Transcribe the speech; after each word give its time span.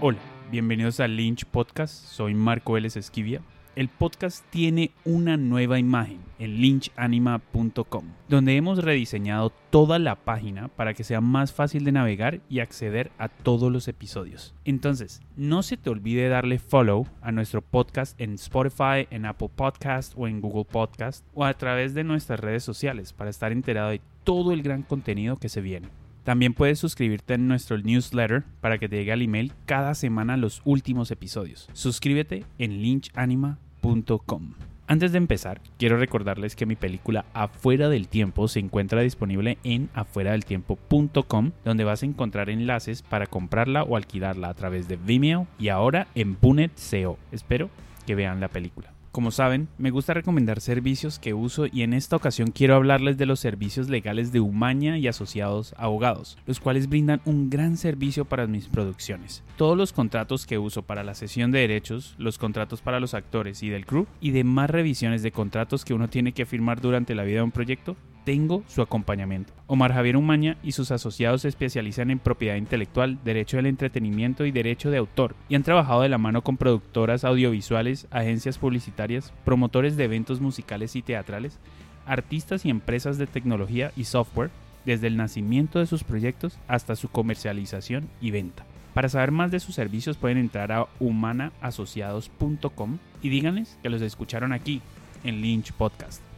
Hola, 0.00 0.18
bienvenidos 0.50 0.98
a 1.00 1.08
Lynch 1.08 1.44
Podcast. 1.46 1.94
Soy 2.06 2.34
Marco 2.34 2.72
Vélez 2.72 2.96
Esquivia. 2.96 3.40
El 3.76 3.88
podcast 3.88 4.44
tiene 4.50 4.90
una 5.04 5.36
nueva 5.36 5.78
imagen 5.78 6.18
en 6.38 6.60
lynchanima.com, 6.60 8.04
donde 8.28 8.56
hemos 8.56 8.84
rediseñado 8.84 9.50
toda 9.70 9.98
la 9.98 10.16
página 10.16 10.68
para 10.68 10.94
que 10.94 11.04
sea 11.04 11.20
más 11.20 11.52
fácil 11.52 11.84
de 11.84 11.92
navegar 11.92 12.40
y 12.48 12.60
acceder 12.60 13.12
a 13.18 13.28
todos 13.28 13.72
los 13.72 13.88
episodios. 13.88 14.54
Entonces, 14.64 15.22
no 15.36 15.62
se 15.62 15.76
te 15.76 15.90
olvide 15.90 16.28
darle 16.28 16.58
follow 16.58 17.06
a 17.22 17.32
nuestro 17.32 17.62
podcast 17.62 18.20
en 18.20 18.34
Spotify, 18.34 19.08
en 19.10 19.26
Apple 19.26 19.50
Podcast 19.54 20.12
o 20.16 20.28
en 20.28 20.40
Google 20.40 20.66
Podcast 20.66 21.24
o 21.34 21.44
a 21.44 21.54
través 21.54 21.94
de 21.94 22.04
nuestras 22.04 22.40
redes 22.40 22.62
sociales 22.62 23.12
para 23.12 23.30
estar 23.30 23.52
enterado 23.52 23.90
de 23.90 24.00
todo 24.24 24.52
el 24.52 24.62
gran 24.62 24.82
contenido 24.82 25.36
que 25.36 25.48
se 25.48 25.60
viene. 25.60 25.88
También 26.24 26.54
puedes 26.54 26.78
suscribirte 26.78 27.34
en 27.34 27.46
nuestro 27.46 27.78
newsletter 27.78 28.44
para 28.60 28.78
que 28.78 28.88
te 28.88 28.96
llegue 28.96 29.12
al 29.12 29.22
email 29.22 29.52
cada 29.66 29.94
semana 29.94 30.36
los 30.36 30.62
últimos 30.64 31.10
episodios. 31.10 31.68
Suscríbete 31.74 32.44
en 32.58 32.82
lynchanima.com. 32.82 34.54
Antes 34.86 35.12
de 35.12 35.18
empezar, 35.18 35.62
quiero 35.78 35.96
recordarles 35.96 36.56
que 36.56 36.66
mi 36.66 36.76
película 36.76 37.24
Afuera 37.32 37.88
del 37.88 38.08
Tiempo 38.08 38.48
se 38.48 38.60
encuentra 38.60 39.00
disponible 39.00 39.56
en 39.64 39.88
afueradeltiempo.com, 39.94 41.52
donde 41.64 41.84
vas 41.84 42.02
a 42.02 42.06
encontrar 42.06 42.50
enlaces 42.50 43.02
para 43.02 43.26
comprarla 43.26 43.82
o 43.82 43.96
alquilarla 43.96 44.48
a 44.48 44.54
través 44.54 44.86
de 44.86 44.96
Vimeo 44.96 45.46
y 45.58 45.68
ahora 45.68 46.08
en 46.14 46.34
Punet 46.34 46.72
CO. 46.90 47.18
Espero 47.32 47.70
que 48.06 48.14
vean 48.14 48.40
la 48.40 48.48
película. 48.48 48.93
Como 49.14 49.30
saben, 49.30 49.68
me 49.78 49.92
gusta 49.92 50.12
recomendar 50.12 50.60
servicios 50.60 51.20
que 51.20 51.34
uso 51.34 51.66
y 51.70 51.82
en 51.82 51.92
esta 51.92 52.16
ocasión 52.16 52.50
quiero 52.50 52.74
hablarles 52.74 53.16
de 53.16 53.26
los 53.26 53.38
servicios 53.38 53.88
legales 53.88 54.32
de 54.32 54.40
Umaña 54.40 54.98
y 54.98 55.06
asociados 55.06 55.72
abogados, 55.78 56.36
los 56.46 56.58
cuales 56.58 56.88
brindan 56.88 57.20
un 57.24 57.48
gran 57.48 57.76
servicio 57.76 58.24
para 58.24 58.48
mis 58.48 58.66
producciones. 58.66 59.44
Todos 59.56 59.78
los 59.78 59.92
contratos 59.92 60.46
que 60.46 60.58
uso 60.58 60.82
para 60.82 61.04
la 61.04 61.14
sesión 61.14 61.52
de 61.52 61.60
derechos, 61.60 62.16
los 62.18 62.38
contratos 62.38 62.80
para 62.80 62.98
los 62.98 63.14
actores 63.14 63.62
y 63.62 63.68
del 63.68 63.86
crew 63.86 64.08
y 64.20 64.32
demás 64.32 64.68
revisiones 64.68 65.22
de 65.22 65.30
contratos 65.30 65.84
que 65.84 65.94
uno 65.94 66.08
tiene 66.08 66.32
que 66.32 66.44
firmar 66.44 66.80
durante 66.80 67.14
la 67.14 67.22
vida 67.22 67.36
de 67.36 67.44
un 67.44 67.52
proyecto 67.52 67.94
tengo 68.24 68.62
su 68.66 68.82
acompañamiento. 68.82 69.52
Omar 69.66 69.92
Javier 69.92 70.16
Umaña 70.16 70.56
y 70.62 70.72
sus 70.72 70.90
asociados 70.90 71.42
se 71.42 71.48
especializan 71.48 72.10
en 72.10 72.18
propiedad 72.18 72.56
intelectual, 72.56 73.18
derecho 73.24 73.58
del 73.58 73.66
entretenimiento 73.66 74.46
y 74.46 74.50
derecho 74.50 74.90
de 74.90 74.98
autor, 74.98 75.34
y 75.48 75.54
han 75.54 75.62
trabajado 75.62 76.02
de 76.02 76.08
la 76.08 76.18
mano 76.18 76.42
con 76.42 76.56
productoras 76.56 77.24
audiovisuales, 77.24 78.06
agencias 78.10 78.58
publicitarias, 78.58 79.32
promotores 79.44 79.96
de 79.96 80.04
eventos 80.04 80.40
musicales 80.40 80.96
y 80.96 81.02
teatrales, 81.02 81.58
artistas 82.06 82.64
y 82.64 82.70
empresas 82.70 83.18
de 83.18 83.26
tecnología 83.26 83.92
y 83.96 84.04
software, 84.04 84.50
desde 84.84 85.06
el 85.06 85.16
nacimiento 85.16 85.78
de 85.78 85.86
sus 85.86 86.04
proyectos 86.04 86.58
hasta 86.68 86.96
su 86.96 87.08
comercialización 87.08 88.08
y 88.20 88.30
venta. 88.30 88.66
Para 88.92 89.08
saber 89.08 89.32
más 89.32 89.50
de 89.50 89.60
sus 89.60 89.74
servicios 89.74 90.16
pueden 90.16 90.38
entrar 90.38 90.70
a 90.72 90.86
humanaasociados.com 91.00 92.98
y 93.22 93.28
díganles 93.28 93.78
que 93.82 93.90
los 93.90 94.02
escucharon 94.02 94.52
aquí 94.52 94.82
en 95.24 95.40
Lynch 95.40 95.72
Podcast. 95.72 96.33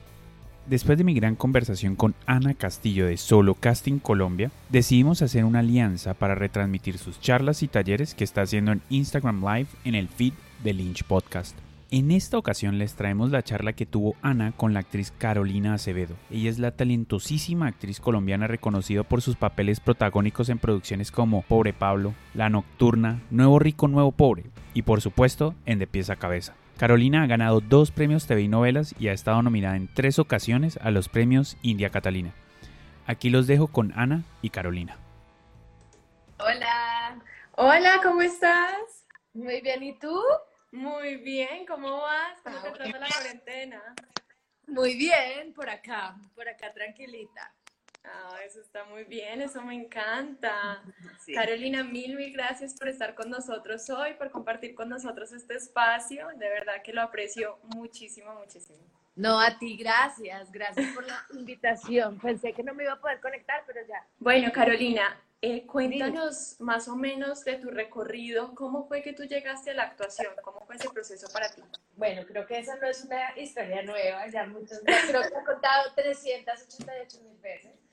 Después 0.67 0.99
de 0.99 1.05
mi 1.05 1.15
gran 1.15 1.37
conversación 1.37 1.95
con 1.95 2.17
Ana 2.27 2.53
Castillo 2.55 3.07
de 3.07 3.17
Solo 3.19 3.55
Casting 3.55 4.01
Colombia, 4.01 4.51
decidimos 4.69 5.23
hacer 5.23 5.45
una 5.45 5.61
alianza 5.61 6.15
para 6.15 6.35
retransmitir 6.35 6.99
sus 6.99 7.21
charlas 7.21 7.63
y 7.63 7.69
talleres 7.69 8.17
que 8.17 8.25
está 8.25 8.43
haciendo 8.43 8.73
en 8.73 8.83
Instagram 8.91 9.45
Live 9.45 9.69
en 9.85 9.95
el 9.95 10.09
feed 10.09 10.33
de 10.65 10.73
Lynch 10.73 11.05
Podcast. 11.05 11.57
En 11.93 12.11
esta 12.11 12.37
ocasión 12.37 12.79
les 12.79 12.95
traemos 12.95 13.31
la 13.31 13.45
charla 13.45 13.75
que 13.75 13.87
tuvo 13.87 14.17
Ana 14.23 14.51
con 14.57 14.75
la 14.75 14.81
actriz 14.81 15.13
Carolina 15.17 15.75
Acevedo. 15.75 16.17
Ella 16.33 16.51
es 16.51 16.59
la 16.59 16.73
talentosísima 16.73 17.69
actriz 17.69 18.01
colombiana 18.01 18.49
reconocida 18.49 19.05
por 19.05 19.23
sus 19.23 19.37
papeles 19.37 19.79
protagónicos 19.79 20.49
en 20.49 20.59
producciones 20.59 21.13
como 21.13 21.43
Pobre 21.43 21.75
Pablo, 21.75 22.13
La 22.35 22.51
Nocturna, 22.51 23.23
Nuevo 23.31 23.61
Rico, 23.61 23.87
Nuevo 23.87 24.11
Pobre 24.11 24.47
y 24.75 24.83
por 24.83 25.01
supuesto 25.01 25.55
en 25.65 25.79
De 25.79 25.87
Pies 25.87 26.11
a 26.11 26.17
Cabeza. 26.17 26.57
Carolina 26.77 27.23
ha 27.23 27.27
ganado 27.27 27.63
dos 27.63 27.91
premios 27.91 28.27
TV 28.27 28.43
y 28.43 28.49
novelas 28.49 28.95
y 28.99 29.09
ha 29.09 29.13
estado 29.13 29.41
nominada 29.41 29.77
en 29.77 29.89
tres 29.89 30.19
ocasiones 30.19 30.79
a 30.83 30.91
los 30.91 31.09
premios 31.09 31.57
India 31.63 31.89
Catalina. 31.89 32.35
Aquí 33.07 33.31
los 33.31 33.47
dejo 33.47 33.69
con 33.69 33.93
Ana 33.97 34.25
y 34.43 34.51
Carolina. 34.51 34.99
Hola. 36.39 37.19
Hola, 37.53 38.01
¿cómo 38.03 38.21
estás? 38.21 39.07
Muy 39.33 39.63
bien, 39.63 39.83
¿y 39.83 39.99
tú? 39.99 40.21
Muy 40.71 41.17
bien, 41.17 41.65
¿cómo 41.67 42.03
vas? 42.03 42.39
¿Cómo 42.43 42.61
te 42.61 42.71
trata 42.73 42.99
la 42.99 43.09
cuarentena? 43.09 43.83
Muy 44.67 44.97
bien, 44.97 45.55
por 45.55 45.71
acá, 45.71 46.15
por 46.35 46.47
acá 46.47 46.75
tranquilita. 46.75 47.55
Ah, 48.07 48.39
eso 48.45 48.61
está 48.61 48.85
muy 48.85 49.05
bien, 49.05 49.43
eso 49.43 49.63
me 49.63 49.75
encanta. 49.75 50.83
Sí. 51.27 51.35
Carolina, 51.35 51.83
mil, 51.83 52.15
mil 52.15 52.33
gracias 52.33 52.75
por 52.75 52.89
estar 52.89 53.17
con 53.17 53.29
nosotros 53.31 53.91
hoy, 53.91 54.15
por 54.15 54.31
compartir 54.31 54.77
con 54.77 54.89
nosotros 54.89 55.33
este 55.33 55.57
espacio. 55.57 56.29
De 56.37 56.49
verdad 56.49 56.83
que 56.85 56.93
lo 56.93 57.03
aprecio 57.03 57.59
muchísimo, 57.75 58.33
muchísimo. 58.35 58.79
No, 59.17 59.41
a 59.41 59.59
ti, 59.59 59.77
gracias, 59.77 60.53
gracias 60.53 60.95
por 60.95 61.05
la 61.05 61.27
invitación. 61.35 62.21
Pensé 62.21 62.53
que 62.53 62.63
no 62.63 62.75
me 62.75 62.85
iba 62.85 62.93
a 62.93 63.01
poder 63.01 63.21
conectar, 63.21 63.65
pero 63.67 63.81
ya. 63.89 64.07
Bueno, 64.21 64.53
Carolina, 64.53 65.21
eh, 65.41 65.67
cuéntanos 65.67 66.61
más 66.61 66.87
o 66.87 66.95
menos 66.95 67.43
de 67.45 67.55
tu 67.55 67.71
recorrido, 67.71 68.55
cómo 68.55 68.87
fue 68.87 69.03
que 69.03 69.15
tú 69.15 69.25
llegaste 69.25 69.71
a 69.71 69.75
la 69.75 69.83
actuación, 69.85 70.33
cómo 70.45 70.61
fue 70.65 70.77
ese 70.77 70.91
proceso 70.91 71.27
para 71.33 71.49
ti. 71.49 71.63
Bueno, 71.97 72.25
creo 72.25 72.47
que 72.47 72.59
esa 72.59 72.77
no 72.77 72.87
es 72.87 73.03
una 73.05 73.37
historia 73.37 73.83
nueva, 73.83 74.29
ya 74.29 74.47
muchos, 74.47 74.79
creo 74.85 75.23
que 75.23 75.29
he 75.29 75.45
contado 75.45 75.93
388 75.95 77.23
mil 77.25 77.39
veces 77.39 77.86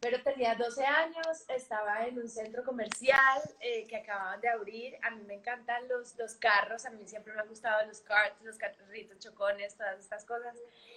pero 0.00 0.22
tenía 0.22 0.54
12 0.54 0.84
años, 0.84 1.44
estaba 1.48 2.06
en 2.06 2.18
un 2.18 2.28
centro 2.28 2.64
comercial 2.64 3.42
eh, 3.60 3.86
que 3.86 3.96
acababan 3.96 4.40
de 4.40 4.48
abrir. 4.48 4.96
A 5.02 5.10
mí 5.10 5.22
me 5.24 5.34
encantan 5.34 5.88
los, 5.88 6.16
los 6.16 6.34
carros, 6.34 6.84
a 6.86 6.90
mí 6.90 7.06
siempre 7.06 7.32
me 7.32 7.40
han 7.40 7.48
gustado 7.48 7.86
los 7.86 8.00
karts, 8.00 8.42
los 8.42 8.56
carritos 8.56 9.18
chocones, 9.18 9.74
todas 9.76 9.98
estas 9.98 10.24
cosas. 10.24 10.56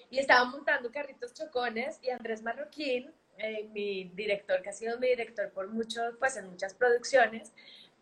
Y 0.09 0.19
estaba 0.19 0.45
montando 0.45 0.91
carritos 0.91 1.33
chocones 1.33 1.99
y 2.01 2.09
Andrés 2.09 2.41
Marroquín, 2.41 3.13
eh, 3.37 3.69
mi 3.71 4.05
director, 4.15 4.61
que 4.61 4.69
ha 4.69 4.73
sido 4.73 4.99
mi 4.99 5.07
director 5.07 5.51
por 5.51 5.67
muchos, 5.67 6.15
pues 6.19 6.35
en 6.37 6.49
muchas 6.49 6.73
producciones, 6.73 7.53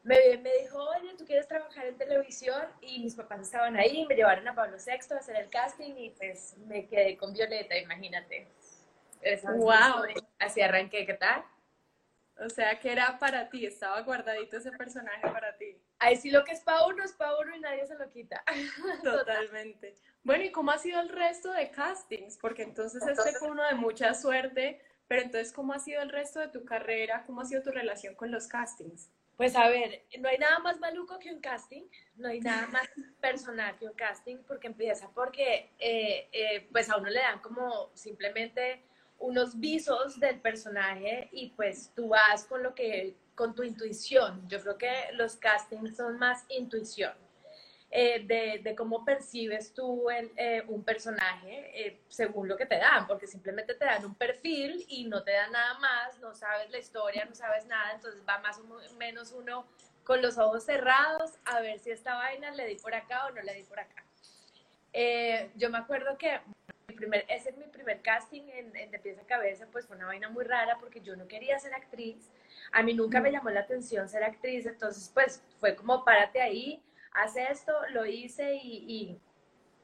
me, 0.04 0.38
me, 0.38 0.54
dijo, 0.62 0.82
oye, 0.82 1.16
¿tú 1.18 1.26
quieres 1.26 1.48
trabajar 1.48 1.86
en 1.86 1.98
televisión? 1.98 2.64
Y 2.82 3.00
mis 3.00 3.14
papás 3.14 3.42
estaban 3.42 3.76
ahí, 3.76 4.06
me 4.08 4.16
llevaron 4.16 4.48
a 4.48 4.56
Pablo 4.56 4.78
VI 4.78 5.14
a 5.14 5.18
hacer 5.18 5.36
el 5.36 5.50
casting 5.50 5.96
y 5.98 6.12
pues 6.12 6.56
me 6.66 6.88
quedé 6.88 7.18
con 7.18 7.34
Violeta, 7.34 7.78
imagínate. 7.78 8.48
Wow. 9.56 10.06
Así 10.40 10.62
arranqué, 10.62 11.06
¿qué 11.06 11.14
tal? 11.14 11.44
O 12.40 12.50
sea, 12.50 12.80
que 12.80 12.92
era 12.92 13.18
para 13.18 13.50
ti, 13.50 13.66
estaba 13.66 14.02
guardadito 14.02 14.58
ese 14.58 14.72
personaje 14.72 15.22
para 15.22 15.58
ti. 15.58 15.76
Ahí 16.00 16.16
sí 16.16 16.30
lo 16.30 16.44
que 16.44 16.52
es 16.52 16.62
para 16.62 16.86
uno 16.86 17.04
es 17.04 17.14
para 17.14 17.36
uno 17.38 17.56
y 17.56 17.60
nadie 17.60 17.88
se 17.88 17.96
lo 17.96 18.10
quita. 18.10 18.44
Totalmente. 19.04 19.96
Bueno, 20.24 20.44
¿y 20.44 20.52
cómo 20.52 20.72
ha 20.72 20.78
sido 20.78 21.02
el 21.02 21.10
resto 21.10 21.52
de 21.52 21.72
castings? 21.72 22.38
Porque 22.38 22.62
entonces, 22.64 23.02
entonces 23.02 23.26
este 23.26 23.40
fue 23.40 23.50
uno 23.50 23.64
de 23.66 23.74
mucha 23.74 24.14
suerte, 24.14 24.80
pero 25.08 25.24
entonces, 25.24 25.52
¿cómo 25.52 25.74
ha 25.74 25.80
sido 25.80 26.02
el 26.02 26.10
resto 26.10 26.40
de 26.40 26.50
tu 26.50 26.64
carrera? 26.64 27.24
¿Cómo 27.26 27.42
ha 27.42 27.46
sido 27.46 27.64
tu 27.64 27.72
relación 27.72 28.14
con 28.14 28.30
los 28.30 28.48
castings? 28.48 29.10
Pues 29.38 29.56
a 29.56 29.70
ver, 29.70 30.04
no 30.20 30.30
hay 30.30 30.38
nada 30.40 30.58
más 30.60 30.80
maluco 30.80 31.20
que 31.20 31.32
un 31.32 31.40
casting, 31.40 31.84
no 32.16 32.28
hay 32.28 32.42
nada 32.42 32.68
más 32.68 32.88
personal 33.22 33.78
que 33.78 33.86
un 33.86 33.94
casting, 33.94 34.38
porque 34.48 34.68
empieza 34.68 35.10
porque 35.12 35.72
eh, 35.78 36.28
eh, 36.32 36.68
pues 36.72 36.90
a 36.90 36.98
uno 36.98 37.10
le 37.10 37.20
dan 37.20 37.40
como 37.40 37.92
simplemente 37.96 38.84
unos 39.20 39.60
visos 39.60 40.20
del 40.20 40.40
personaje 40.40 41.30
y 41.32 41.50
pues 41.50 41.92
tú 41.96 42.10
vas 42.10 42.46
con 42.46 42.64
lo 42.64 42.74
que, 42.76 43.16
con 43.36 43.56
tu 43.56 43.64
intuición. 43.64 44.48
Yo 44.48 44.62
creo 44.62 44.78
que 44.78 44.92
los 45.14 45.36
castings 45.36 45.96
son 45.96 46.18
más 46.18 46.46
intuición. 46.50 47.14
Eh, 47.90 48.26
de, 48.26 48.60
de, 48.62 48.76
cómo 48.76 49.06
percibes 49.06 49.74
tú 49.74 50.10
el, 50.10 50.30
eh, 50.36 50.62
un 50.68 50.84
personaje 50.84 51.72
eh, 51.74 52.02
según 52.10 52.50
lo 52.50 52.58
que 52.58 52.66
te 52.66 52.78
dan, 52.78 53.08
porque 53.08 53.28
simplemente 53.28 53.76
te 53.76 53.86
dan 53.86 54.04
un 54.04 54.14
perfil 54.14 54.84
y 54.90 55.06
no 55.06 55.24
te 55.24 55.32
dan 55.32 55.54
nada 55.54 55.80
más, 55.80 56.20
no 56.20 56.36
sabes 56.36 56.70
la 56.70 56.80
historia, 56.80 57.24
no 57.24 57.34
sabes 57.34 57.66
nada, 57.66 57.94
entonces 57.94 58.22
va 58.28 58.40
más 58.40 58.60
o 58.60 58.64
menos 58.98 59.32
uno 59.32 59.66
con 60.04 60.22
los 60.22 60.38
ojos 60.38 60.66
cerrados 60.66 61.32
a 61.46 61.62
ver 61.62 61.80
si 61.80 61.92
esta 61.92 62.16
vaina 62.16 62.52
le 62.52 62.68
di 62.68 62.76
por 62.76 62.94
acá 62.94 63.28
o 63.28 63.32
no 63.32 63.42
le 63.42 63.54
di 63.54 63.64
por 63.64 63.80
acá. 63.80 64.04
yo 65.56 65.70
me 65.70 65.78
acuerdo 65.78 66.18
que 66.18 66.42
primer, 66.98 67.24
ese 67.30 67.52
es 67.52 67.58
mi 67.58 67.66
primer 67.66 68.02
casting 68.02 68.44
en, 68.50 68.76
en 68.76 68.92
De 68.92 69.00
Pies 69.00 69.18
a 69.20 69.26
Cabeza, 69.26 69.68
pues 69.72 69.88
fue 69.88 69.96
una 69.96 70.08
vaina 70.08 70.30
muy 70.30 70.44
rara 70.44 70.78
porque 70.80 71.00
yo 71.00 71.16
no 71.16 71.28
quería 71.28 71.58
ser 71.60 71.74
actriz. 71.74 72.30
A 72.74 72.84
mí 72.84 72.94
nunca 72.94 73.22
me 73.22 73.32
llamó 73.32 73.50
la 73.50 73.62
atención 73.62 74.10
ser 74.10 74.24
actriz, 74.24 74.66
entonces 74.66 75.10
pues 75.14 75.42
fue 75.60 75.76
como 75.76 76.04
párate 76.04 76.42
ahí, 76.42 76.84
haz 77.14 77.38
esto, 77.38 77.74
lo 77.92 78.06
hice 78.06 78.56
y, 78.56 78.86
y, 78.88 79.20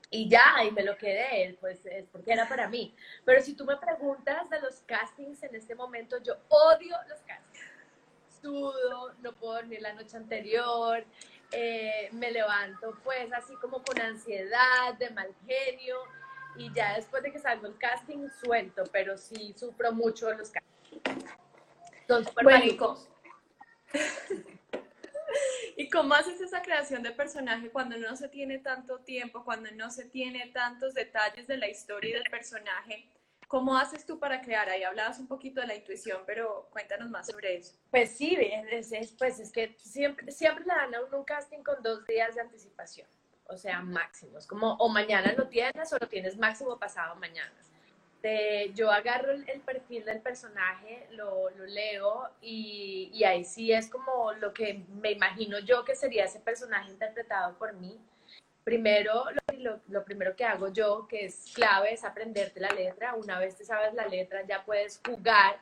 y 0.09 0.29
ya, 0.29 0.63
y 0.67 0.71
me 0.71 0.83
lo 0.83 0.97
quedé, 0.97 1.57
pues 1.61 1.85
es 1.85 2.05
porque 2.07 2.33
era 2.33 2.49
para 2.49 2.67
mí. 2.67 2.93
Pero 3.23 3.41
si 3.41 3.53
tú 3.55 3.63
me 3.63 3.77
preguntas 3.77 4.49
de 4.49 4.59
los 4.59 4.81
castings 4.81 5.41
en 5.43 5.55
este 5.55 5.75
momento, 5.75 6.17
yo 6.21 6.35
odio 6.49 6.97
los 7.07 7.19
castings. 7.21 7.63
Sudo, 8.41 9.13
no 9.21 9.31
puedo 9.33 9.53
dormir 9.53 9.81
la 9.81 9.93
noche 9.93 10.17
anterior, 10.17 11.05
eh, 11.51 12.09
me 12.11 12.29
levanto 12.29 12.97
pues 13.03 13.31
así 13.31 13.55
como 13.55 13.81
con 13.83 14.01
ansiedad, 14.01 14.93
de 14.99 15.09
mal 15.11 15.33
genio 15.47 15.97
y 16.55 16.73
ya 16.73 16.95
después 16.95 17.23
de 17.23 17.31
que 17.31 17.39
salgo 17.39 17.67
el 17.67 17.77
casting 17.77 18.29
suelto, 18.43 18.83
pero 18.91 19.17
sí 19.17 19.53
sufro 19.57 19.91
mucho 19.91 20.31
los 20.33 20.51
castings. 20.51 21.25
Son 22.07 22.25
súper 22.25 22.43
bueno, 22.43 22.97
¿Y 25.75 25.89
cómo 25.89 26.13
haces 26.13 26.39
esa 26.41 26.61
creación 26.61 27.01
de 27.01 27.11
personaje 27.11 27.69
cuando 27.69 27.97
no 27.97 28.15
se 28.15 28.29
tiene 28.29 28.59
tanto 28.59 28.99
tiempo, 28.99 29.43
cuando 29.43 29.71
no 29.71 29.89
se 29.89 30.05
tiene 30.05 30.47
tantos 30.47 30.93
detalles 30.93 31.47
de 31.47 31.57
la 31.57 31.67
historia 31.67 32.11
y 32.11 32.13
del 32.13 32.29
personaje? 32.29 33.09
¿Cómo 33.47 33.77
haces 33.77 34.05
tú 34.05 34.19
para 34.19 34.41
crear? 34.41 34.69
Ahí 34.69 34.83
hablabas 34.83 35.19
un 35.19 35.27
poquito 35.27 35.61
de 35.61 35.67
la 35.67 35.75
intuición, 35.75 36.23
pero 36.25 36.67
cuéntanos 36.71 37.09
más 37.09 37.27
sobre 37.27 37.57
eso. 37.57 37.75
Pues 37.91 38.17
sí, 38.17 38.35
es, 38.35 38.91
es, 38.91 39.11
pues 39.11 39.39
es 39.39 39.51
que 39.51 39.75
siempre, 39.79 40.31
siempre 40.31 40.65
le 40.65 40.73
dan 40.73 40.95
a 40.95 41.01
uno 41.01 41.19
un 41.19 41.23
casting 41.23 41.63
con 41.63 41.81
dos 41.83 42.05
días 42.05 42.35
de 42.35 42.41
anticipación, 42.41 43.07
o 43.47 43.57
sea, 43.57 43.81
máximo. 43.81 44.37
Es 44.37 44.47
como, 44.47 44.73
o 44.75 44.89
mañana 44.89 45.33
lo 45.37 45.47
tienes 45.47 45.91
o 45.93 45.97
lo 45.99 46.07
tienes 46.07 46.37
máximo 46.37 46.77
pasado 46.77 47.15
mañana. 47.15 47.51
yo 48.73 48.91
agarro 48.91 49.31
el, 49.31 49.61
perfil 49.61 50.05
del 50.05 50.21
personaje, 50.21 51.07
lo, 51.11 51.49
lo 51.51 51.65
leo 51.65 52.29
y, 52.41 53.09
y, 53.13 53.23
ahí 53.25 53.43
sí 53.43 53.73
es 53.73 53.89
como 53.89 54.31
lo 54.33 54.53
que 54.53 54.85
me 55.01 55.11
imagino 55.11 55.59
yo 55.59 55.83
que 55.83 55.95
sería 55.95 56.25
ese 56.25 56.39
personaje 56.39 56.89
interpretado 56.91 57.57
por 57.57 57.73
mí 57.73 57.99
primero, 58.63 59.25
lo, 59.57 59.81
lo, 59.87 60.03
primero 60.03 60.35
que 60.35 60.45
hago 60.45 60.69
yo, 60.69 61.07
que 61.07 61.25
es 61.25 61.51
clave, 61.53 61.93
es 61.93 62.03
aprenderte 62.03 62.59
la 62.59 62.69
letra. 62.69 63.15
Una 63.15 63.39
vez 63.39 63.57
te 63.57 63.65
sabes 63.65 63.93
la 63.93 64.07
letra, 64.07 64.45
ya 64.47 64.63
puedes 64.63 65.01
jugar 65.05 65.59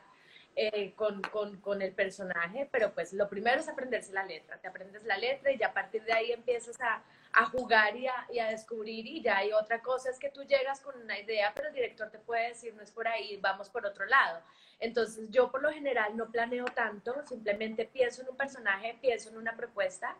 eh, 0.54 0.92
con, 0.94 1.22
con, 1.22 1.60
con, 1.60 1.80
el 1.80 1.92
personaje, 1.92 2.68
pero 2.70 2.92
pues 2.92 3.12
lo 3.12 3.28
primero 3.28 3.60
es 3.60 3.68
aprenderse 3.68 4.12
la 4.12 4.24
letra. 4.24 4.58
Te 4.58 4.68
aprendes 4.68 5.02
la 5.04 5.16
letra 5.16 5.50
y 5.50 5.58
ya 5.58 5.68
a 5.68 5.72
partir 5.72 6.04
de 6.04 6.12
ahí 6.12 6.30
empiezas 6.32 6.80
a, 6.80 7.02
a 7.32 7.46
jugar 7.46 7.96
y 7.96 8.06
a, 8.06 8.26
y 8.30 8.38
a, 8.38 8.48
descubrir 8.48 9.06
y 9.06 9.22
ya 9.22 9.38
hay 9.38 9.52
otra 9.52 9.80
cosa, 9.80 10.10
es 10.10 10.18
que 10.18 10.28
tú 10.28 10.42
llegas 10.42 10.80
con 10.80 11.00
una 11.00 11.18
idea, 11.18 11.52
pero 11.54 11.68
el 11.68 11.74
director 11.74 12.10
te 12.10 12.18
puede 12.18 12.48
decir, 12.48 12.74
no 12.74 12.82
es 12.82 12.90
por 12.90 13.08
ahí, 13.08 13.38
vamos 13.38 13.70
por 13.70 13.86
otro 13.86 14.04
lado. 14.06 14.40
Entonces 14.78 15.26
yo 15.30 15.50
por 15.50 15.62
lo 15.62 15.70
general 15.70 16.16
no 16.16 16.30
planeo 16.30 16.66
tanto, 16.66 17.14
simplemente 17.26 17.86
pienso 17.86 18.22
en 18.22 18.28
un 18.28 18.36
personaje, 18.36 18.98
pienso 19.00 19.30
en 19.30 19.38
una 19.38 19.56
propuesta 19.56 20.16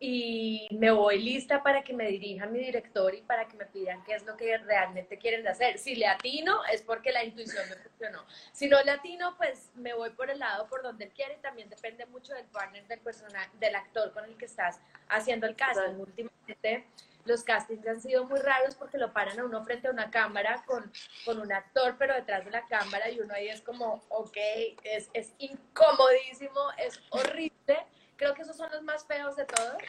y 0.00 0.66
me 0.70 0.90
voy 0.90 1.22
lista 1.22 1.62
para 1.62 1.82
que 1.82 1.92
me 1.92 2.08
dirija 2.08 2.46
mi 2.46 2.58
director 2.58 3.14
y 3.14 3.22
para 3.22 3.46
que 3.46 3.56
me 3.56 3.66
pidan 3.66 4.02
qué 4.04 4.14
es 4.14 4.24
lo 4.24 4.36
que 4.36 4.58
realmente 4.58 5.18
quieren 5.18 5.46
hacer. 5.46 5.78
Si 5.78 5.94
le 5.94 6.06
atino 6.06 6.64
es 6.66 6.82
porque 6.82 7.12
la 7.12 7.24
intuición 7.24 7.68
me 7.68 7.76
funcionó. 7.76 8.24
Si 8.52 8.68
no 8.68 8.82
le 8.82 8.90
atino, 8.90 9.36
pues 9.36 9.70
me 9.74 9.94
voy 9.94 10.10
por 10.10 10.30
el 10.30 10.40
lado 10.40 10.66
por 10.68 10.82
donde 10.82 11.04
él 11.04 11.12
quiere 11.12 11.36
también 11.36 11.68
depende 11.68 12.06
mucho 12.06 12.34
del 12.34 12.46
partner, 12.46 12.86
del 12.86 13.00
personaje, 13.00 13.50
del 13.58 13.74
actor 13.74 14.12
con 14.12 14.24
el 14.24 14.36
que 14.36 14.46
estás 14.46 14.80
haciendo 15.08 15.46
el 15.46 15.56
casting. 15.56 15.98
Últimamente 15.98 16.84
los 17.24 17.42
castings 17.42 17.86
han 17.86 18.00
sido 18.00 18.24
muy 18.24 18.40
raros 18.40 18.74
porque 18.74 18.98
lo 18.98 19.12
paran 19.12 19.38
a 19.38 19.44
uno 19.44 19.64
frente 19.64 19.88
a 19.88 19.90
una 19.90 20.10
cámara 20.10 20.62
con, 20.66 20.92
con 21.24 21.40
un 21.40 21.52
actor, 21.52 21.96
pero 21.98 22.14
detrás 22.14 22.44
de 22.44 22.50
la 22.50 22.66
cámara 22.66 23.08
y 23.08 23.20
uno 23.20 23.32
ahí 23.32 23.48
es 23.48 23.62
como, 23.62 24.02
ok, 24.08 24.36
es, 24.82 25.08
es 25.14 25.32
incomodísimo, 25.38 26.60
es 26.78 27.00
horrible 27.10 27.86
Creo 28.16 28.34
que 28.34 28.42
esos 28.42 28.56
son 28.56 28.70
los 28.70 28.82
más 28.82 29.04
feos 29.06 29.36
de 29.36 29.44
todos, 29.44 29.82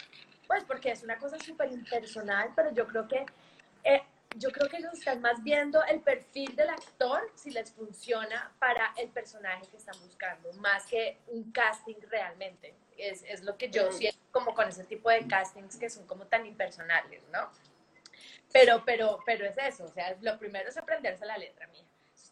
pues 0.47 0.63
porque 0.63 0.91
es 0.91 1.03
una 1.03 1.17
cosa 1.17 1.37
súper 1.39 1.71
impersonal, 1.71 2.51
pero 2.55 2.71
yo 2.71 2.87
creo 2.87 3.07
que 3.07 3.25
eh, 3.83 4.01
yo 4.37 4.51
creo 4.51 4.67
que 4.67 4.77
ellos 4.77 4.93
están 4.93 5.21
más 5.21 5.41
viendo 5.43 5.83
el 5.85 6.01
perfil 6.01 6.55
del 6.55 6.69
actor, 6.69 7.31
si 7.35 7.51
les 7.51 7.71
funciona 7.71 8.51
para 8.59 8.93
el 8.97 9.09
personaje 9.09 9.65
que 9.67 9.77
están 9.77 9.97
buscando, 10.01 10.51
más 10.53 10.85
que 10.87 11.19
un 11.27 11.51
casting 11.51 11.95
realmente. 12.09 12.75
Es, 12.97 13.23
es 13.27 13.43
lo 13.43 13.57
que 13.57 13.69
yo 13.69 13.89
mm. 13.89 13.93
siento 13.93 14.19
como 14.31 14.53
con 14.53 14.67
ese 14.67 14.83
tipo 14.83 15.09
de 15.09 15.25
castings 15.27 15.77
que 15.77 15.89
son 15.89 16.05
como 16.05 16.25
tan 16.27 16.45
impersonales, 16.45 17.23
¿no? 17.31 17.49
Pero, 18.51 18.83
pero, 18.85 19.19
pero 19.25 19.45
es 19.45 19.57
eso, 19.57 19.85
o 19.85 19.91
sea, 19.91 20.15
lo 20.21 20.37
primero 20.37 20.69
es 20.69 20.77
aprenderse 20.77 21.25
la 21.25 21.37
letra 21.37 21.67
mía 21.67 21.85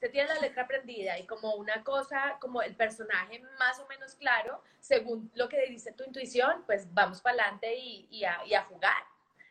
tiene 0.10 0.28
la 0.34 0.40
letra 0.40 0.64
aprendida 0.64 1.18
y 1.18 1.26
como 1.26 1.56
una 1.56 1.84
cosa, 1.84 2.38
como 2.40 2.62
el 2.62 2.76
personaje 2.76 3.40
más 3.60 3.80
o 3.80 3.88
menos 3.88 4.16
claro, 4.16 4.62
según 4.80 5.32
lo 5.36 5.48
que 5.50 5.66
dice 5.68 5.92
tu 5.94 6.04
intuición, 6.04 6.64
pues 6.66 6.94
vamos 6.94 7.22
para 7.22 7.44
adelante 7.44 7.76
y, 7.76 8.08
y, 8.10 8.26
a, 8.26 8.40
y, 8.46 8.54
a, 8.54 8.64
jugar. 8.64 9.04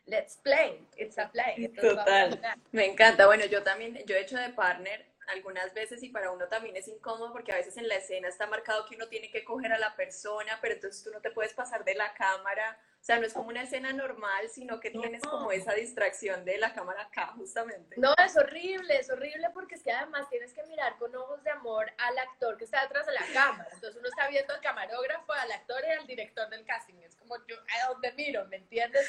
Let's 0.05 0.37
play, 0.37 0.85
it's 0.97 1.17
a 1.17 1.29
play. 1.29 1.69
Total, 1.69 2.39
me 2.71 2.85
encanta. 2.85 3.25
Bueno, 3.25 3.45
yo 3.45 3.63
también, 3.63 3.97
yo 4.05 4.15
he 4.15 4.21
hecho 4.21 4.37
de 4.37 4.49
partner 4.49 5.05
algunas 5.27 5.73
veces 5.73 6.03
y 6.03 6.09
para 6.09 6.31
uno 6.31 6.47
también 6.47 6.75
es 6.75 6.87
incómodo 6.87 7.31
porque 7.31 7.53
a 7.53 7.55
veces 7.55 7.77
en 7.77 7.87
la 7.87 7.95
escena 7.95 8.27
está 8.27 8.47
marcado 8.47 8.85
que 8.85 8.95
uno 8.95 9.07
tiene 9.07 9.29
que 9.31 9.43
coger 9.43 9.71
a 9.71 9.79
la 9.79 9.95
persona, 9.95 10.59
pero 10.61 10.75
entonces 10.75 11.03
tú 11.03 11.11
no 11.11 11.21
te 11.21 11.31
puedes 11.31 11.53
pasar 11.53 11.83
de 11.85 11.95
la 11.95 12.13
cámara 12.13 12.77
o 13.03 13.05
sea, 13.05 13.19
no 13.19 13.25
es 13.25 13.33
como 13.33 13.49
una 13.49 13.63
escena 13.63 13.91
normal, 13.91 14.47
sino 14.47 14.79
que 14.79 14.89
tienes 14.89 15.21
como 15.23 15.51
esa 15.51 15.73
distracción 15.73 16.45
de 16.45 16.57
la 16.57 16.73
cámara 16.73 17.01
acá, 17.01 17.33
justamente. 17.35 17.97
No, 17.97 18.13
es 18.25 18.37
horrible, 18.37 18.97
es 18.97 19.09
horrible 19.09 19.49
porque 19.53 19.75
es 19.75 19.83
que 19.83 19.91
además 19.91 20.29
tienes 20.29 20.53
que 20.53 20.63
mirar 20.67 20.97
con 20.97 21.13
ojos 21.13 21.43
de 21.43 21.49
amor 21.49 21.91
al 21.97 22.17
actor 22.17 22.55
que 22.55 22.63
está 22.63 22.81
detrás 22.83 23.05
de 23.05 23.11
la 23.11 23.25
cámara. 23.33 23.67
Entonces 23.73 23.99
uno 23.99 24.07
está 24.07 24.29
viendo 24.29 24.53
al 24.53 24.61
camarógrafo, 24.61 25.33
al 25.33 25.51
actor 25.51 25.81
y 25.85 25.91
al 25.91 26.07
director 26.07 26.47
del 26.49 26.65
casting. 26.65 26.93
Es 27.03 27.17
como 27.17 27.35
yo, 27.45 27.57
¿a 27.57 27.89
dónde 27.89 28.13
miro? 28.13 28.45
¿Me 28.45 28.55
entiendes? 28.55 29.05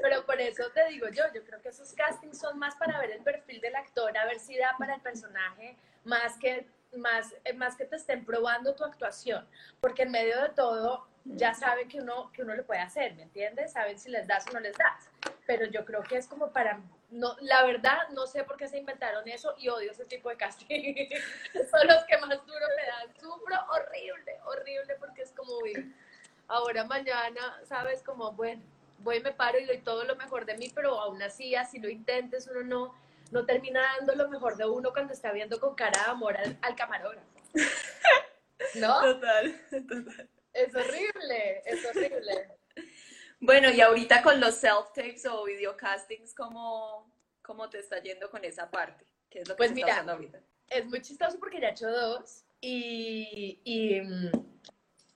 Pero 0.00 0.24
por 0.24 0.40
eso 0.40 0.70
te 0.70 0.86
digo 0.90 1.08
yo, 1.08 1.24
yo 1.34 1.44
creo 1.44 1.60
que 1.60 1.70
esos 1.70 1.92
castings 1.92 2.38
son 2.38 2.56
más 2.60 2.76
para 2.76 3.00
ver 3.00 3.10
el 3.10 3.24
perfil 3.24 3.60
del 3.60 3.74
actor, 3.74 4.16
a 4.16 4.26
ver 4.26 4.38
si 4.38 4.56
da 4.56 4.76
para 4.78 4.94
el 4.94 5.00
personaje, 5.00 5.76
más 6.04 6.38
que, 6.38 6.68
más, 6.92 7.34
más 7.56 7.74
que 7.74 7.84
te 7.84 7.96
estén 7.96 8.24
probando 8.24 8.76
tu 8.76 8.84
actuación. 8.84 9.44
Porque 9.80 10.02
en 10.02 10.12
medio 10.12 10.40
de 10.40 10.50
todo 10.50 11.12
ya 11.24 11.54
saben 11.54 11.88
que 11.88 12.00
uno, 12.00 12.30
que 12.32 12.42
uno 12.42 12.54
lo 12.54 12.64
puede 12.64 12.80
hacer, 12.80 13.14
¿me 13.14 13.22
entiendes? 13.22 13.72
Saben 13.72 13.98
si 13.98 14.10
les 14.10 14.26
das 14.26 14.46
o 14.48 14.52
no 14.52 14.60
les 14.60 14.76
das. 14.76 15.08
Pero 15.46 15.66
yo 15.66 15.84
creo 15.84 16.02
que 16.02 16.16
es 16.16 16.26
como 16.26 16.50
para, 16.50 16.80
no, 17.10 17.36
la 17.40 17.64
verdad, 17.64 18.08
no 18.10 18.26
sé 18.26 18.44
por 18.44 18.56
qué 18.56 18.68
se 18.68 18.78
inventaron 18.78 19.26
eso 19.28 19.54
y 19.58 19.68
odio 19.68 19.92
ese 19.92 20.04
tipo 20.04 20.28
de 20.28 20.36
casting. 20.36 20.68
Son 21.70 21.86
los 21.86 22.04
que 22.04 22.18
más 22.18 22.46
duro 22.46 22.66
me 22.76 22.86
dan. 22.86 23.14
Sufro 23.18 23.56
horrible, 23.70 24.38
horrible, 24.44 24.96
porque 24.98 25.22
es 25.22 25.32
como, 25.32 25.52
ahora 26.48 26.84
mañana, 26.84 27.60
¿sabes? 27.64 28.02
Como, 28.02 28.32
bueno, 28.32 28.62
voy, 28.98 29.20
me 29.20 29.32
paro 29.32 29.58
y 29.58 29.64
doy 29.64 29.78
todo 29.78 30.04
lo 30.04 30.16
mejor 30.16 30.44
de 30.44 30.56
mí, 30.58 30.70
pero 30.74 31.00
aún 31.00 31.22
así, 31.22 31.54
así 31.54 31.78
lo 31.78 31.88
intentes, 31.88 32.48
uno 32.48 32.62
no, 32.62 32.94
no 33.30 33.46
termina 33.46 33.80
dando 33.98 34.14
lo 34.14 34.28
mejor 34.28 34.56
de 34.56 34.66
uno 34.66 34.92
cuando 34.92 35.14
está 35.14 35.32
viendo 35.32 35.58
con 35.58 35.74
cara 35.74 36.04
de 36.04 36.10
amor 36.10 36.36
al, 36.36 36.58
al 36.60 36.76
camarógrafo. 36.76 37.26
¿No? 38.74 39.00
Total, 39.00 39.60
total. 39.70 40.28
Es 40.54 40.74
horrible, 40.74 41.62
es 41.64 41.84
horrible. 41.84 42.48
Bueno, 43.40 43.70
y 43.70 43.80
ahorita 43.80 44.22
con 44.22 44.40
los 44.40 44.54
self-tapes 44.54 45.26
o 45.26 45.44
videocastings, 45.44 46.34
¿cómo, 46.34 47.12
¿cómo 47.42 47.68
te 47.68 47.80
está 47.80 48.00
yendo 48.00 48.30
con 48.30 48.44
esa 48.44 48.70
parte? 48.70 49.04
¿Qué 49.28 49.40
es 49.40 49.48
lo 49.48 49.54
que 49.54 49.58
pues 49.58 49.72
mira, 49.72 50.00
ahorita? 50.00 50.40
Es 50.68 50.86
muy 50.86 51.02
chistoso 51.02 51.38
porque 51.38 51.60
ya 51.60 51.68
he 51.68 51.72
hecho 51.72 51.90
dos 51.90 52.44
y, 52.60 53.60
y 53.64 54.00
mm, 54.00 54.30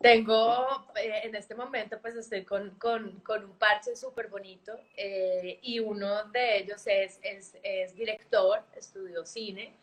tengo, 0.01 0.87
eh, 0.97 1.21
en 1.23 1.37
este 1.37 1.55
momento 1.55 1.99
pues 2.03 2.17
estoy 2.17 2.45
con, 2.45 2.71
con, 2.79 3.21
con 3.21 3.45
un 3.45 3.57
parche 3.57 3.97
súper 3.97 4.29
bonito 4.29 4.79
eh, 4.97 5.59
y 5.63 5.79
uno 5.79 6.25
de 6.25 6.59
ellos 6.59 6.83
es, 6.87 7.21
es, 7.23 7.57
es 7.63 7.95
director, 7.95 8.63
estudió 8.77 9.25
cine 9.25 9.75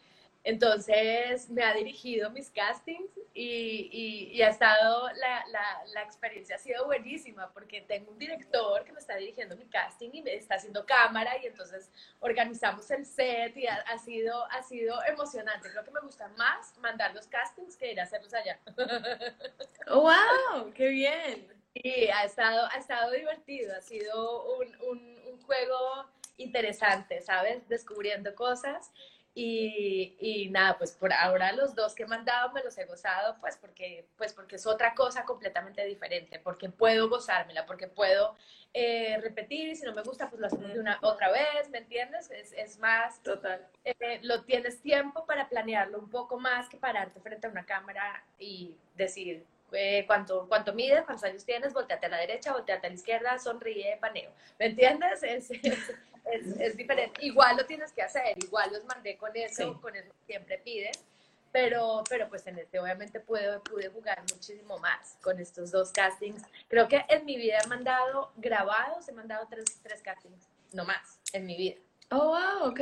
entonces 0.46 1.50
me 1.50 1.64
ha 1.64 1.74
dirigido 1.74 2.30
mis 2.30 2.52
castings 2.52 3.10
y, 3.38 4.32
y, 4.32 4.42
ha 4.44 4.48
estado, 4.48 5.10
la, 5.16 5.46
la, 5.48 5.84
la, 5.94 6.04
experiencia 6.04 6.56
ha 6.56 6.60
sido 6.60 6.86
buenísima 6.86 7.52
porque 7.52 7.82
tengo 7.82 8.12
un 8.12 8.18
director 8.18 8.86
que 8.86 8.94
me 8.94 9.00
está 9.00 9.18
dirigiendo 9.18 9.58
mi 9.58 9.66
casting 9.66 10.10
y 10.14 10.22
me 10.22 10.36
está 10.36 10.56
haciendo 10.56 10.86
cámara 10.86 11.38
y 11.44 11.48
entonces 11.48 11.92
organizamos 12.22 12.90
el 12.92 13.06
set 13.06 13.58
y 13.58 13.68
ha, 13.68 13.76
ha 13.76 13.98
sido, 13.98 14.46
ha 14.52 14.64
sido 14.64 15.04
emocionante. 15.04 15.70
Creo 15.70 15.84
que 15.84 15.92
me 15.92 16.00
gusta 16.00 16.30
más 16.30 16.78
mandar 16.78 17.14
los 17.14 17.28
castings 17.28 17.76
que 17.76 17.92
ir 17.92 18.00
a 18.00 18.04
hacerlos 18.04 18.34
allá. 18.34 18.58
¡Wow! 19.88 20.72
¡Qué 20.74 20.88
bien! 20.88 21.48
Y 21.74 22.08
ha 22.08 22.24
estado, 22.24 22.70
ha 22.72 22.78
estado 22.78 23.12
divertido, 23.12 23.76
ha 23.76 23.82
sido 23.82 24.56
un, 24.56 24.76
un, 24.88 25.20
un 25.28 25.42
juego 25.42 26.06
interesante, 26.38 27.22
¿sabes? 27.22 27.68
Descubriendo 27.68 28.34
cosas. 28.34 28.92
Y, 29.38 30.16
y, 30.22 30.50
nada, 30.50 30.78
pues 30.78 30.94
por 30.94 31.12
ahora 31.12 31.52
los 31.52 31.76
dos 31.76 31.94
que 31.94 32.04
he 32.04 32.08
mandado 32.08 32.54
me 32.54 32.64
los 32.64 32.78
he 32.78 32.86
gozado, 32.86 33.36
pues 33.42 33.58
porque, 33.58 34.08
pues 34.18 34.32
porque 34.32 34.56
es 34.56 34.66
otra 34.66 34.96
cosa 34.96 35.26
completamente 35.26 35.84
diferente, 35.86 36.40
porque 36.40 36.70
puedo 36.70 37.10
gozármela, 37.10 37.66
porque 37.66 37.88
puedo 37.88 38.34
eh, 38.74 39.18
repetir 39.22 39.68
y 39.68 39.76
si 39.76 39.86
no 39.86 39.94
me 39.94 40.04
gusta, 40.04 40.30
pues 40.30 40.40
lo 40.40 40.48
hacemos 40.48 40.74
de 40.74 40.80
una 40.80 41.00
otra 41.02 41.30
vez, 41.32 41.70
¿me 41.70 41.80
entiendes? 41.80 42.32
Es, 42.32 42.54
es 42.54 42.80
más, 42.80 43.22
total. 43.24 43.68
Eh, 43.84 44.20
lo 44.24 44.44
tienes 44.44 44.82
tiempo 44.82 45.26
para 45.26 45.50
planearlo 45.50 46.00
un 46.00 46.10
poco 46.10 46.40
más 46.40 46.70
que 46.70 46.78
pararte 46.78 47.20
frente 47.20 47.48
a 47.48 47.50
una 47.50 47.66
cámara 47.66 48.24
y 48.40 48.74
decir, 48.96 49.46
eh, 49.72 50.06
cuánto, 50.08 50.48
cuánto 50.48 50.74
mides, 50.74 51.04
cuántos 51.04 51.26
años 51.26 51.44
tienes, 51.44 51.74
volteate 51.74 52.06
a 52.06 52.10
la 52.10 52.18
derecha, 52.18 52.54
volteate 52.54 52.88
a 52.88 52.90
la 52.90 52.96
izquierda, 52.96 53.38
sonríe, 53.38 53.98
paneo. 54.00 54.32
¿Me 54.60 54.68
entiendes? 54.68 55.24
Es, 55.24 55.52
es, 55.52 55.92
es, 56.32 56.78
diferente. 56.78 57.26
Igual 57.26 57.58
lo 57.58 57.66
tienes 57.66 57.92
que 57.92 58.02
hacer, 58.02 58.38
igual 58.44 58.72
los 58.72 58.86
mandé 58.86 59.18
con 59.18 59.36
eso, 59.36 59.80
con 59.82 59.96
eso 59.96 60.12
siempre 60.26 60.58
pides. 60.60 61.04
Pero, 61.52 62.04
pero 62.10 62.28
pues 62.28 62.46
en 62.48 62.60
este 62.60 62.80
obviamente 62.80 63.22
pude, 63.22 63.60
pude 63.62 63.88
jugar 63.88 64.22
muchísimo 64.30 64.78
más 64.80 65.18
con 65.22 65.40
estos 65.40 65.72
dos 65.72 65.92
castings. 65.92 66.42
Creo 66.68 66.90
que 66.90 67.06
en 67.08 67.24
mi 67.24 67.38
vida 67.38 67.60
he 67.64 67.68
mandado 67.68 68.34
grabados, 68.36 69.08
he 69.08 69.14
mandado 69.14 69.48
tres, 69.50 69.64
tres 69.82 70.02
castings, 70.02 70.50
no 70.74 70.84
más, 70.84 71.22
en 71.32 71.46
mi 71.46 71.56
vida. 71.56 71.80
Oh, 72.12 72.28
wow, 72.28 72.70
ok. 72.70 72.82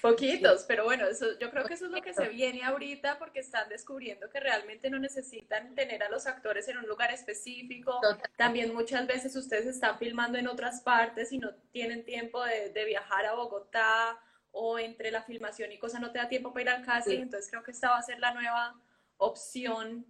Poquitos, 0.00 0.64
pero 0.66 0.84
bueno, 0.84 1.06
eso, 1.06 1.26
yo 1.38 1.50
creo 1.50 1.64
que 1.64 1.74
eso 1.74 1.86
es 1.86 1.90
lo 1.90 2.00
que 2.00 2.14
se 2.14 2.28
viene 2.28 2.62
ahorita 2.62 3.18
porque 3.18 3.40
están 3.40 3.68
descubriendo 3.68 4.30
que 4.30 4.38
realmente 4.38 4.90
no 4.90 4.98
necesitan 4.98 5.74
tener 5.74 6.02
a 6.02 6.08
los 6.08 6.26
actores 6.26 6.68
en 6.68 6.78
un 6.78 6.86
lugar 6.86 7.10
específico. 7.12 8.00
También 8.36 8.74
muchas 8.74 9.06
veces 9.06 9.34
ustedes 9.34 9.66
están 9.66 9.98
filmando 9.98 10.38
en 10.38 10.46
otras 10.46 10.82
partes 10.82 11.32
y 11.32 11.38
no 11.38 11.52
tienen 11.72 12.04
tiempo 12.04 12.42
de, 12.44 12.84
viajar 12.84 13.26
a 13.26 13.34
Bogotá 13.34 14.18
o 14.52 14.78
entre 14.78 15.10
la 15.10 15.22
filmación 15.22 15.72
y 15.72 15.78
cosas 15.78 16.00
no 16.00 16.12
te 16.12 16.18
da 16.18 16.28
tiempo 16.28 16.52
para 16.52 16.62
ir 16.62 16.68
al 16.70 16.84
casting, 16.84 17.20
entonces 17.20 17.50
creo 17.50 17.62
que 17.62 17.72
esta 17.72 17.90
va 17.90 17.98
a 17.98 18.02
ser 18.02 18.18
la 18.18 18.32
nueva 18.32 18.80
opción. 19.16 20.06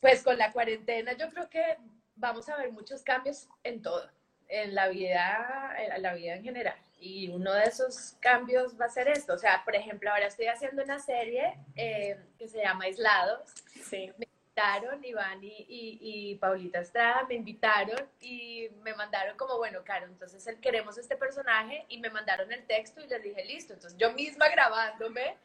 Pues 0.00 0.22
con 0.22 0.38
la 0.38 0.52
cuarentena 0.52 1.12
yo 1.12 1.28
creo 1.28 1.48
que 1.48 1.76
vamos 2.14 2.48
a 2.48 2.56
ver 2.56 2.72
muchos 2.72 3.02
cambios 3.02 3.46
en 3.62 3.82
todo, 3.82 4.10
en 4.48 4.74
la 4.74 4.88
vida, 4.88 5.74
en 5.78 6.02
la 6.02 6.14
vida 6.14 6.34
en 6.34 6.42
general 6.42 6.85
y 6.98 7.28
uno 7.28 7.52
de 7.52 7.64
esos 7.64 8.16
cambios 8.20 8.80
va 8.80 8.86
a 8.86 8.90
ser 8.90 9.08
esto. 9.08 9.34
O 9.34 9.38
sea, 9.38 9.62
por 9.64 9.76
ejemplo, 9.76 10.10
ahora 10.10 10.26
estoy 10.26 10.46
haciendo 10.46 10.82
una 10.82 10.98
serie 10.98 11.58
eh, 11.74 12.18
que 12.38 12.48
se 12.48 12.58
llama 12.58 12.84
Aislados. 12.84 13.50
Sí. 13.84 14.12
Me 14.18 14.26
invitaron, 14.26 15.04
Iván 15.04 15.44
y, 15.44 15.66
y, 15.68 16.34
Paulita 16.36 16.80
Estrada 16.80 17.24
me 17.28 17.34
invitaron 17.34 18.08
y 18.20 18.68
me 18.82 18.94
mandaron 18.94 19.36
como, 19.36 19.58
bueno, 19.58 19.80
Caro, 19.84 20.06
entonces 20.06 20.48
queremos 20.62 20.96
este 20.96 21.16
personaje 21.16 21.84
y 21.88 21.98
me 21.98 22.08
mandaron 22.08 22.50
el 22.50 22.66
texto 22.66 23.02
y 23.02 23.06
les 23.06 23.22
dije, 23.22 23.44
listo. 23.44 23.74
Entonces 23.74 23.98
yo 23.98 24.12
misma 24.12 24.48
grabándome 24.48 25.36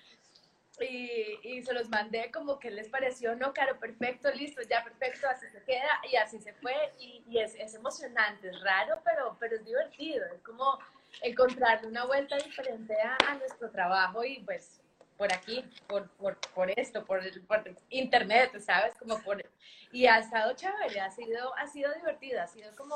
y, 0.80 1.38
y, 1.44 1.62
se 1.64 1.74
los 1.74 1.90
mandé 1.90 2.32
como 2.32 2.58
que 2.58 2.72
les 2.72 2.88
pareció, 2.88 3.36
no, 3.36 3.54
Caro, 3.54 3.78
perfecto, 3.78 4.32
listo, 4.32 4.62
ya 4.62 4.84
perfecto, 4.84 5.28
así 5.28 5.48
se 5.50 5.62
queda 5.64 6.02
y 6.10 6.16
así 6.16 6.40
se 6.40 6.54
fue 6.54 6.74
y, 6.98 7.24
y 7.28 7.40
es, 7.40 7.54
es, 7.56 7.76
emocionante, 7.76 8.48
es 8.48 8.62
raro, 8.62 9.02
pero, 9.04 9.36
pero 9.40 9.58
es 9.58 9.66
divertido, 9.66 10.26
es 10.34 10.42
como 10.42 10.80
encontrarle 11.22 11.88
una 11.88 12.06
vuelta 12.06 12.38
diferente 12.38 12.96
a, 13.02 13.36
nuestro 13.36 13.70
trabajo 13.70 14.24
y 14.24 14.40
pues 14.42 14.82
por 15.18 15.32
aquí, 15.32 15.64
por, 15.88 16.10
por, 16.12 16.38
por 16.56 16.72
esto, 16.72 17.06
por, 17.06 17.22
por, 17.46 17.64
internet, 17.90 18.60
¿sabes? 18.60 18.96
Como 18.98 19.22
por, 19.22 19.44
y 19.92 20.08
ha 20.08 20.18
estado 20.18 20.54
chévere, 20.54 21.00
ha 21.00 21.12
sido, 21.12 21.56
ha 21.58 21.68
sido 21.68 21.94
divertido, 21.94 22.42
ha 22.42 22.48
sido 22.48 22.76
como, 22.76 22.96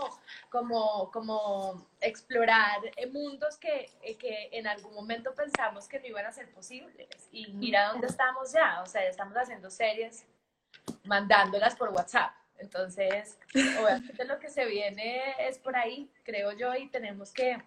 como, 0.50 1.12
como 1.12 1.88
explorar 2.02 2.80
mundos 3.12 3.58
que, 3.58 3.92
que 4.20 4.50
en 4.54 4.66
algún 4.66 4.96
momento 4.96 5.36
pensamos 5.36 5.88
que 5.88 6.00
no 6.00 6.08
iban 6.08 6.26
a 6.26 6.32
ser 6.32 6.52
posibles. 6.52 7.08
Y 7.32 7.54
mira 7.54 7.90
dónde 7.90 8.08
estamos 8.08 8.52
ya, 8.52 8.82
o 8.82 8.88
sea, 8.88 9.06
estamos 9.08 9.36
haciendo 9.36 9.70
series, 9.70 10.26
mandándolas 11.04 11.76
por 11.76 11.90
WhatsApp. 11.90 12.34
Entonces, 12.58 13.38
obviamente 13.54 14.26
lo 14.26 14.40
que 14.40 14.50
se 14.50 14.66
viene 14.66 15.36
es 15.40 15.60
por 15.60 15.76
ahí, 15.76 16.10
creo 16.24 16.54
yo, 16.54 16.74
y 16.74 16.90
tenemos 16.90 17.32
que 17.32 17.62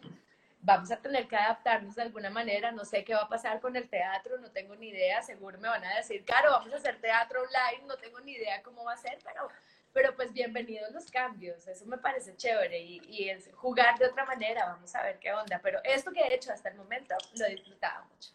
vamos 0.60 0.90
a 0.90 0.96
tener 0.96 1.26
que 1.28 1.36
adaptarnos 1.36 1.94
de 1.94 2.02
alguna 2.02 2.30
manera. 2.30 2.72
No 2.72 2.84
sé 2.84 3.04
qué 3.04 3.14
va 3.14 3.22
a 3.22 3.28
pasar 3.28 3.60
con 3.60 3.76
el 3.76 3.88
teatro, 3.88 4.38
no 4.38 4.50
tengo 4.50 4.74
ni 4.76 4.88
idea. 4.88 5.22
Seguro 5.22 5.58
me 5.58 5.68
van 5.68 5.84
a 5.84 5.96
decir, 5.96 6.24
claro, 6.24 6.50
vamos 6.50 6.72
a 6.72 6.76
hacer 6.76 7.00
teatro 7.00 7.42
online, 7.42 7.86
no 7.86 7.96
tengo 7.96 8.20
ni 8.20 8.32
idea 8.32 8.62
cómo 8.62 8.84
va 8.84 8.92
a 8.92 8.96
ser, 8.96 9.18
pero, 9.24 9.48
pero 9.92 10.14
pues 10.16 10.32
bienvenidos 10.32 10.92
los 10.92 11.10
cambios. 11.10 11.66
Eso 11.66 11.86
me 11.86 11.98
parece 11.98 12.36
chévere 12.36 12.78
y, 12.78 13.00
y 13.08 13.28
es 13.30 13.50
jugar 13.54 13.98
de 13.98 14.06
otra 14.06 14.24
manera. 14.24 14.66
Vamos 14.66 14.94
a 14.94 15.02
ver 15.02 15.18
qué 15.18 15.32
onda. 15.32 15.60
Pero 15.62 15.80
esto 15.84 16.12
que 16.12 16.20
he 16.20 16.34
hecho 16.34 16.52
hasta 16.52 16.68
el 16.68 16.76
momento 16.76 17.14
lo 17.38 17.46
he 17.46 17.50
disfrutado 17.50 18.04
mucho. 18.04 18.30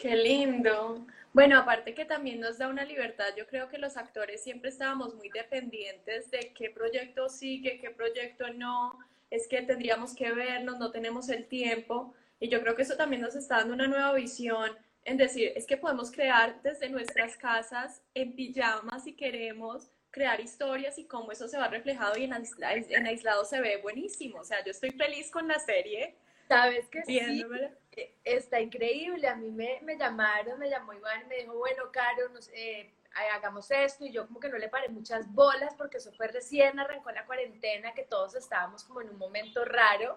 Qué 0.00 0.14
lindo. 0.14 1.04
Bueno, 1.32 1.58
aparte 1.58 1.94
que 1.94 2.04
también 2.04 2.40
nos 2.40 2.58
da 2.58 2.68
una 2.68 2.84
libertad, 2.84 3.34
yo 3.36 3.46
creo 3.46 3.68
que 3.68 3.78
los 3.78 3.96
actores 3.96 4.42
siempre 4.42 4.70
estábamos 4.70 5.14
muy 5.14 5.28
dependientes 5.28 6.30
de 6.30 6.52
qué 6.54 6.70
proyecto 6.70 7.28
sigue, 7.28 7.78
qué 7.80 7.90
proyecto 7.90 8.48
no 8.54 8.98
es 9.30 9.48
que 9.48 9.62
tendríamos 9.62 10.14
que 10.14 10.32
vernos, 10.32 10.78
no 10.78 10.90
tenemos 10.90 11.28
el 11.28 11.46
tiempo. 11.46 12.14
Y 12.40 12.48
yo 12.48 12.60
creo 12.60 12.76
que 12.76 12.82
eso 12.82 12.96
también 12.96 13.22
nos 13.22 13.34
está 13.34 13.58
dando 13.58 13.74
una 13.74 13.86
nueva 13.86 14.12
visión 14.14 14.76
en 15.04 15.16
decir, 15.16 15.52
es 15.56 15.66
que 15.66 15.76
podemos 15.76 16.10
crear 16.10 16.60
desde 16.62 16.88
nuestras 16.88 17.36
casas 17.36 18.02
en 18.14 18.34
pijama 18.34 19.00
si 19.00 19.14
queremos, 19.14 19.90
crear 20.10 20.40
historias 20.40 20.98
y 20.98 21.06
cómo 21.06 21.32
eso 21.32 21.48
se 21.48 21.58
va 21.58 21.68
reflejado 21.68 22.18
y 22.18 22.24
en, 22.24 22.32
en 22.32 23.06
aislado 23.06 23.44
se 23.44 23.60
ve 23.60 23.78
buenísimo. 23.78 24.40
O 24.40 24.44
sea, 24.44 24.62
yo 24.64 24.70
estoy 24.70 24.90
feliz 24.90 25.30
con 25.30 25.48
la 25.48 25.58
serie. 25.58 26.16
Sabes 26.48 26.88
que 26.88 27.04
sí, 27.04 27.18
e, 27.18 28.14
está 28.24 28.60
increíble. 28.60 29.28
A 29.28 29.36
mí 29.36 29.50
me, 29.50 29.80
me 29.82 29.98
llamaron, 29.98 30.58
me 30.58 30.70
llamó 30.70 30.92
Iván 30.94 31.28
me 31.28 31.36
dijo, 31.36 31.56
bueno, 31.56 31.90
Caro, 31.92 32.28
nos, 32.30 32.48
eh, 32.54 32.90
hagamos 33.32 33.70
esto 33.70 34.04
y 34.04 34.12
yo 34.12 34.26
como 34.26 34.40
que 34.40 34.48
no 34.48 34.58
le 34.58 34.68
paré 34.68 34.88
muchas 34.88 35.32
bolas 35.32 35.74
porque 35.76 35.98
eso 35.98 36.12
fue 36.12 36.28
recién 36.28 36.78
arrancó 36.78 37.10
la 37.10 37.26
cuarentena 37.26 37.92
que 37.94 38.04
todos 38.04 38.34
estábamos 38.34 38.84
como 38.84 39.00
en 39.00 39.10
un 39.10 39.18
momento 39.18 39.64
raro, 39.64 40.16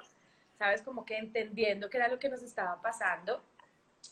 sabes, 0.57 0.81
como 0.81 1.05
que 1.05 1.17
entendiendo 1.17 1.89
qué 1.89 1.97
era 1.97 2.07
lo 2.07 2.19
que 2.19 2.29
nos 2.29 2.43
estaba 2.43 2.81
pasando. 2.81 3.43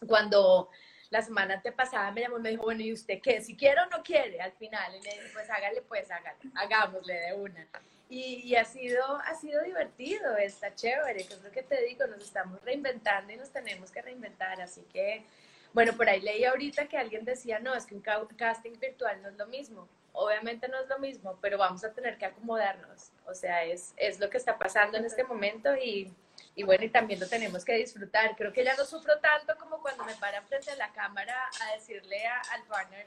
Cuando 0.08 0.70
la 1.10 1.22
semana 1.22 1.62
te 1.62 1.72
pasaba 1.72 2.12
me 2.12 2.22
llamó 2.22 2.38
y 2.40 2.42
me 2.42 2.50
dijo, 2.52 2.64
bueno, 2.64 2.82
¿y 2.82 2.94
usted 2.94 3.20
qué? 3.22 3.42
¿Si 3.42 3.56
quiere 3.56 3.82
o 3.82 3.86
no 3.88 4.04
quiere? 4.04 4.42
Al 4.42 4.52
final, 4.54 4.96
y 4.96 5.02
le 5.02 5.10
dije, 5.10 5.30
pues 5.34 5.50
hágale, 5.50 5.82
pues 5.82 6.10
hágale, 6.12 6.38
hagámosle 6.56 7.14
de 7.14 7.34
una. 7.34 7.68
Y, 8.10 8.42
y, 8.44 8.56
ha, 8.56 8.66
sido, 8.66 9.04
ha 9.18 9.36
sido 9.36 9.62
divertido, 9.64 10.36
está 10.38 10.74
chévere, 10.74 11.28
que 11.28 11.34
es 11.36 11.44
lo 11.44 11.52
que 11.52 11.62
te 11.62 11.80
digo, 11.84 12.08
nos 12.08 12.24
estamos 12.24 12.60
reinventando 12.64 13.32
y 13.32 13.38
nos 13.38 13.52
tenemos 13.52 13.92
que 13.92 14.02
reinventar, 14.02 14.60
así 14.62 14.82
que 14.92 15.24
bueno, 15.74 15.94
por 15.94 16.10
ahí 16.10 16.22
leí 16.22 16.44
ahorita 16.46 16.88
que 16.88 16.98
alguien 16.98 17.26
decía, 17.26 17.60
no, 17.60 17.76
es 17.76 17.86
que 17.86 17.96
un 17.96 18.02
casting 18.02 18.80
virtual 18.80 19.22
no 19.22 19.30
es 19.30 19.36
lo 19.36 19.48
mismo. 19.48 19.88
Obviamente 20.14 20.68
no 20.68 20.80
es 20.80 20.90
lo 20.90 20.98
mismo, 21.00 21.38
pero 21.42 21.58
vamos 21.58 21.84
a 21.84 21.94
tener 21.94 22.18
que 22.18 22.26
acomodarnos. 22.26 23.12
O 23.28 23.36
sea, 23.36 23.64
es, 23.64 23.94
es 23.98 24.20
lo 24.20 24.30
que 24.30 24.38
está 24.38 24.58
pasando 24.58 24.98
en 24.98 25.06
este 25.06 25.24
momento 25.24 25.76
y, 25.76 26.12
y 26.56 26.64
bueno, 26.64 26.84
y 26.84 26.90
también 26.90 27.20
lo 27.20 27.28
tenemos 27.28 27.64
que 27.64 27.76
disfrutar. 27.76 28.36
Creo 28.36 28.52
que 28.52 28.64
ya 28.64 28.76
no 28.76 28.86
sufro 28.86 29.20
tanto 29.20 29.56
como 29.58 29.82
cuando 29.82 30.04
me 30.06 30.16
paran 30.16 30.46
frente 30.48 30.72
a 30.72 30.76
la 30.76 30.92
cámara 30.92 31.36
a 31.62 31.76
decirle 31.76 32.26
al 32.26 32.64
partner, 32.64 33.06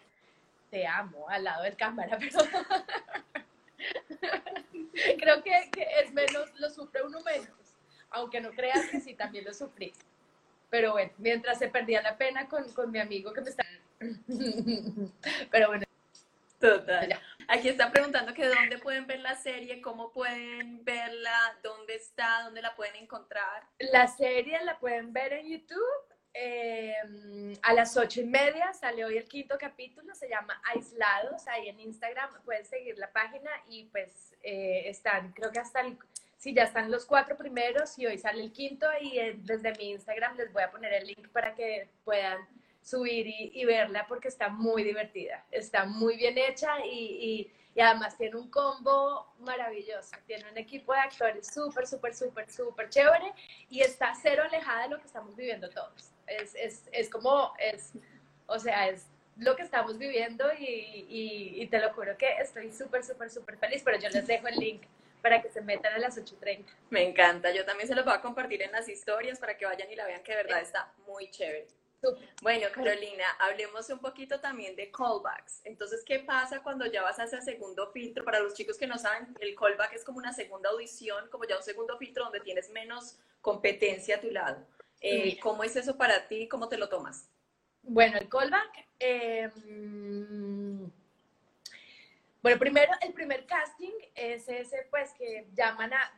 te 0.70 0.86
amo, 0.86 1.28
al 1.28 1.44
lado 1.44 1.64
del 1.64 1.76
cámara, 1.76 2.18
pero 2.18 2.44
creo 5.18 5.42
que, 5.42 5.70
que, 5.70 5.86
es 6.00 6.12
menos, 6.12 6.48
lo 6.58 6.70
sufre 6.70 7.02
uno 7.02 7.20
menos, 7.20 7.76
aunque 8.10 8.40
no 8.40 8.50
creas 8.52 8.86
que 8.86 9.00
sí, 9.00 9.14
también 9.14 9.44
lo 9.44 9.52
sufrí. 9.52 9.92
Pero 10.72 10.92
bueno, 10.92 11.12
mientras 11.18 11.58
se 11.58 11.68
perdía 11.68 12.00
la 12.00 12.16
pena 12.16 12.48
con, 12.48 12.64
con 12.72 12.90
mi 12.90 12.98
amigo 12.98 13.30
que 13.34 13.42
me 13.42 13.50
está... 13.50 13.62
Pero 15.50 15.68
bueno. 15.68 15.84
Total. 16.58 17.20
Aquí 17.46 17.68
está 17.68 17.92
preguntando 17.92 18.32
que 18.32 18.46
dónde 18.48 18.78
pueden 18.78 19.06
ver 19.06 19.20
la 19.20 19.34
serie, 19.34 19.82
cómo 19.82 20.12
pueden 20.12 20.82
verla, 20.82 21.58
dónde 21.62 21.96
está, 21.96 22.44
dónde 22.44 22.62
la 22.62 22.74
pueden 22.74 22.96
encontrar. 22.96 23.64
La 23.80 24.06
serie 24.08 24.64
la 24.64 24.78
pueden 24.78 25.12
ver 25.12 25.34
en 25.34 25.50
YouTube. 25.50 25.82
Eh, 26.32 26.94
a 27.60 27.74
las 27.74 27.94
ocho 27.98 28.22
y 28.22 28.24
media 28.24 28.72
sale 28.72 29.04
hoy 29.04 29.18
el 29.18 29.28
quinto 29.28 29.58
capítulo, 29.60 30.14
se 30.14 30.30
llama 30.30 30.58
Aislados, 30.72 31.46
ahí 31.48 31.68
en 31.68 31.80
Instagram 31.80 32.30
pueden 32.46 32.64
seguir 32.64 32.96
la 32.96 33.12
página 33.12 33.50
y 33.68 33.84
pues 33.92 34.32
eh, 34.42 34.84
están, 34.86 35.32
creo 35.32 35.52
que 35.52 35.58
hasta 35.58 35.82
el 35.82 35.98
sí, 36.42 36.52
ya 36.52 36.64
están 36.64 36.90
los 36.90 37.06
cuatro 37.06 37.36
primeros 37.36 37.96
y 38.00 38.06
hoy 38.06 38.18
sale 38.18 38.42
el 38.42 38.52
quinto 38.52 38.88
y 39.00 39.16
eh, 39.16 39.36
desde 39.44 39.72
mi 39.74 39.92
Instagram 39.92 40.36
les 40.36 40.52
voy 40.52 40.64
a 40.64 40.72
poner 40.72 40.92
el 40.92 41.06
link 41.06 41.28
para 41.28 41.54
que 41.54 41.88
puedan 42.04 42.38
subir 42.82 43.28
y, 43.28 43.64
verla 43.64 44.06
porque 44.08 44.26
está 44.26 44.48
muy 44.48 44.82
divertida, 44.82 45.44
está 45.52 45.84
muy 45.84 46.16
bien 46.16 46.36
hecha 46.36 46.84
y, 46.84 47.48
y, 47.76 47.80
además 47.80 48.18
tiene 48.18 48.36
un 48.36 48.50
combo 48.50 49.32
maravilloso, 49.38 50.16
tiene 50.26 50.50
un 50.50 50.58
equipo 50.58 50.92
de 50.92 50.98
actores 50.98 51.46
súper, 51.46 51.86
súper, 51.86 52.12
súper, 52.12 52.50
súper 52.50 52.90
chévere 52.90 53.32
y 53.70 53.80
está 53.82 54.12
cero 54.20 54.42
alejada 54.44 54.82
de 54.82 54.88
lo 54.88 54.98
que 54.98 55.06
estamos 55.06 55.36
viviendo 55.36 55.70
todos. 55.70 56.10
Es, 56.26 56.56
es, 56.56 56.88
es 56.90 57.08
como, 57.08 57.52
es, 57.60 57.92
o 58.46 58.58
sea, 58.58 58.88
es 58.88 59.06
lo 59.36 59.54
que 59.54 59.62
estamos 59.62 59.96
viviendo 59.96 60.44
y, 60.58 61.06
y 61.08 61.66
te 61.68 61.78
lo 61.78 61.92
juro 61.92 62.18
que 62.18 62.26
estoy 62.38 62.72
súper, 62.72 63.04
súper, 63.04 63.30
súper 63.30 63.56
feliz, 63.58 63.82
pero 63.84 63.96
yo 64.00 64.08
les 64.08 64.26
dejo 64.26 64.48
el 64.48 64.56
link 64.56 64.82
para 65.22 65.40
que 65.40 65.48
se 65.48 65.62
metan 65.62 65.94
a 65.94 65.98
las 65.98 66.18
8.30. 66.18 66.66
Me 66.90 67.08
encanta, 67.08 67.52
yo 67.52 67.64
también 67.64 67.88
se 67.88 67.94
los 67.94 68.04
voy 68.04 68.14
a 68.14 68.20
compartir 68.20 68.62
en 68.62 68.72
las 68.72 68.88
historias 68.88 69.38
para 69.38 69.56
que 69.56 69.64
vayan 69.64 69.90
y 69.90 69.96
la 69.96 70.06
vean 70.06 70.22
que 70.22 70.32
de 70.32 70.42
verdad 70.42 70.60
está 70.60 70.92
muy 71.06 71.30
chévere. 71.30 71.68
Bueno, 72.42 72.66
Carolina, 72.74 73.24
hablemos 73.38 73.88
un 73.90 74.00
poquito 74.00 74.40
también 74.40 74.74
de 74.74 74.90
callbacks. 74.90 75.60
Entonces, 75.64 76.02
¿qué 76.04 76.18
pasa 76.18 76.60
cuando 76.60 76.84
ya 76.86 77.02
vas 77.02 77.20
a 77.20 77.24
hacer 77.24 77.42
segundo 77.42 77.92
filtro? 77.92 78.24
Para 78.24 78.40
los 78.40 78.54
chicos 78.54 78.76
que 78.76 78.88
no 78.88 78.98
saben, 78.98 79.34
el 79.40 79.54
callback 79.54 79.92
es 79.92 80.04
como 80.04 80.18
una 80.18 80.32
segunda 80.32 80.70
audición, 80.70 81.28
como 81.30 81.44
ya 81.44 81.56
un 81.56 81.62
segundo 81.62 81.96
filtro 81.98 82.24
donde 82.24 82.40
tienes 82.40 82.70
menos 82.70 83.18
competencia 83.40 84.16
a 84.16 84.20
tu 84.20 84.30
lado. 84.30 84.66
Eh, 85.00 85.38
¿Cómo 85.40 85.62
es 85.62 85.76
eso 85.76 85.96
para 85.96 86.26
ti? 86.26 86.48
¿Cómo 86.48 86.68
te 86.68 86.76
lo 86.76 86.88
tomas? 86.88 87.28
Bueno, 87.82 88.18
el 88.18 88.28
callback, 88.28 88.86
eh, 88.98 89.50
bueno, 92.42 92.58
primero, 92.58 92.92
el 93.00 93.12
primer 93.12 93.46
casting 93.46 93.92
es 94.14 94.48
ese, 94.48 94.86
pues, 94.90 95.12
que 95.14 95.46
llaman 95.54 95.92
a 95.92 96.12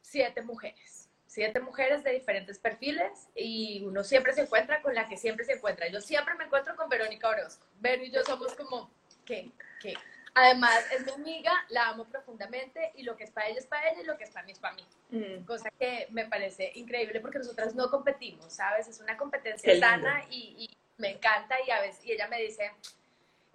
siete 0.00 0.42
mujeres, 0.42 1.08
siete 1.26 1.60
mujeres 1.60 2.02
de 2.02 2.12
diferentes 2.12 2.58
perfiles 2.58 3.28
y 3.34 3.82
uno 3.84 4.02
siempre 4.02 4.32
se 4.32 4.42
encuentra 4.42 4.82
con 4.82 4.94
la 4.94 5.08
que 5.08 5.16
siempre 5.16 5.44
se 5.44 5.52
encuentra. 5.52 5.88
Yo 5.88 6.00
siempre 6.00 6.34
me 6.34 6.44
encuentro 6.44 6.74
con 6.76 6.88
Verónica 6.88 7.28
Orozco. 7.28 7.66
Vero 7.80 8.02
y 8.04 8.10
yo 8.10 8.22
somos 8.24 8.54
como, 8.54 8.90
¿qué? 9.24 9.50
¿Qué? 9.80 9.94
Además, 10.34 10.84
es 10.92 11.04
mi 11.04 11.12
amiga, 11.12 11.52
la 11.68 11.88
amo 11.88 12.04
profundamente 12.04 12.92
y 12.94 13.02
lo 13.02 13.16
que 13.16 13.24
es 13.24 13.30
para 13.30 13.48
ella 13.48 13.58
es 13.58 13.66
para 13.66 13.88
ella 13.88 14.02
y 14.02 14.04
lo 14.04 14.16
que 14.16 14.24
es 14.24 14.30
para 14.30 14.46
mí 14.46 14.52
es 14.52 14.58
para 14.60 14.74
mí. 14.74 14.86
Mm. 15.10 15.44
Cosa 15.44 15.68
que 15.78 16.06
me 16.10 16.26
parece 16.26 16.70
increíble 16.76 17.20
porque 17.20 17.38
nosotras 17.38 17.74
no 17.74 17.90
competimos, 17.90 18.52
¿sabes? 18.52 18.86
Es 18.86 19.00
una 19.00 19.16
competencia 19.16 19.78
sana 19.78 20.24
y, 20.30 20.70
me 20.96 21.10
encanta 21.10 21.56
y 21.64 21.70
a 21.70 21.80
veces 21.80 22.04
y 22.04 22.12
ella 22.12 22.26
me 22.26 22.40
dice, 22.40 22.72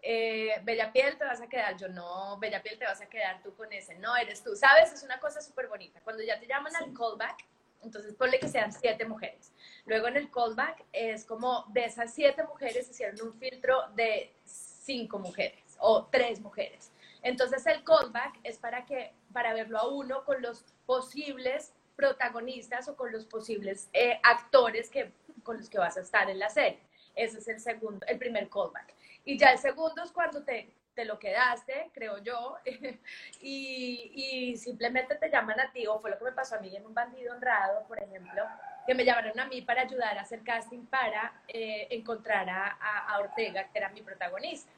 eh, 0.06 0.60
Bella 0.64 0.92
Piel 0.92 1.18
te 1.18 1.24
vas 1.24 1.40
a 1.40 1.48
quedar, 1.48 1.78
yo 1.78 1.88
no, 1.88 2.38
Bella 2.38 2.62
Piel 2.62 2.78
te 2.78 2.84
vas 2.84 3.00
a 3.00 3.08
quedar 3.08 3.42
tú 3.42 3.56
con 3.56 3.72
ese, 3.72 3.96
no, 3.96 4.16
eres 4.18 4.44
tú, 4.44 4.54
¿sabes? 4.54 4.92
Es 4.92 5.02
una 5.02 5.18
cosa 5.20 5.42
súper 5.42 5.68
bonita. 5.68 6.02
Cuando 6.04 6.22
ya 6.22 6.38
te 6.40 6.46
llaman 6.46 6.76
al 6.76 6.94
callback, 6.94 7.46
entonces 7.82 8.14
ponle 8.14 8.38
que 8.40 8.50
sean 8.50 8.74
siete 8.74 9.06
mujeres. 9.06 9.54
Luego 9.86 10.08
en 10.08 10.18
el 10.18 10.30
callback 10.30 10.84
es 10.92 11.26
como 11.26 11.66
de 11.70 11.86
esas 11.86 12.14
siete 12.14 12.44
mujeres 12.44 12.90
hicieron 12.90 13.22
un 13.22 13.34
filtro 13.34 13.90
de 13.96 14.34
cinco 14.44 15.20
mujeres 15.20 15.78
o 15.80 16.06
tres 16.06 16.42
mujeres. 16.42 16.92
Entonces 17.22 17.66
el 17.66 17.84
callback 17.86 18.40
es 18.44 18.58
para 18.58 18.86
que 18.86 19.14
para 19.32 19.54
verlo 19.54 19.80
a 19.80 19.88
uno 19.88 20.26
con 20.26 20.42
los 20.42 20.66
posibles 20.86 21.74
protagonistas 21.96 22.90
o 22.90 22.98
con 22.98 23.12
los 23.12 23.26
posibles 23.26 23.90
eh, 23.94 24.20
actores 24.24 24.90
que, 24.90 25.14
con 25.44 25.58
los 25.58 25.70
que 25.70 25.78
vas 25.78 25.96
a 25.96 26.02
estar 26.02 26.30
en 26.30 26.40
la 26.40 26.50
serie. 26.50 26.82
Ese 27.16 27.38
es 27.38 27.48
el 27.48 27.60
segundo, 27.60 28.06
el 28.08 28.18
primer 28.18 28.50
callback. 28.50 28.94
Y 29.26 29.38
ya 29.38 29.52
el 29.52 29.58
segundo 29.58 30.04
es 30.04 30.12
cuando 30.12 30.44
te, 30.44 30.74
te 30.94 31.06
lo 31.06 31.18
quedaste, 31.18 31.92
creo 31.94 32.18
yo, 32.20 32.58
y, 33.42 34.12
y, 34.14 34.58
simplemente 34.58 35.16
te 35.16 35.30
llaman 35.30 35.60
a 35.60 35.72
ti, 35.72 35.88
o 35.88 36.00
fue 36.00 36.12
lo 36.12 36.18
que 36.18 36.26
me 36.26 36.32
pasó 36.34 36.56
a 36.56 36.60
mí 36.60 36.76
en 36.76 36.86
un 36.86 36.94
bandido 36.94 37.34
honrado, 37.34 37.88
por 37.88 38.02
ejemplo, 38.02 38.44
que 38.86 38.94
me 38.94 39.06
llamaron 39.06 39.40
a 39.40 39.46
mí 39.46 39.62
para 39.62 39.84
ayudar 39.84 40.18
a 40.18 40.22
hacer 40.22 40.44
casting 40.44 40.86
para 40.86 41.42
eh, 41.48 41.88
encontrar 41.92 42.50
a, 42.50 42.70
a 43.08 43.20
Ortega, 43.20 43.70
que 43.72 43.78
era 43.78 43.90
mi 43.90 44.02
protagonista 44.02 44.72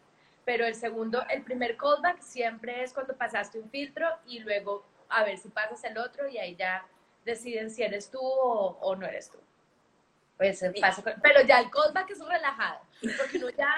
pero 0.46 0.66
el 0.66 0.76
segundo, 0.76 1.26
el 1.30 1.42
primer 1.42 1.76
callback 1.76 2.22
siempre 2.22 2.84
es 2.84 2.94
cuando 2.94 3.18
pasaste 3.18 3.60
un 3.60 3.70
filtro 3.70 4.08
y 4.28 4.40
luego 4.40 4.86
a 5.10 5.24
ver 5.24 5.38
si 5.38 5.50
pasas 5.50 5.84
el 5.84 5.98
otro 5.98 6.30
y 6.30 6.38
ahí 6.38 6.56
ya 6.56 6.86
deciden 7.26 7.72
si 7.72 7.82
eres 7.82 8.10
tú 8.10 8.20
o, 8.22 8.96
no 8.96 9.06
eres 9.08 9.30
tú. 9.30 9.40
Pues 10.38 10.64
pasa, 10.80 11.02
pero 11.22 11.42
ya 11.42 11.60
el 11.60 11.72
callback 11.72 12.12
es 12.12 12.20
relajado, 12.20 12.82
porque 13.18 13.38
uno 13.38 13.50
ya, 13.50 13.76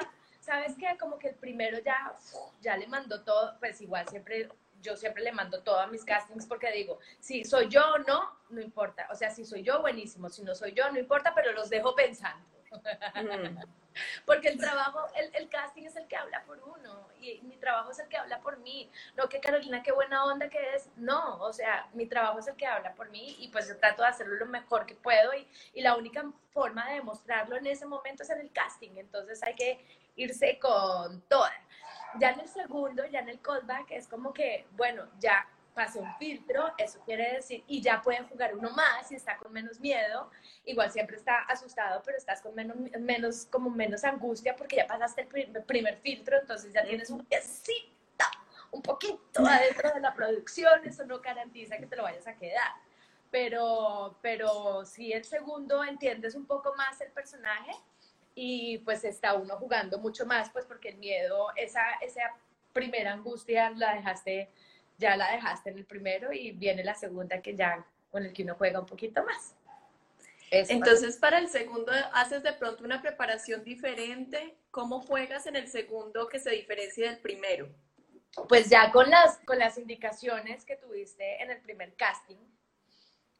¿sabes 0.47 0.75
qué? 0.79 0.97
Como 0.97 1.19
que 1.19 1.27
el 1.27 1.35
primero 1.35 1.77
ya, 1.79 2.13
ya 2.61 2.77
le 2.77 2.87
mandó 2.87 3.21
todo, 3.21 3.59
pues 3.59 3.81
igual 3.81 4.07
siempre, 4.07 4.47
yo 4.81 4.95
siempre 4.95 5.21
le 5.21 5.33
mando 5.33 5.61
todo 5.61 5.77
a 5.77 5.87
mis 5.87 6.05
castings 6.05 6.45
porque 6.45 6.71
digo, 6.71 6.99
si 7.19 7.43
soy 7.43 7.67
yo 7.67 7.81
o 7.95 7.97
no, 7.99 8.39
no 8.49 8.61
importa. 8.61 9.09
O 9.11 9.15
sea, 9.15 9.29
si 9.29 9.43
soy 9.43 9.61
yo, 9.61 9.81
buenísimo, 9.81 10.29
si 10.29 10.43
no 10.43 10.55
soy 10.55 10.71
yo, 10.71 10.89
no 10.89 10.97
importa, 10.99 11.35
pero 11.35 11.51
los 11.51 11.69
dejo 11.69 11.93
pensando. 11.93 12.45
Porque 14.27 14.49
el 14.49 14.59
trabajo, 14.59 15.07
el, 15.15 15.33
el, 15.33 15.49
casting 15.49 15.83
es 15.83 15.95
el 15.95 16.07
que 16.07 16.15
habla 16.15 16.43
por 16.43 16.59
uno 16.59 17.07
y 17.19 17.41
mi 17.41 17.57
trabajo 17.57 17.89
es 17.89 17.97
el 17.97 18.07
que 18.07 18.17
habla 18.17 18.39
por 18.41 18.59
mí. 18.59 18.91
No 19.15 19.27
que 19.27 19.39
Carolina, 19.39 19.81
qué 19.81 19.91
buena 19.91 20.23
onda 20.25 20.49
que 20.49 20.75
es. 20.75 20.87
No, 20.97 21.39
o 21.39 21.51
sea, 21.51 21.89
mi 21.93 22.05
trabajo 22.05 22.37
es 22.37 22.47
el 22.47 22.55
que 22.55 22.67
habla 22.67 22.93
por 22.93 23.09
mí 23.09 23.35
y 23.39 23.47
pues 23.47 23.67
yo 23.67 23.77
trato 23.77 24.03
de 24.03 24.09
hacerlo 24.09 24.35
lo 24.35 24.45
mejor 24.45 24.85
que 24.85 24.93
puedo 24.93 25.33
y, 25.33 25.47
y 25.73 25.81
la 25.81 25.95
única 25.95 26.23
forma 26.51 26.87
de 26.89 26.95
demostrarlo 26.95 27.55
en 27.55 27.65
ese 27.65 27.87
momento 27.87 28.21
es 28.21 28.29
en 28.29 28.41
el 28.41 28.51
casting. 28.51 28.91
Entonces 28.97 29.41
hay 29.41 29.55
que 29.55 29.83
irse 30.17 30.59
con 30.59 31.21
toda. 31.21 31.53
Ya 32.19 32.31
en 32.31 32.41
el 32.41 32.47
segundo, 32.47 33.05
ya 33.05 33.19
en 33.19 33.29
el 33.29 33.39
callback, 33.39 33.91
es 33.91 34.07
como 34.07 34.33
que, 34.33 34.67
bueno, 34.75 35.07
ya 35.19 35.47
pase 35.77 35.99
un 35.99 36.11
filtro, 36.15 36.73
eso 36.79 36.99
quiere 37.05 37.35
decir, 37.35 37.63
y 37.67 37.81
ya 37.81 38.01
pueden 38.01 38.27
jugar 38.27 38.55
uno 38.55 38.71
más 38.71 39.11
y 39.11 39.15
está 39.15 39.37
con 39.37 39.53
menos 39.53 39.79
miedo, 39.79 40.31
igual 40.65 40.91
siempre 40.91 41.17
está 41.17 41.41
asustado, 41.43 42.01
pero 42.03 42.17
estás 42.17 42.41
con 42.41 42.55
menos, 42.55 42.75
menos 42.99 43.45
como 43.45 43.69
menos 43.69 44.03
angustia 44.03 44.55
porque 44.55 44.77
ya 44.77 44.87
pasaste 44.87 45.27
el 45.31 45.63
primer 45.63 45.97
filtro, 45.97 46.39
entonces 46.39 46.73
ya 46.73 46.83
tienes 46.83 47.11
un 47.11 47.23
piecito, 47.23 48.25
un 48.71 48.81
poquito 48.81 49.45
adentro 49.45 49.91
de 49.93 49.99
la 49.99 50.15
producción, 50.15 50.83
eso 50.83 51.05
no 51.05 51.19
garantiza 51.19 51.77
que 51.77 51.85
te 51.85 51.95
lo 51.95 52.03
vayas 52.03 52.25
a 52.25 52.33
quedar. 52.35 52.71
Pero, 53.29 54.17
pero 54.21 54.83
si 54.83 55.13
el 55.13 55.25
segundo 55.25 55.83
entiendes 55.83 56.33
un 56.33 56.47
poco 56.47 56.73
más 56.75 56.99
el 57.01 57.11
personaje 57.11 57.71
y 58.39 58.77
pues 58.79 59.03
está 59.03 59.33
uno 59.33 59.57
jugando 59.57 59.97
mucho 59.97 60.23
más, 60.27 60.51
pues 60.51 60.63
porque 60.65 60.89
el 60.89 60.97
miedo, 60.97 61.47
esa, 61.55 61.81
esa 62.01 62.21
primera 62.71 63.13
angustia 63.13 63.71
la 63.71 63.95
dejaste 63.95 64.51
ya 64.99 65.17
la 65.17 65.31
dejaste 65.31 65.71
en 65.71 65.79
el 65.79 65.85
primero 65.85 66.31
y 66.31 66.51
viene 66.51 66.83
la 66.83 66.93
segunda 66.93 67.41
que 67.41 67.55
ya 67.55 67.83
con 68.11 68.23
el 68.23 68.33
que 68.33 68.43
uno 68.43 68.53
juega 68.55 68.79
un 68.79 68.85
poquito 68.85 69.23
más. 69.23 69.55
Entonces, 70.51 71.17
para 71.17 71.39
el 71.39 71.49
segundo, 71.49 71.91
¿haces 72.13 72.41
de 72.43 72.53
pronto 72.53 72.83
una 72.83 73.01
preparación 73.01 73.63
diferente? 73.63 74.55
¿Cómo 74.71 75.01
juegas 75.01 75.45
en 75.47 75.55
el 75.55 75.67
segundo 75.67 76.27
que 76.27 76.39
se 76.39 76.51
diferencia 76.51 77.09
del 77.09 77.19
primero? 77.19 77.67
Pues 78.47 78.69
ya 78.69 78.91
con 78.91 79.09
las, 79.09 79.39
con 79.39 79.57
las 79.57 79.77
indicaciones 79.77 80.63
que 80.63 80.75
tuviste 80.75 81.41
en 81.41 81.49
el 81.51 81.59
primer 81.59 81.95
casting, 81.95 82.37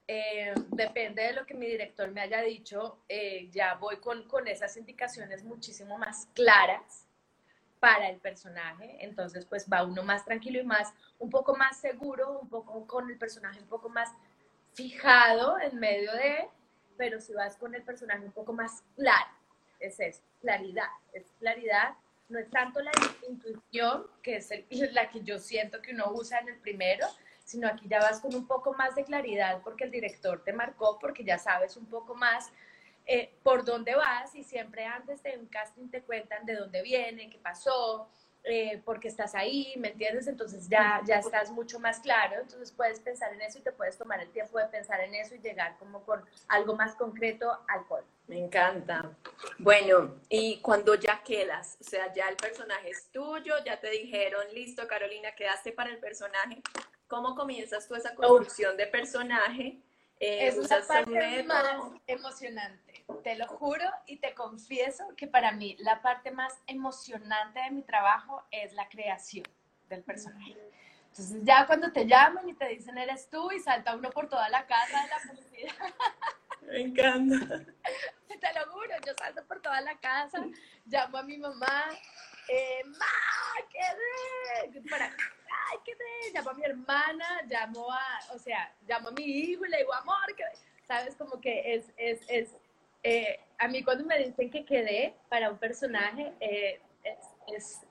eh, 0.08 0.54
depende 0.70 1.22
de 1.22 1.34
lo 1.34 1.46
que 1.46 1.54
mi 1.54 1.66
director 1.66 2.10
me 2.12 2.22
haya 2.22 2.42
dicho, 2.42 3.00
eh, 3.10 3.50
ya 3.52 3.76
voy 3.76 3.98
con, 3.98 4.24
con 4.28 4.48
esas 4.48 4.78
indicaciones 4.78 5.44
muchísimo 5.44 5.98
más 5.98 6.28
claras 6.34 7.06
para 7.80 8.10
el 8.10 8.18
personaje, 8.18 8.98
entonces 9.02 9.46
pues 9.46 9.68
va 9.72 9.84
uno 9.84 10.04
más 10.04 10.26
tranquilo 10.26 10.60
y 10.60 10.64
más, 10.64 10.94
un 11.20 11.30
poco 11.30 11.56
más 11.56 11.78
seguro, 11.80 12.40
un 12.40 12.50
poco 12.50 12.88
con 12.88 13.10
el 13.10 13.18
personaje 13.18 13.60
un 13.60 13.68
poco 13.68 13.90
más 13.90 14.10
fijado 14.74 15.60
en 15.60 15.78
medio 15.78 16.12
de, 16.14 16.48
pero 16.98 17.20
si 17.20 17.34
vas 17.34 17.56
con 17.58 17.76
el 17.76 17.84
personaje 17.84 18.24
un 18.24 18.32
poco 18.32 18.54
más 18.54 18.84
claro, 18.96 19.30
es 19.80 20.00
eso, 20.00 20.22
claridad, 20.42 20.90
es 21.14 21.26
claridad, 21.40 21.96
no 22.30 22.40
es 22.40 22.50
tanto 22.50 22.82
la 22.82 22.92
intuición, 23.28 24.08
que 24.24 24.38
es 24.38 24.50
la 24.94 25.10
que 25.10 25.22
yo 25.22 25.38
siento 25.38 25.82
que 25.82 25.94
uno 25.94 26.12
usa 26.14 26.40
en 26.40 26.50
el 26.50 26.60
primero, 26.60 27.06
sino 27.48 27.68
aquí 27.68 27.88
ya 27.88 28.00
vas 28.00 28.20
con 28.20 28.36
un 28.36 28.46
poco 28.46 28.74
más 28.74 28.94
de 28.96 29.06
claridad 29.06 29.62
porque 29.64 29.86
el 29.86 29.92
director 29.92 30.44
te 30.44 30.52
marcó, 30.52 31.00
porque 31.00 31.24
ya 31.24 31.40
sabes 31.40 31.78
un 31.78 31.86
poco 31.86 32.14
más 32.14 32.52
eh, 33.06 33.32
por 33.42 33.64
dónde 33.64 33.96
vas 33.96 34.36
y 34.36 34.44
siempre 34.44 34.86
antes 34.86 35.24
de 35.24 35.38
un 35.38 35.46
casting 35.46 35.88
te 35.88 36.02
cuentan 36.02 36.46
de 36.46 36.56
dónde 36.56 36.82
viene, 36.82 37.30
qué 37.30 37.38
pasó, 37.38 38.10
eh, 38.44 38.82
por 38.84 39.00
qué 39.00 39.08
estás 39.08 39.34
ahí, 39.34 39.74
¿me 39.78 39.90
entiendes? 39.90 40.28
Entonces 40.28 40.68
ya, 40.68 41.02
ya 41.06 41.20
estás 41.20 41.50
mucho 41.52 41.80
más 41.80 42.02
claro, 42.02 42.42
entonces 42.42 42.74
puedes 42.74 43.00
pensar 43.00 43.34
en 43.34 43.42
eso 43.42 43.60
y 43.60 43.62
te 43.62 43.72
puedes 43.72 43.98
tomar 43.98 44.20
el 44.20 44.30
tiempo 44.32 44.60
de 44.60 44.66
pensar 44.66 45.00
en 45.00 45.16
eso 45.16 45.36
y 45.36 45.40
llegar 45.40 45.78
como 45.78 46.02
con 46.04 46.22
algo 46.50 46.76
más 46.76 46.96
concreto 46.96 47.50
al 47.70 47.86
gol. 47.86 48.04
Me 48.28 48.38
encanta. 48.40 49.10
Bueno, 49.58 50.16
y 50.28 50.60
cuando 50.60 50.96
ya 50.96 51.24
quedas, 51.24 51.78
o 51.80 51.84
sea, 51.86 52.14
ya 52.14 52.28
el 52.28 52.36
personaje 52.36 52.90
es 52.90 53.10
tuyo, 53.10 53.56
ya 53.66 53.80
te 53.80 53.90
dijeron, 53.90 54.46
listo, 54.54 54.86
Carolina, 54.86 55.32
quedaste 55.34 55.72
para 55.72 55.92
el 55.92 55.98
personaje. 55.98 56.62
¿Cómo 57.08 57.36
comienzas 57.36 57.88
tú 57.88 57.96
esa 57.96 58.14
construcción 58.16 58.76
de 58.78 58.88
personaje? 58.88 59.82
Eh, 60.20 60.48
es 60.48 60.58
una 60.58 60.82
parte 60.82 61.44
más 61.44 61.92
emocionante, 62.08 63.06
te 63.24 63.36
lo 63.36 63.48
juro 63.48 63.86
y 64.08 64.18
te 64.18 64.34
confieso 64.34 65.04
que 65.16 65.28
para 65.28 65.52
mí 65.52 65.76
la 65.80 66.02
parte 66.02 66.32
más 66.32 66.60
emocionante 66.66 67.60
de 67.60 67.70
mi 67.70 67.84
trabajo 67.84 68.44
es 68.50 68.74
la 68.74 68.90
creación 68.90 69.46
del 69.90 70.04
personaje. 70.04 70.58
Entonces 71.10 71.42
ya 71.44 71.68
cuando 71.68 71.92
te 71.92 72.08
llaman 72.08 72.50
y 72.50 72.56
te 72.56 72.68
dicen 72.68 72.98
eres 72.98 73.30
tú 73.30 73.52
y 73.52 73.60
salta 73.60 73.96
uno 73.96 74.10
por 74.10 74.28
toda 74.28 74.50
la 74.50 74.66
casa 74.66 75.04
de 75.04 75.08
la 75.08 75.18
publicidad. 75.28 75.76
Me 76.62 76.82
encanta. 76.82 77.38
Te 78.28 78.54
lo 78.54 78.72
juro, 78.72 78.94
yo 79.06 79.14
salto 79.18 79.44
por 79.46 79.62
toda 79.62 79.82
la 79.82 79.98
casa, 79.98 80.46
llamo 80.86 81.18
a 81.18 81.24
mi 81.24 81.38
mamá, 81.38 81.86
eh, 82.50 82.84
¡Ma! 82.86 83.06
¿Qué? 83.72 84.82
Para 84.90 85.12
ay, 85.70 85.78
qué 85.84 85.96
de, 85.96 86.34
llamo 86.34 86.50
a 86.52 86.54
mi 86.54 86.64
hermana, 86.64 87.42
llamo 87.48 87.92
a, 87.92 88.20
o 88.34 88.40
sea, 88.40 88.74
llamo 88.88 89.10
a 89.10 89.12
mi 89.12 89.24
hijo 89.24 89.66
y 89.66 89.70
le 89.70 89.78
digo, 89.78 89.94
amor, 89.94 90.36
que, 90.36 90.44
sabes, 90.88 91.16
como 91.16 91.40
que 91.40 91.76
es, 91.76 91.86
es, 91.98 92.22
es, 92.28 92.50
eh, 93.04 93.40
a 93.58 93.68
mí 93.68 93.84
cuando 93.84 94.06
me 94.06 94.18
dicen 94.18 94.50
que 94.50 94.66
quedé 94.66 95.16
para 95.30 95.50
un 95.50 95.58
personaje, 95.58 96.34
eh, 96.40 96.80
es, 97.48 97.82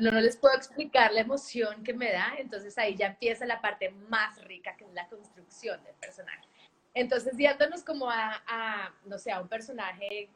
no, 0.00 0.12
no, 0.12 0.20
les 0.20 0.36
puedo 0.36 0.54
explicar 0.54 1.12
la 1.12 1.20
emoción 1.20 1.82
que 1.82 1.94
me 1.94 2.12
da, 2.12 2.34
entonces 2.38 2.76
ahí 2.76 2.96
ya 2.96 3.06
empieza 3.06 3.46
la 3.46 3.60
parte 3.60 3.90
más 3.90 4.42
rica, 4.44 4.76
que 4.76 4.84
es 4.84 4.92
la 4.92 5.08
construcción 5.08 5.82
del 5.84 5.94
personaje. 5.94 6.46
Entonces, 6.92 7.36
yéndonos 7.36 7.82
como 7.82 8.08
a, 8.10 8.42
a 8.46 8.94
no 9.06 9.18
sé, 9.18 9.32
a 9.32 9.40
un 9.40 9.48
personaje 9.48 10.28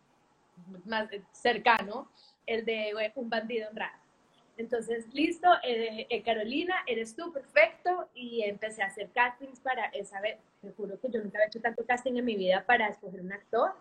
más 0.85 1.09
cercano, 1.33 2.11
el 2.47 2.65
de 2.65 3.13
un 3.15 3.29
bandido 3.29 3.69
honrado 3.69 4.08
entonces, 4.59 5.07
listo, 5.15 5.49
eh, 5.63 6.07
eh, 6.11 6.23
Carolina, 6.23 6.75
eres 6.87 7.15
tú, 7.15 7.33
perfecto. 7.33 8.09
Y 8.13 8.43
empecé 8.43 8.83
a 8.83 8.87
hacer 8.87 9.09
castings 9.13 9.61
para 9.61 9.87
esa 9.87 10.21
vez. 10.21 10.39
Te 10.61 10.73
juro 10.73 11.01
que 11.01 11.09
yo 11.09 11.21
nunca 11.23 11.39
había 11.39 11.47
hecho 11.47 11.61
tanto 11.61 11.87
casting 11.87 12.17
en 12.17 12.25
mi 12.25 12.37
vida 12.37 12.65
para 12.67 12.89
escoger 12.89 13.21
un 13.21 13.33
actor. 13.33 13.73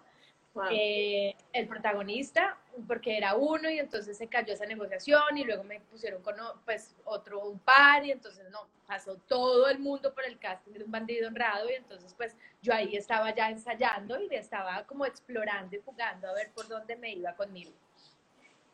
Eh, 0.72 1.36
el 1.54 1.68
protagonista, 1.68 2.58
porque 2.88 3.16
era 3.16 3.36
uno 3.36 3.70
y 3.70 3.78
entonces 3.78 4.18
se 4.18 4.28
cayó 4.28 4.54
esa 4.54 4.66
negociación 4.66 5.38
y 5.38 5.44
luego 5.44 5.64
me 5.64 5.82
pusieron 5.82 6.24
con 6.24 6.36
pues 6.66 6.96
otro, 7.06 7.42
un 7.42 7.60
par 7.60 8.04
y 8.04 8.12
entonces 8.12 8.50
no, 8.50 8.68
pasó 8.88 9.18
todo 9.28 9.70
el 9.70 9.78
mundo 9.78 10.16
por 10.16 10.26
el 10.26 10.40
casting 10.40 10.72
de 10.72 10.84
un 10.84 10.90
bandido 10.90 11.28
honrado 11.28 11.70
y 11.70 11.74
entonces 11.74 12.12
pues 12.16 12.36
yo 12.64 12.74
ahí 12.74 12.96
estaba 12.96 13.36
ya 13.36 13.52
ensayando 13.52 14.20
y 14.20 14.34
estaba 14.34 14.84
como 14.88 15.06
explorando 15.06 15.76
y 15.76 15.82
jugando 15.86 16.28
a 16.28 16.34
ver 16.34 16.50
por 16.54 16.68
dónde 16.68 16.96
me 16.96 17.12
iba 17.12 17.36
conmigo. 17.36 17.72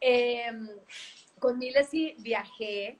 Em, 0.05 0.67
con 1.39 1.57
Miles 1.57 1.87
sí 1.89 2.13
viajé, 2.19 2.97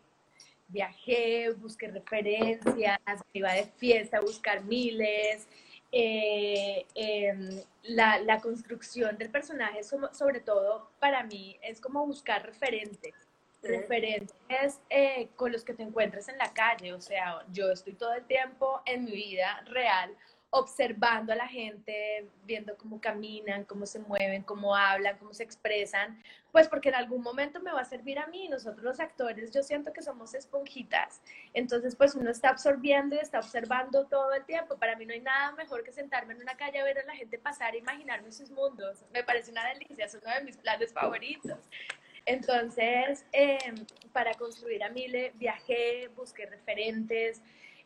viajé, 0.70 1.52
busqué 1.52 1.90
referencias, 1.90 2.98
iba 3.34 3.52
de 3.52 3.66
fiesta 3.66 4.20
a 4.20 4.22
buscar 4.22 4.64
Miles. 4.64 5.48
Eh, 5.92 6.86
em, 6.96 7.62
la, 7.84 8.20
la, 8.20 8.40
construcción 8.40 9.18
del 9.18 9.30
personaje, 9.30 9.82
sobre 9.84 10.40
todo 10.40 10.90
para 11.00 11.24
mí, 11.24 11.58
es 11.62 11.82
como 11.82 12.08
buscar 12.08 12.46
referentes 12.46 13.14
referentes 13.64 14.80
eh, 14.90 15.30
con 15.36 15.52
los 15.52 15.64
que 15.64 15.74
te 15.74 15.84
encuentres 15.84 16.28
en 16.30 16.38
la 16.38 16.54
calle. 16.54 16.94
O 16.94 17.02
sea, 17.02 17.46
yo 17.52 17.72
estoy 17.72 17.94
todo 17.94 18.14
el 18.14 18.26
tiempo 18.26 18.82
en 18.86 19.06
mi 19.06 19.12
vida 19.12 19.62
real 19.66 20.16
observando 20.56 21.34
a 21.34 21.36
la 21.36 21.48
gente, 21.48 22.28
viendo 22.46 22.78
cómo 22.78 23.02
caminan, 23.02 23.66
cómo 23.66 23.88
se 23.88 23.98
mueven, 23.98 24.44
cómo 24.44 24.76
hablan, 24.76 25.18
cómo 25.18 25.34
se 25.34 25.42
expresan, 25.42 26.22
pues 26.52 26.68
porque 26.68 26.90
en 26.90 26.96
algún 26.96 27.24
momento 27.24 27.60
me 27.60 27.72
va 27.72 27.82
a 27.82 27.86
servir 27.86 28.20
a 28.20 28.28
mí. 28.28 28.48
Nosotros 28.50 28.84
los 28.84 29.00
actores, 29.00 29.52
yo 29.52 29.64
siento 29.64 29.92
que 29.92 30.04
somos 30.04 30.36
esponjitas. 30.36 31.24
Entonces, 31.56 31.96
pues 31.96 32.14
uno 32.14 32.30
está 32.30 32.50
absorbiendo 32.50 33.16
y 33.16 33.20
está 33.20 33.40
observando 33.40 34.06
todo 34.06 34.32
el 34.34 34.46
tiempo. 34.46 34.78
Para 34.78 34.96
mí 34.96 35.08
no 35.08 35.14
hay 35.14 35.22
nada 35.22 35.54
mejor 35.54 35.84
que 35.84 35.92
sentarme 35.92 36.36
en 36.36 36.44
una 36.44 36.56
calle 36.56 36.80
a 36.80 36.84
ver 36.84 37.00
a 37.00 37.06
la 37.06 37.16
gente 37.16 37.40
pasar 37.40 37.74
e 37.74 37.80
imaginarme 37.80 38.32
sus 38.32 38.52
mundos. 38.52 39.04
Me 39.12 39.24
parece 39.24 39.50
una 39.50 39.68
delicia, 39.68 40.06
es 40.06 40.14
uno 40.14 40.32
de 40.36 40.44
mis 40.44 40.58
planes 40.58 40.94
favoritos. 40.94 41.58
Entonces, 42.28 43.26
em, 43.32 43.88
para 44.12 44.36
construir 44.36 44.84
a 44.84 44.90
Mile, 44.90 45.32
viajé, 45.36 46.10
busqué 46.16 46.46
referentes 46.46 47.42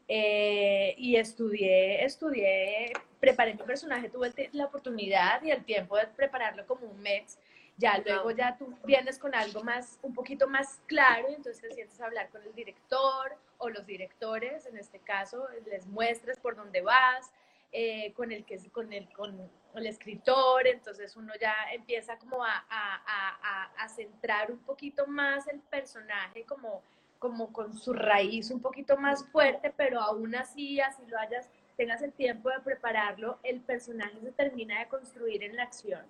eh, 0.07 0.95
y 0.97 1.15
estudié, 1.17 2.03
estudié, 2.05 2.93
preparé 3.19 3.53
mi 3.53 3.63
personaje, 3.63 4.09
tuve 4.09 4.31
la 4.53 4.65
oportunidad 4.65 5.41
y 5.43 5.51
el 5.51 5.63
tiempo 5.65 5.97
de 5.97 6.07
prepararlo 6.07 6.65
como 6.65 6.87
un 6.87 6.99
mes. 7.01 7.37
Ya 7.77 7.99
luego 7.99 8.31
ya 8.31 8.57
tú 8.57 8.73
vienes 8.85 9.19
con 9.19 9.35
algo 9.35 9.63
más, 9.63 9.99
un 10.01 10.13
poquito 10.13 10.47
más 10.47 10.81
claro, 10.87 11.29
y 11.29 11.35
entonces 11.35 11.61
te 11.61 11.75
sientes 11.75 12.01
a 12.01 12.05
hablar 12.05 12.29
con 12.29 12.41
el 12.41 12.55
director 12.55 13.35
o 13.59 13.69
los 13.69 13.85
directores, 13.85 14.65
en 14.65 14.77
este 14.77 14.99
caso, 14.99 15.47
les 15.69 15.85
muestres 15.85 16.39
por 16.39 16.55
dónde 16.55 16.81
vas, 16.81 17.31
eh, 17.71 18.13
con 18.13 18.31
el 18.31 18.45
que 18.45 18.57
con 18.71 18.93
el 18.93 19.07
con 19.09 19.37
el 19.75 19.87
escritor, 19.87 20.65
entonces 20.67 21.15
uno 21.15 21.33
ya 21.39 21.53
empieza 21.73 22.17
como 22.17 22.43
a, 22.43 22.65
a, 22.69 23.71
a, 23.77 23.89
centrar 23.89 24.51
un 24.51 24.59
poquito 24.59 25.05
más 25.05 25.47
el 25.47 25.59
personaje 25.59 26.43
como, 26.45 26.81
como 27.19 27.51
con 27.51 27.77
su 27.77 27.93
raíz 27.93 28.51
un 28.51 28.61
poquito 28.61 28.97
más 28.97 29.25
fuerte, 29.25 29.73
pero 29.75 29.99
aún 29.99 30.35
así, 30.35 30.79
así 30.79 31.03
lo 31.07 31.17
hayas, 31.17 31.49
tengas 31.75 32.01
el 32.01 32.13
tiempo 32.13 32.49
de 32.49 32.59
prepararlo, 32.59 33.39
el 33.43 33.61
personaje 33.61 34.19
se 34.21 34.31
termina 34.31 34.79
de 34.79 34.87
construir 34.87 35.43
en 35.43 35.55
la 35.55 35.63
acción. 35.63 36.05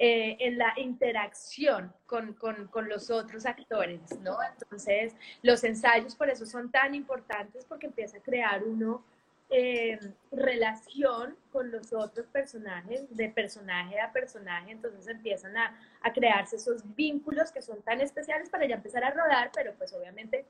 Eh, 0.00 0.36
en 0.40 0.58
la 0.58 0.74
interacción 0.76 1.92
con, 2.06 2.32
con, 2.32 2.66
con, 2.66 2.88
los 2.88 3.12
otros 3.12 3.46
actores, 3.46 4.00
¿no? 4.22 4.38
Entonces, 4.42 5.14
los 5.40 5.62
ensayos 5.62 6.16
por 6.16 6.28
eso 6.28 6.44
son 6.46 6.68
tan 6.68 6.96
importantes 6.96 7.64
porque 7.64 7.86
empieza 7.86 8.16
a 8.16 8.20
crear 8.20 8.64
uno 8.64 9.04
eh, 9.50 9.98
relación 10.32 11.36
con 11.52 11.70
los 11.70 11.92
otros 11.92 12.26
personajes, 12.26 13.04
de 13.14 13.28
personaje 13.28 14.00
a 14.00 14.12
personaje, 14.12 14.72
entonces 14.72 15.06
empiezan 15.06 15.56
a, 15.56 15.78
a, 16.00 16.12
crearse 16.12 16.56
esos 16.56 16.82
vínculos 16.94 17.52
que 17.52 17.62
son 17.62 17.82
tan 17.82 18.00
especiales 18.00 18.48
para 18.48 18.66
ya 18.66 18.76
empezar 18.76 19.04
a 19.04 19.10
rodar, 19.10 19.50
pero 19.54 19.74
pues 19.74 19.92
obviamente 19.92 20.44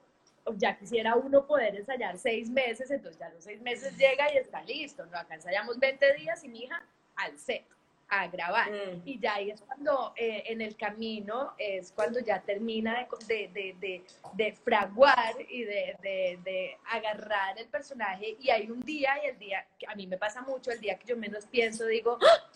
ya 0.57 0.77
quisiera 0.77 1.17
uno 1.17 1.47
poder 1.47 1.77
ensayar 1.77 2.19
seis 2.19 2.51
meses, 2.51 2.91
entonces 2.91 3.19
ya 3.19 3.29
los 3.31 3.45
seis 3.45 3.61
meses 3.61 3.97
llega 3.97 4.33
y 4.33 4.39
está 4.39 4.63
listo, 4.63 5.07
¿no? 5.07 5.19
Acá 5.19 5.35
ensayamos 5.35 5.79
20 5.79 6.15
días 6.15 6.45
y 6.45 6.49
mi 6.49 6.65
hija 6.65 6.83
al 7.17 7.39
set 7.39 7.65
a 8.09 8.29
grabar. 8.29 8.71
Mm. 8.71 9.03
Y 9.05 9.19
ya 9.19 9.35
ahí 9.35 9.51
es 9.51 9.61
cuando 9.61 10.13
eh, 10.17 10.45
en 10.47 10.61
el 10.61 10.77
camino 10.77 11.55
es 11.59 11.93
cuando 11.93 12.21
ya 12.21 12.41
termina 12.41 13.07
de, 13.27 13.49
de, 13.49 13.77
de, 13.81 14.05
de 14.35 14.53
fraguar 14.53 15.35
y 15.49 15.65
de, 15.65 16.79
agarrar 16.87 17.59
el 17.59 17.67
personaje. 17.69 18.37
Y 18.41 18.51
hay 18.51 18.71
un 18.71 18.81
día, 18.81 19.15
y 19.25 19.29
el 19.29 19.39
día, 19.39 19.67
que 19.79 19.87
a 19.87 19.95
mí 19.95 20.07
me 20.07 20.19
pasa 20.19 20.43
mucho, 20.43 20.71
el 20.71 20.81
día 20.81 20.99
que 20.99 21.07
yo 21.07 21.17
menos 21.17 21.47
pienso, 21.47 21.87
digo, 21.87 22.19
¡Ah! 22.21 22.51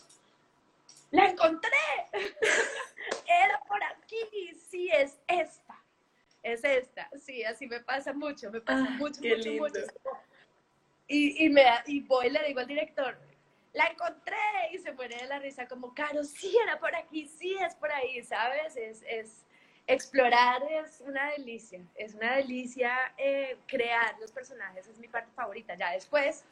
¡la 1.10 1.26
encontré! 1.26 1.70
Era 3.26 3.60
por 3.66 3.82
aquí, 3.82 4.54
sí, 4.68 4.90
es 4.92 5.18
esta. 5.26 5.74
Es 6.42 6.62
esta, 6.62 7.10
sí, 7.20 7.42
así 7.42 7.66
me 7.66 7.80
pasa 7.80 8.12
mucho, 8.12 8.50
me 8.50 8.60
pasa 8.60 8.86
ah, 8.88 8.96
mucho, 8.96 9.20
mucho, 9.20 9.50
mucho. 9.50 9.80
Y, 11.08 11.44
y, 11.44 11.48
me, 11.48 11.64
y 11.86 12.00
voy 12.00 12.28
y 12.28 12.30
le 12.30 12.46
digo 12.46 12.60
al 12.60 12.66
director, 12.66 13.18
la 13.72 13.86
encontré 13.86 14.36
y 14.72 14.78
se 14.78 14.92
muere 14.92 15.16
de 15.16 15.26
la 15.26 15.38
risa 15.38 15.68
como, 15.68 15.94
Caro, 15.94 16.24
sí 16.24 16.56
era 16.62 16.78
por 16.78 16.94
aquí, 16.94 17.26
sí 17.26 17.56
es 17.60 17.74
por 17.74 17.92
ahí, 17.92 18.22
¿sabes? 18.22 18.76
Es, 18.76 19.02
es 19.06 19.44
explorar 19.88 20.62
es 20.70 21.00
una 21.00 21.30
delicia, 21.30 21.80
es 21.94 22.14
una 22.14 22.36
delicia 22.36 22.94
eh, 23.16 23.58
crear 23.66 24.18
los 24.20 24.30
personajes, 24.30 24.86
es 24.86 24.98
mi 24.98 25.08
parte 25.08 25.30
favorita. 25.34 25.74
Ya 25.76 25.92
después, 25.92 26.44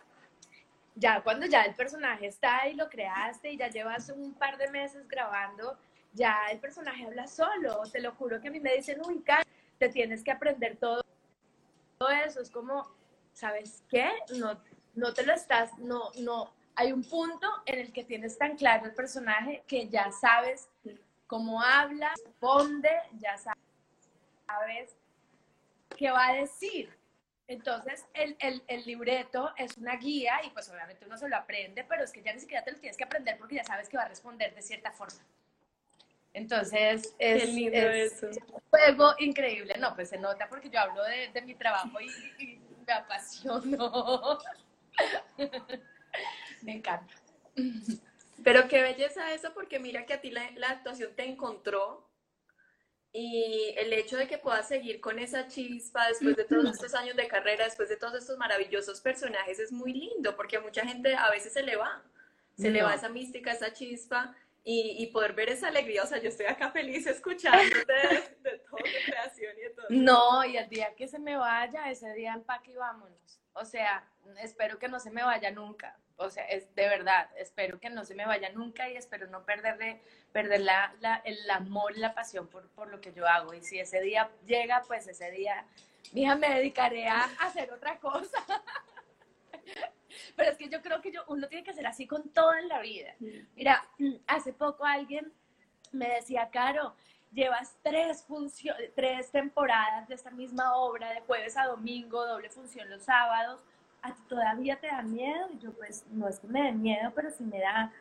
ya 0.94 1.20
cuando 1.20 1.46
ya 1.46 1.62
el 1.62 1.74
personaje 1.74 2.26
está 2.26 2.66
y 2.66 2.74
lo 2.74 2.88
creaste 2.88 3.50
y 3.50 3.58
ya 3.58 3.68
llevas 3.68 4.08
un 4.08 4.32
par 4.34 4.56
de 4.56 4.70
meses 4.70 5.06
grabando, 5.06 5.78
ya 6.14 6.46
el 6.50 6.58
personaje 6.58 7.04
habla 7.04 7.26
solo, 7.26 7.82
te 7.92 8.00
lo 8.00 8.12
juro 8.12 8.40
que 8.40 8.48
a 8.48 8.50
mí 8.50 8.58
me 8.58 8.74
dicen, 8.74 9.00
uy, 9.06 9.22
Caro, 9.22 9.44
te 9.78 9.90
tienes 9.90 10.24
que 10.24 10.30
aprender 10.30 10.78
todo, 10.78 11.02
todo 11.98 12.08
eso, 12.08 12.40
es 12.40 12.50
como, 12.50 12.90
¿sabes 13.34 13.84
qué? 13.90 14.10
No, 14.38 14.58
no 14.94 15.12
te 15.12 15.26
lo 15.26 15.34
estás, 15.34 15.76
no, 15.78 16.10
no, 16.20 16.54
hay 16.76 16.92
un 16.92 17.02
punto 17.02 17.48
en 17.64 17.80
el 17.80 17.92
que 17.92 18.04
tienes 18.04 18.38
tan 18.38 18.56
claro 18.56 18.84
el 18.84 18.94
personaje 18.94 19.64
que 19.66 19.88
ya 19.88 20.12
sabes 20.12 20.68
cómo 21.26 21.62
habla, 21.62 22.12
responde, 22.24 22.90
ya 23.18 23.36
sabes 23.38 24.94
qué 25.96 26.10
va 26.10 26.28
a 26.28 26.34
decir. 26.34 26.94
Entonces, 27.48 28.04
el, 28.12 28.36
el, 28.66 28.84
libreto 28.84 29.52
es 29.56 29.76
una 29.78 29.96
guía 29.96 30.40
y 30.44 30.50
pues 30.50 30.68
obviamente 30.68 31.06
uno 31.06 31.16
se 31.16 31.28
lo 31.28 31.36
aprende, 31.36 31.84
pero 31.84 32.04
es 32.04 32.12
que 32.12 32.20
ya 32.20 32.32
ni 32.32 32.40
siquiera 32.40 32.62
te 32.62 32.72
lo 32.72 32.78
tienes 32.78 32.96
que 32.96 33.04
aprender 33.04 33.38
porque 33.38 33.54
ya 33.54 33.64
sabes 33.64 33.88
que 33.88 33.96
va 33.96 34.02
a 34.02 34.08
responder 34.08 34.54
de 34.54 34.62
cierta 34.62 34.90
forma. 34.92 35.20
Entonces, 36.34 37.14
es, 37.18 37.44
un 38.22 38.60
juego 38.68 39.14
increíble. 39.18 39.76
No, 39.78 39.94
pues 39.94 40.10
se 40.10 40.18
nota 40.18 40.48
porque 40.48 40.68
yo 40.68 40.80
hablo 40.80 41.02
de, 41.04 41.28
de 41.28 41.40
mi 41.42 41.54
trabajo 41.54 41.98
y, 42.00 42.10
y 42.42 42.60
me 42.86 42.92
apasiono. 42.92 44.38
Me 46.66 46.72
encanta. 46.72 47.14
Pero 48.42 48.66
qué 48.68 48.82
belleza 48.82 49.32
eso, 49.32 49.54
porque 49.54 49.78
mira 49.78 50.04
que 50.04 50.14
a 50.14 50.20
ti 50.20 50.30
la, 50.30 50.68
actuación 50.68 51.14
te 51.14 51.24
encontró 51.24 52.10
y 53.12 53.72
el 53.78 53.92
hecho 53.92 54.16
de 54.16 54.26
que 54.26 54.36
puedas 54.36 54.68
seguir 54.68 55.00
con 55.00 55.20
esa 55.20 55.46
chispa 55.46 56.08
después 56.08 56.36
de 56.36 56.44
todos 56.44 56.68
estos 56.72 56.94
años 56.94 57.16
de 57.16 57.28
carrera, 57.28 57.64
después 57.64 57.88
de 57.88 57.96
todos 57.96 58.14
estos 58.14 58.36
maravillosos 58.36 59.00
personajes, 59.00 59.60
es 59.60 59.70
muy 59.72 59.94
lindo, 59.94 60.36
porque 60.36 60.56
a 60.56 60.60
mucha 60.60 60.84
gente 60.84 61.14
a 61.14 61.30
veces 61.30 61.52
se 61.52 61.62
le 61.62 61.76
va, 61.76 62.02
se 62.58 62.68
le 62.68 62.82
va 62.82 62.94
esa 62.94 63.08
mística, 63.08 63.52
esa 63.52 63.72
chispa, 63.72 64.36
y, 64.64 65.06
poder 65.12 65.32
ver 65.34 65.50
esa 65.50 65.68
alegría, 65.68 66.02
o 66.02 66.06
sea, 66.06 66.18
yo 66.18 66.28
estoy 66.28 66.46
acá 66.46 66.72
feliz 66.72 67.06
escuchándote 67.06 67.92
de, 67.92 68.50
de 68.50 68.58
toda 68.58 68.82
tu 68.82 69.06
creación 69.06 69.56
y 69.56 69.60
de 69.60 69.70
todo. 69.70 69.86
No, 69.90 70.44
y 70.44 70.56
el 70.56 70.68
día 70.68 70.92
que 70.96 71.06
se 71.06 71.20
me 71.20 71.36
vaya, 71.36 71.88
ese 71.88 72.12
día 72.14 72.34
empaque 72.34 72.72
y 72.72 72.74
vámonos. 72.74 73.40
O 73.56 73.64
sea, 73.64 74.08
espero 74.40 74.78
que 74.78 74.88
no 74.88 75.00
se 75.00 75.10
me 75.10 75.22
vaya 75.22 75.50
nunca, 75.50 75.98
o 76.18 76.30
sea, 76.30 76.44
es 76.44 76.74
de 76.74 76.88
verdad, 76.88 77.28
espero 77.36 77.78
que 77.78 77.90
no 77.90 78.04
se 78.04 78.14
me 78.14 78.24
vaya 78.24 78.50
nunca 78.50 78.88
y 78.88 78.96
espero 78.96 79.26
no 79.26 79.44
perderle, 79.44 80.00
perder 80.32 80.60
la, 80.60 80.94
la, 81.00 81.16
el 81.24 81.48
amor 81.50 81.94
y 81.94 82.00
la 82.00 82.14
pasión 82.14 82.48
por, 82.48 82.68
por, 82.70 82.88
lo 82.88 83.00
que 83.00 83.12
yo 83.12 83.26
hago. 83.26 83.52
Y 83.52 83.62
si 83.62 83.78
ese 83.78 84.00
día 84.00 84.30
llega, 84.46 84.82
pues 84.86 85.06
ese 85.06 85.30
día, 85.30 85.66
mija, 86.12 86.34
me 86.36 86.48
dedicaré 86.48 87.06
a 87.06 87.24
hacer 87.40 87.70
otra 87.70 87.98
cosa. 87.98 88.42
Pero 90.36 90.50
es 90.50 90.56
que 90.56 90.70
yo 90.70 90.80
creo 90.80 91.02
que 91.02 91.12
yo, 91.12 91.22
uno 91.28 91.48
tiene 91.48 91.64
que 91.64 91.74
ser 91.74 91.86
así 91.86 92.06
con 92.06 92.30
todo 92.30 92.54
en 92.54 92.68
la 92.68 92.80
vida. 92.80 93.14
Mira, 93.54 93.86
hace 94.26 94.54
poco 94.54 94.86
alguien 94.86 95.32
me 95.92 96.08
decía, 96.08 96.48
Caro, 96.50 96.96
llevas 97.36 97.76
tres, 97.82 98.26
tres 98.96 99.30
temporadas 99.30 100.08
de 100.08 100.14
esta 100.16 100.30
misma 100.30 100.74
obra, 100.76 101.10
de 101.10 101.20
jueves 101.20 101.56
a 101.56 101.66
domingo, 101.66 102.26
doble 102.26 102.50
función 102.50 102.90
los 102.90 103.02
sábados 103.04 103.60
¿a 104.02 104.14
ti 104.14 104.22
todavía 104.28 104.78
te 104.78 104.86
da 104.86 105.02
miedo? 105.02 105.48
Y 105.52 105.58
yo 105.58 105.72
pues 105.72 106.06
no 106.10 106.28
es 106.28 106.38
que 106.38 106.46
me 106.46 106.62
dé 106.62 106.72
miedo, 106.72 107.12
pero 107.14 107.30
sí 107.30 107.44
me 107.44 107.60
da 107.60 107.92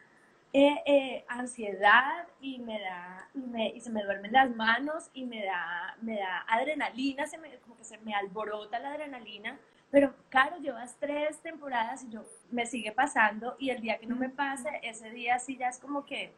eh, 0.53 0.81
eh, 0.85 1.25
ansiedad 1.27 2.27
y 2.39 2.59
me 2.59 2.79
da 2.79 3.29
y, 3.33 3.39
me, 3.39 3.69
y, 3.69 3.81
se 3.81 3.89
me 3.89 4.03
duermen 4.03 4.31
las 4.31 4.55
manos 4.55 5.09
y 5.13 5.25
me 5.25 5.43
da 5.43 5.97
me 6.01 6.17
da 6.17 6.45
adrenalina 6.47 7.27
se 7.27 7.37
me, 7.37 7.53
como 7.57 7.75
que 7.75 7.83
se 7.83 7.97
me 7.97 8.15
alborota 8.15 8.79
la 8.79 8.91
adrenalina 8.91 9.59
pero 9.91 10.13
claro 10.29 10.57
llevas 10.59 10.95
tres 10.97 11.41
temporadas 11.41 12.05
y 12.05 12.09
yo 12.09 12.23
me 12.51 12.65
sigue 12.65 12.93
pasando 12.93 13.57
y 13.59 13.71
el 13.71 13.81
día 13.81 13.97
que 13.97 14.07
no 14.07 14.15
me 14.15 14.29
pase 14.29 14.79
ese 14.83 15.09
día 15.09 15.39
sí 15.39 15.57
ya 15.57 15.67
es 15.67 15.77
como 15.77 16.05
que 16.05 16.33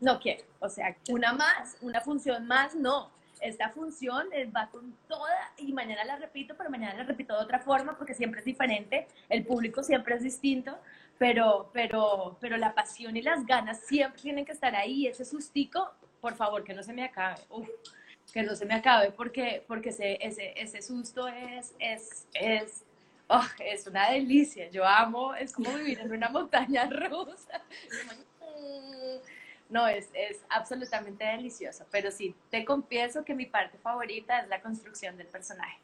no 0.00 0.20
quiero 0.20 0.44
o 0.60 0.68
sea 0.68 0.96
una 1.08 1.32
más 1.32 1.76
una 1.80 2.00
función 2.00 2.46
más 2.46 2.74
no 2.74 3.10
esta 3.40 3.70
función 3.70 4.28
va 4.54 4.68
con 4.70 4.96
toda 5.08 5.52
y 5.58 5.72
mañana 5.72 6.04
la 6.04 6.16
repito, 6.16 6.54
pero 6.56 6.70
mañana 6.70 6.94
la 6.94 7.04
repito 7.04 7.34
de 7.34 7.42
otra 7.42 7.58
forma 7.58 7.96
porque 7.96 8.14
siempre 8.14 8.40
es 8.40 8.46
diferente, 8.46 9.06
el 9.28 9.44
público 9.44 9.82
siempre 9.82 10.14
es 10.16 10.22
distinto, 10.22 10.78
pero, 11.18 11.70
pero, 11.72 12.36
pero 12.40 12.56
la 12.56 12.74
pasión 12.74 13.16
y 13.16 13.22
las 13.22 13.46
ganas 13.46 13.80
siempre 13.80 14.22
tienen 14.22 14.44
que 14.44 14.52
estar 14.52 14.74
ahí, 14.74 15.06
ese 15.06 15.24
sustico, 15.24 15.92
por 16.20 16.34
favor, 16.34 16.64
que 16.64 16.74
no 16.74 16.82
se 16.82 16.92
me 16.92 17.04
acabe. 17.04 17.40
que 18.32 18.42
no 18.42 18.54
se 18.54 18.66
me 18.66 18.74
acabe 18.74 19.12
porque, 19.12 19.64
porque 19.66 19.90
ese, 19.90 20.18
ese, 20.20 20.52
ese 20.56 20.82
susto 20.82 21.28
es, 21.28 21.74
es, 21.78 22.26
es, 22.34 22.84
oh, 23.28 23.46
es 23.60 23.86
una 23.86 24.10
delicia. 24.10 24.68
Yo 24.70 24.84
amo, 24.84 25.34
es 25.34 25.52
como 25.52 25.72
vivir 25.72 26.00
en 26.00 26.12
una 26.12 26.28
montaña 26.28 26.88
rusa. 26.90 27.62
No, 29.68 29.88
es, 29.88 30.08
es 30.14 30.38
absolutamente 30.48 31.24
delicioso. 31.24 31.84
Pero 31.90 32.10
sí, 32.10 32.34
te 32.50 32.64
confieso 32.64 33.24
que 33.24 33.34
mi 33.34 33.46
parte 33.46 33.78
favorita 33.78 34.40
es 34.40 34.48
la 34.48 34.60
construcción 34.60 35.16
del 35.16 35.26
personaje. 35.26 35.78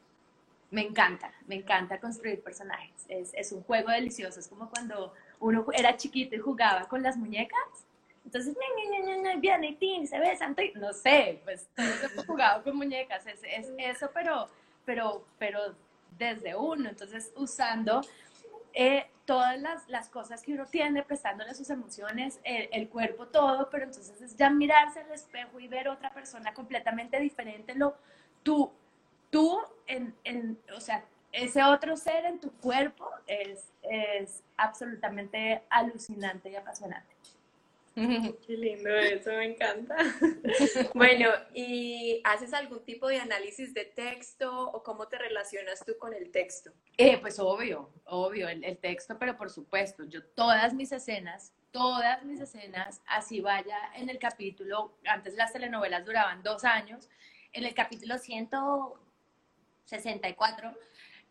Me 0.71 0.83
encanta, 0.83 1.33
me 1.47 1.57
encanta 1.57 2.01
construir 2.01 2.41
personajes. 2.43 3.05
Es, 3.09 3.33
es 3.35 3.53
un 3.53 3.63
juego 3.63 3.91
delicioso. 3.91 4.41
Es 4.41 4.49
como 4.49 4.71
cuando 4.71 5.13
uno 5.41 5.67
era 5.73 5.97
chiquito 5.97 6.35
y 6.35 6.39
jugaba 6.39 6.89
con 6.89 7.03
las 7.03 7.17
muñecas 7.17 7.59
entonces, 8.25 8.57
viene 9.41 9.77
y 9.81 10.07
se 10.07 10.19
besan, 10.19 10.57
no 10.77 10.93
sé, 10.93 11.41
pues 11.45 11.69
todos 11.75 12.03
hemos 12.05 12.27
jugado 12.27 12.63
con 12.63 12.77
muñecas, 12.77 13.27
es, 13.27 13.41
es, 13.43 13.69
eso, 13.79 14.11
pero, 14.15 14.49
pero, 14.85 15.25
pero 15.39 15.75
desde 16.17 16.55
uno, 16.55 16.89
entonces 16.89 17.33
usando 17.37 18.01
eh, 18.73 19.07
todas 19.25 19.61
las, 19.61 19.89
las, 19.89 20.09
cosas 20.09 20.43
que 20.43 20.55
uno 20.55 20.67
tiene, 20.67 21.03
prestándole 21.03 21.55
sus 21.55 21.71
emociones, 21.71 22.41
el, 22.45 22.89
cuerpo, 22.89 23.29
todo, 23.29 23.71
pero 23.71 23.85
entonces 23.85 24.21
es 24.21 24.37
ya 24.37 24.51
mirarse 24.51 25.01
al 25.01 25.13
espejo 25.13 25.61
y 25.61 25.69
ver 25.69 25.89
otra 25.89 26.11
persona 26.13 26.53
completamente 26.55 27.21
diferente, 27.21 27.75
lo, 27.75 27.97
tú, 28.43 28.73
tú, 29.31 29.61
en, 29.87 30.15
en, 30.25 30.59
o 30.77 30.81
sea, 30.81 31.05
ese 31.33 31.63
otro 31.63 31.97
ser 31.97 32.27
en 32.27 32.41
tu 32.41 32.51
cuerpo 32.53 33.09
es, 33.27 33.73
es 33.83 34.43
absolutamente 34.57 35.63
alucinante 35.71 36.51
y 36.51 36.57
apasionante. 36.57 37.15
Qué 38.47 38.57
lindo 38.57 38.89
eso, 38.89 39.31
me 39.31 39.53
encanta. 39.53 39.97
Bueno, 40.95 41.29
¿y 41.55 42.21
haces 42.25 42.55
algún 42.55 42.85
tipo 42.85 43.09
de 43.09 43.19
análisis 43.19 43.75
de 43.75 43.85
texto 43.85 44.71
o 44.71 44.83
cómo 44.83 45.09
te 45.09 45.19
relacionas 45.19 45.85
tú 45.85 45.99
con 45.99 46.15
el 46.15 46.31
texto? 46.31 46.73
Eh, 46.97 47.19
pues 47.19 47.39
obvio, 47.39 47.91
obvio, 48.05 48.49
el, 48.49 48.65
el, 48.65 48.79
texto, 48.79 49.19
pero 49.19 49.37
por 49.37 49.51
supuesto, 49.51 50.05
yo 50.05 50.25
todas 50.25 50.73
mis 50.75 50.93
escenas, 50.93 51.53
todas 51.71 52.25
mis 52.25 52.41
escenas, 52.41 53.03
así 53.07 53.41
vaya 53.41 53.79
en 53.95 54.09
el 54.09 54.19
capítulo, 54.19 54.97
antes 55.05 55.35
las 55.35 55.53
telenovelas 55.53 56.05
duraban 56.05 56.43
dos 56.43 56.65
años, 56.65 57.09
en 57.53 57.65
el 57.65 57.75
capítulo 57.75 58.19
164 58.19 60.73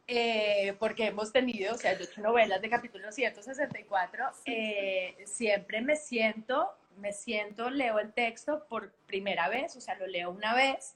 eh, 0.08 0.76
porque 0.80 1.08
hemos 1.08 1.32
tenido, 1.32 1.74
o 1.76 1.78
sea, 1.78 1.94
yo 1.94 2.02
he 2.02 2.04
hecho 2.04 2.22
novelas 2.22 2.62
de 2.62 2.70
capítulo 2.70 3.12
164, 3.12 4.26
eh, 4.46 5.16
siempre 5.26 5.82
me 5.82 5.96
siento, 5.96 6.70
me 6.98 7.14
siento, 7.14 7.70
leo 7.70 8.00
el 8.00 8.12
texto 8.12 8.66
por 8.68 8.92
primera 9.08 9.48
vez, 9.50 9.76
o 9.76 9.82
sea, 9.82 9.96
lo 9.96 10.08
leo 10.08 10.32
una 10.32 10.54
vez, 10.54 10.96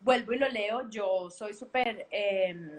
vuelvo 0.00 0.32
y 0.32 0.38
lo 0.38 0.48
leo, 0.48 0.88
yo 0.88 1.30
soy 1.30 1.54
súper, 1.54 2.06
em, 2.10 2.78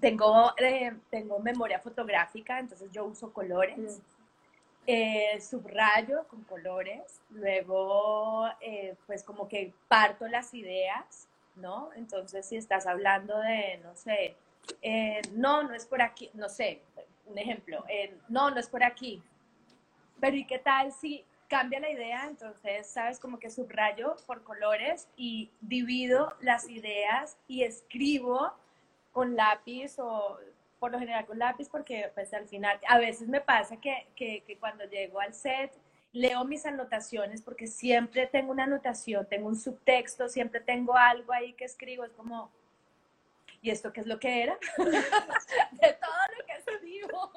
tengo, 0.00 0.54
eh, 0.58 0.92
tengo 1.10 1.38
memoria 1.40 1.80
fotográfica, 1.80 2.58
entonces 2.58 2.90
yo 2.92 3.04
uso 3.04 3.32
colores. 3.32 4.00
Mm. 4.88 5.40
subrayo 5.40 6.28
con 6.28 6.44
colores, 6.44 7.20
luego 7.30 8.48
pues 9.04 9.24
como 9.24 9.48
que 9.48 9.72
parto 9.88 10.28
las 10.28 10.54
ideas, 10.54 11.26
¿no? 11.56 11.90
Entonces 11.96 12.46
si 12.46 12.56
estás 12.56 12.86
hablando 12.86 13.36
de, 13.40 13.80
no 13.82 13.96
sé, 13.96 14.36
eh, 14.82 15.22
no, 15.32 15.62
no 15.62 15.74
es 15.74 15.86
por 15.86 16.02
aquí, 16.02 16.30
no 16.34 16.48
sé, 16.48 16.82
un 17.26 17.38
ejemplo, 17.38 17.84
eh, 17.88 18.16
no, 18.28 18.50
no 18.50 18.58
es 18.58 18.68
por 18.68 18.82
aquí. 18.82 19.22
Pero 20.20 20.36
¿y 20.36 20.46
qué 20.46 20.58
tal 20.58 20.92
si 20.92 21.24
cambia 21.48 21.80
la 21.80 21.90
idea? 21.90 22.26
Entonces, 22.26 22.86
sabes, 22.86 23.18
como 23.18 23.38
que 23.38 23.50
subrayo 23.50 24.16
por 24.26 24.42
colores 24.42 25.08
y 25.16 25.50
divido 25.60 26.34
las 26.40 26.68
ideas 26.68 27.36
y 27.48 27.62
escribo 27.62 28.52
con 29.12 29.36
lápiz 29.36 29.98
o 29.98 30.38
por 30.78 30.92
lo 30.92 30.98
general 30.98 31.24
con 31.24 31.38
lápiz 31.38 31.68
porque 31.70 32.10
pues 32.14 32.34
al 32.34 32.46
final 32.46 32.78
a 32.86 32.98
veces 32.98 33.28
me 33.28 33.40
pasa 33.40 33.78
que, 33.78 34.06
que, 34.14 34.42
que 34.46 34.58
cuando 34.58 34.84
llego 34.84 35.20
al 35.20 35.32
set 35.32 35.72
leo 36.12 36.44
mis 36.44 36.64
anotaciones 36.64 37.42
porque 37.42 37.66
siempre 37.66 38.26
tengo 38.26 38.50
una 38.50 38.64
anotación, 38.64 39.26
tengo 39.26 39.48
un 39.48 39.56
subtexto, 39.56 40.28
siempre 40.28 40.60
tengo 40.60 40.96
algo 40.96 41.32
ahí 41.32 41.52
que 41.52 41.64
escribo, 41.64 42.04
es 42.04 42.12
como, 42.12 42.50
¿y 43.66 43.70
esto 43.70 43.92
qué 43.92 44.00
es 44.00 44.06
lo 44.06 44.20
que 44.20 44.44
era? 44.44 44.56
de 44.78 45.92
todo 45.94 46.22
lo 46.38 46.46
que 46.46 46.52
escribo. 46.52 47.32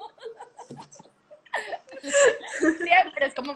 Siempre 2.78 3.26
es 3.26 3.34
como, 3.34 3.54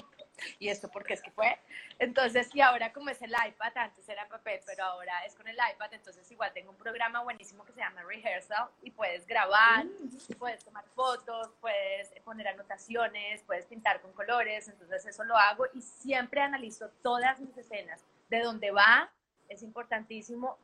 ¿y 0.58 0.68
esto 0.68 0.90
por 0.90 1.04
qué 1.04 1.14
es 1.14 1.22
que 1.22 1.30
fue? 1.30 1.56
Entonces, 2.00 2.52
y 2.52 2.60
ahora 2.60 2.92
como 2.92 3.10
es 3.10 3.22
el 3.22 3.30
iPad, 3.30 3.76
antes 3.76 4.08
era 4.08 4.26
papel, 4.26 4.58
pero 4.66 4.82
ahora 4.82 5.24
es 5.24 5.36
con 5.36 5.46
el 5.46 5.54
iPad, 5.54 5.92
entonces 5.92 6.28
igual 6.32 6.52
tengo 6.52 6.72
un 6.72 6.76
programa 6.76 7.22
buenísimo 7.22 7.64
que 7.64 7.72
se 7.74 7.78
llama 7.78 8.02
Rehearsal 8.02 8.68
y 8.82 8.90
puedes 8.90 9.24
grabar, 9.24 9.84
mm. 9.84 10.34
puedes 10.36 10.64
tomar 10.64 10.84
fotos, 10.96 11.50
puedes 11.60 12.10
poner 12.24 12.48
anotaciones, 12.48 13.40
puedes 13.42 13.66
pintar 13.66 14.00
con 14.00 14.12
colores, 14.14 14.66
entonces 14.66 15.06
eso 15.06 15.22
lo 15.22 15.36
hago 15.36 15.66
y 15.74 15.80
siempre 15.80 16.40
analizo 16.40 16.90
todas 17.04 17.38
mis 17.38 17.56
escenas, 17.56 18.00
de 18.30 18.40
dónde 18.40 18.72
va, 18.72 19.12
es 19.48 19.62
importantísimo, 19.62 20.58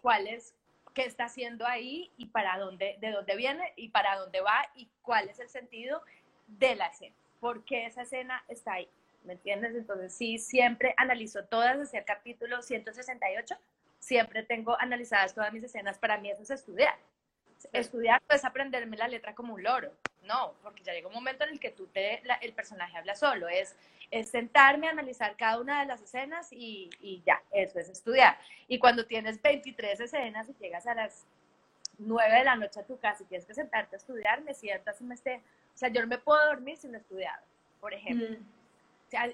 cuál 0.00 0.26
es 0.26 0.54
qué 0.92 1.04
está 1.04 1.24
haciendo 1.24 1.66
ahí 1.66 2.10
y 2.16 2.26
para 2.26 2.58
dónde, 2.58 2.96
de 3.00 3.10
dónde 3.10 3.36
viene 3.36 3.72
y 3.76 3.88
para 3.88 4.16
dónde 4.16 4.40
va 4.40 4.68
y 4.74 4.88
cuál 5.02 5.28
es 5.28 5.38
el 5.40 5.48
sentido 5.48 6.02
de 6.46 6.74
la 6.76 6.86
escena, 6.86 7.14
por 7.40 7.64
qué 7.64 7.86
esa 7.86 8.02
escena 8.02 8.44
está 8.48 8.74
ahí, 8.74 8.88
¿me 9.24 9.34
entiendes? 9.34 9.74
Entonces 9.74 10.14
sí, 10.14 10.38
siempre 10.38 10.94
analizo 10.96 11.44
todas 11.44 11.78
desde 11.78 11.98
el 11.98 12.04
capítulo 12.04 12.62
168, 12.62 13.54
siempre 13.98 14.42
tengo 14.42 14.78
analizadas 14.80 15.34
todas 15.34 15.52
mis 15.52 15.64
escenas, 15.64 15.98
para 15.98 16.18
mí 16.18 16.30
eso 16.30 16.42
es 16.42 16.50
estudiar. 16.50 16.96
Estudiar 17.72 18.20
no 18.28 18.34
es 18.34 18.44
aprenderme 18.44 18.96
la 18.96 19.06
letra 19.06 19.34
como 19.34 19.54
un 19.54 19.62
loro, 19.62 19.92
no, 20.24 20.54
porque 20.62 20.82
ya 20.82 20.92
llega 20.92 21.06
un 21.08 21.14
momento 21.14 21.44
en 21.44 21.50
el 21.50 21.60
que 21.60 21.70
tú 21.70 21.86
te, 21.86 22.22
el 22.40 22.52
personaje 22.54 22.96
habla 22.98 23.14
solo, 23.14 23.48
es 23.48 23.76
es 24.12 24.28
sentarme 24.28 24.86
a 24.86 24.90
analizar 24.90 25.36
cada 25.36 25.58
una 25.58 25.80
de 25.80 25.86
las 25.86 26.02
escenas 26.02 26.52
y, 26.52 26.90
y, 27.00 27.22
ya, 27.26 27.42
eso 27.50 27.78
es 27.78 27.88
estudiar. 27.88 28.38
Y 28.68 28.78
cuando 28.78 29.06
tienes 29.06 29.40
23 29.40 29.98
escenas 29.98 30.50
y 30.50 30.54
llegas 30.60 30.86
a 30.86 30.94
las 30.94 31.26
9 31.98 32.30
de 32.30 32.44
la 32.44 32.54
noche 32.54 32.80
a 32.80 32.84
tu 32.84 32.98
casa 32.98 33.22
y 33.22 33.26
tienes 33.26 33.46
que 33.46 33.54
sentarte 33.54 33.96
a 33.96 33.98
estudiar, 33.98 34.42
me 34.42 34.52
siento 34.52 34.90
así, 34.90 35.02
me 35.02 35.14
esté, 35.14 35.36
o 35.36 35.78
sea, 35.78 35.88
yo 35.88 36.02
no 36.02 36.08
me 36.08 36.18
puedo 36.18 36.44
dormir 36.44 36.76
si 36.76 36.88
no 36.88 36.98
he 36.98 37.00
estudiado, 37.00 37.42
por 37.80 37.94
ejemplo. 37.94 38.28
Mm. 38.38 38.42
O 39.06 39.10
sea, 39.10 39.30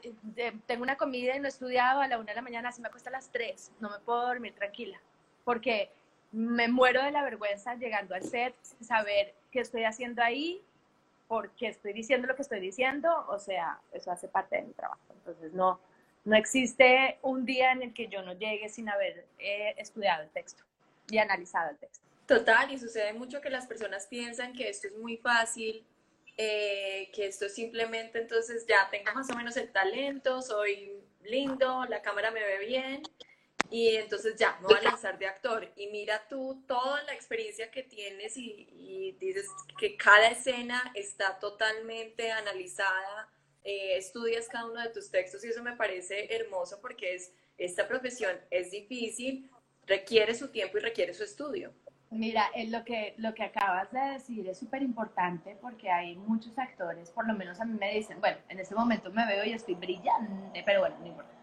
tengo 0.66 0.82
una 0.84 0.96
comida 0.96 1.34
y 1.34 1.40
no 1.40 1.46
he 1.46 1.48
estudiado 1.48 2.00
a 2.00 2.06
la 2.06 2.16
1 2.16 2.26
de 2.26 2.34
la 2.34 2.42
mañana, 2.42 2.68
así 2.68 2.80
me 2.80 2.90
cuesta 2.90 3.10
a 3.10 3.12
las 3.12 3.32
3, 3.32 3.72
no 3.80 3.90
me 3.90 3.98
puedo 3.98 4.28
dormir 4.28 4.54
tranquila, 4.54 5.00
porque 5.44 5.90
me 6.30 6.68
muero 6.68 7.02
de 7.02 7.10
la 7.10 7.24
vergüenza 7.24 7.74
llegando 7.74 8.14
al 8.14 8.22
set 8.22 8.54
sin 8.62 8.86
saber 8.86 9.34
qué 9.50 9.58
estoy 9.58 9.82
haciendo 9.82 10.22
ahí, 10.22 10.62
porque 11.28 11.68
estoy 11.68 11.92
diciendo 11.92 12.26
lo 12.26 12.34
que 12.34 12.42
estoy 12.42 12.58
diciendo, 12.58 13.26
o 13.28 13.38
sea, 13.38 13.78
eso 13.92 14.10
hace 14.10 14.28
parte 14.28 14.56
de 14.56 14.62
mi 14.62 14.72
trabajo. 14.72 15.00
Entonces, 15.10 15.52
no, 15.52 15.78
no 16.24 16.36
existe 16.36 17.18
un 17.22 17.44
día 17.44 17.72
en 17.72 17.82
el 17.82 17.94
que 17.94 18.08
yo 18.08 18.22
no 18.22 18.32
llegue 18.32 18.68
sin 18.68 18.88
haber 18.88 19.26
eh, 19.38 19.74
estudiado 19.76 20.24
el 20.24 20.30
texto 20.30 20.64
y 21.10 21.18
analizado 21.18 21.70
el 21.70 21.76
texto. 21.76 22.04
Total, 22.26 22.70
y 22.72 22.78
sucede 22.78 23.12
mucho 23.12 23.40
que 23.40 23.50
las 23.50 23.66
personas 23.66 24.06
piensan 24.06 24.52
que 24.52 24.68
esto 24.68 24.88
es 24.88 24.96
muy 24.96 25.16
fácil, 25.18 25.84
eh, 26.36 27.10
que 27.14 27.26
esto 27.26 27.48
simplemente 27.48 28.20
entonces 28.20 28.66
ya 28.66 28.88
tengo 28.90 29.12
más 29.14 29.30
o 29.30 29.36
menos 29.36 29.56
el 29.56 29.70
talento, 29.70 30.40
soy 30.42 30.92
lindo, 31.24 31.84
la 31.86 32.02
cámara 32.02 32.30
me 32.30 32.40
ve 32.40 32.66
bien, 32.66 33.02
y 33.70 33.96
entonces 33.96 34.36
ya, 34.36 34.56
me 34.60 34.68
voy 34.68 34.78
a 34.78 34.82
lanzar 34.82 35.18
de 35.18 35.26
actor. 35.26 35.70
Y 35.76 35.88
mira 35.88 36.26
tú 36.28 36.62
toda 36.66 37.02
la 37.04 37.12
experiencia 37.12 37.70
que 37.70 37.82
tienes 37.82 38.36
y, 38.36 39.16
dices 39.20 39.46
que 39.78 39.96
cada 39.96 40.28
escena 40.28 40.92
está 40.94 41.38
totalmente 41.38 42.30
analizada, 42.30 43.28
eh, 43.64 43.96
estudias 43.96 44.48
cada 44.48 44.66
uno 44.66 44.80
de 44.80 44.90
tus 44.90 45.10
textos 45.10 45.44
y 45.44 45.48
eso 45.48 45.62
me 45.62 45.76
parece 45.76 46.34
hermoso 46.34 46.80
porque 46.80 47.14
es, 47.14 47.32
esta 47.58 47.86
profesión 47.86 48.36
es 48.50 48.70
difícil, 48.70 49.50
requiere 49.86 50.34
su 50.34 50.48
tiempo 50.48 50.78
y 50.78 50.80
requiere 50.80 51.12
su 51.12 51.24
estudio. 51.24 51.72
Mira, 52.10 52.50
lo, 52.68 52.84
que, 52.84 53.14
lo 53.18 53.34
que 53.34 53.42
acabas 53.42 53.92
de 53.92 54.00
decir 54.00 54.48
es 54.48 54.58
súper 54.58 54.82
importante 54.82 55.56
porque 55.60 55.90
hay 55.90 56.16
muchos 56.16 56.58
actores, 56.58 57.10
por 57.10 57.26
lo 57.26 57.34
menos 57.34 57.60
a 57.60 57.66
mí 57.66 57.76
me 57.78 57.94
dicen, 57.94 58.18
bueno, 58.20 58.38
en 58.48 58.60
este 58.60 58.74
momento 58.74 59.10
me 59.10 59.26
veo 59.26 59.44
y 59.44 59.52
estoy 59.52 59.74
brillante, 59.74 60.62
pero 60.64 60.80
bueno, 60.80 60.96
no 61.00 61.06
importa 61.06 61.37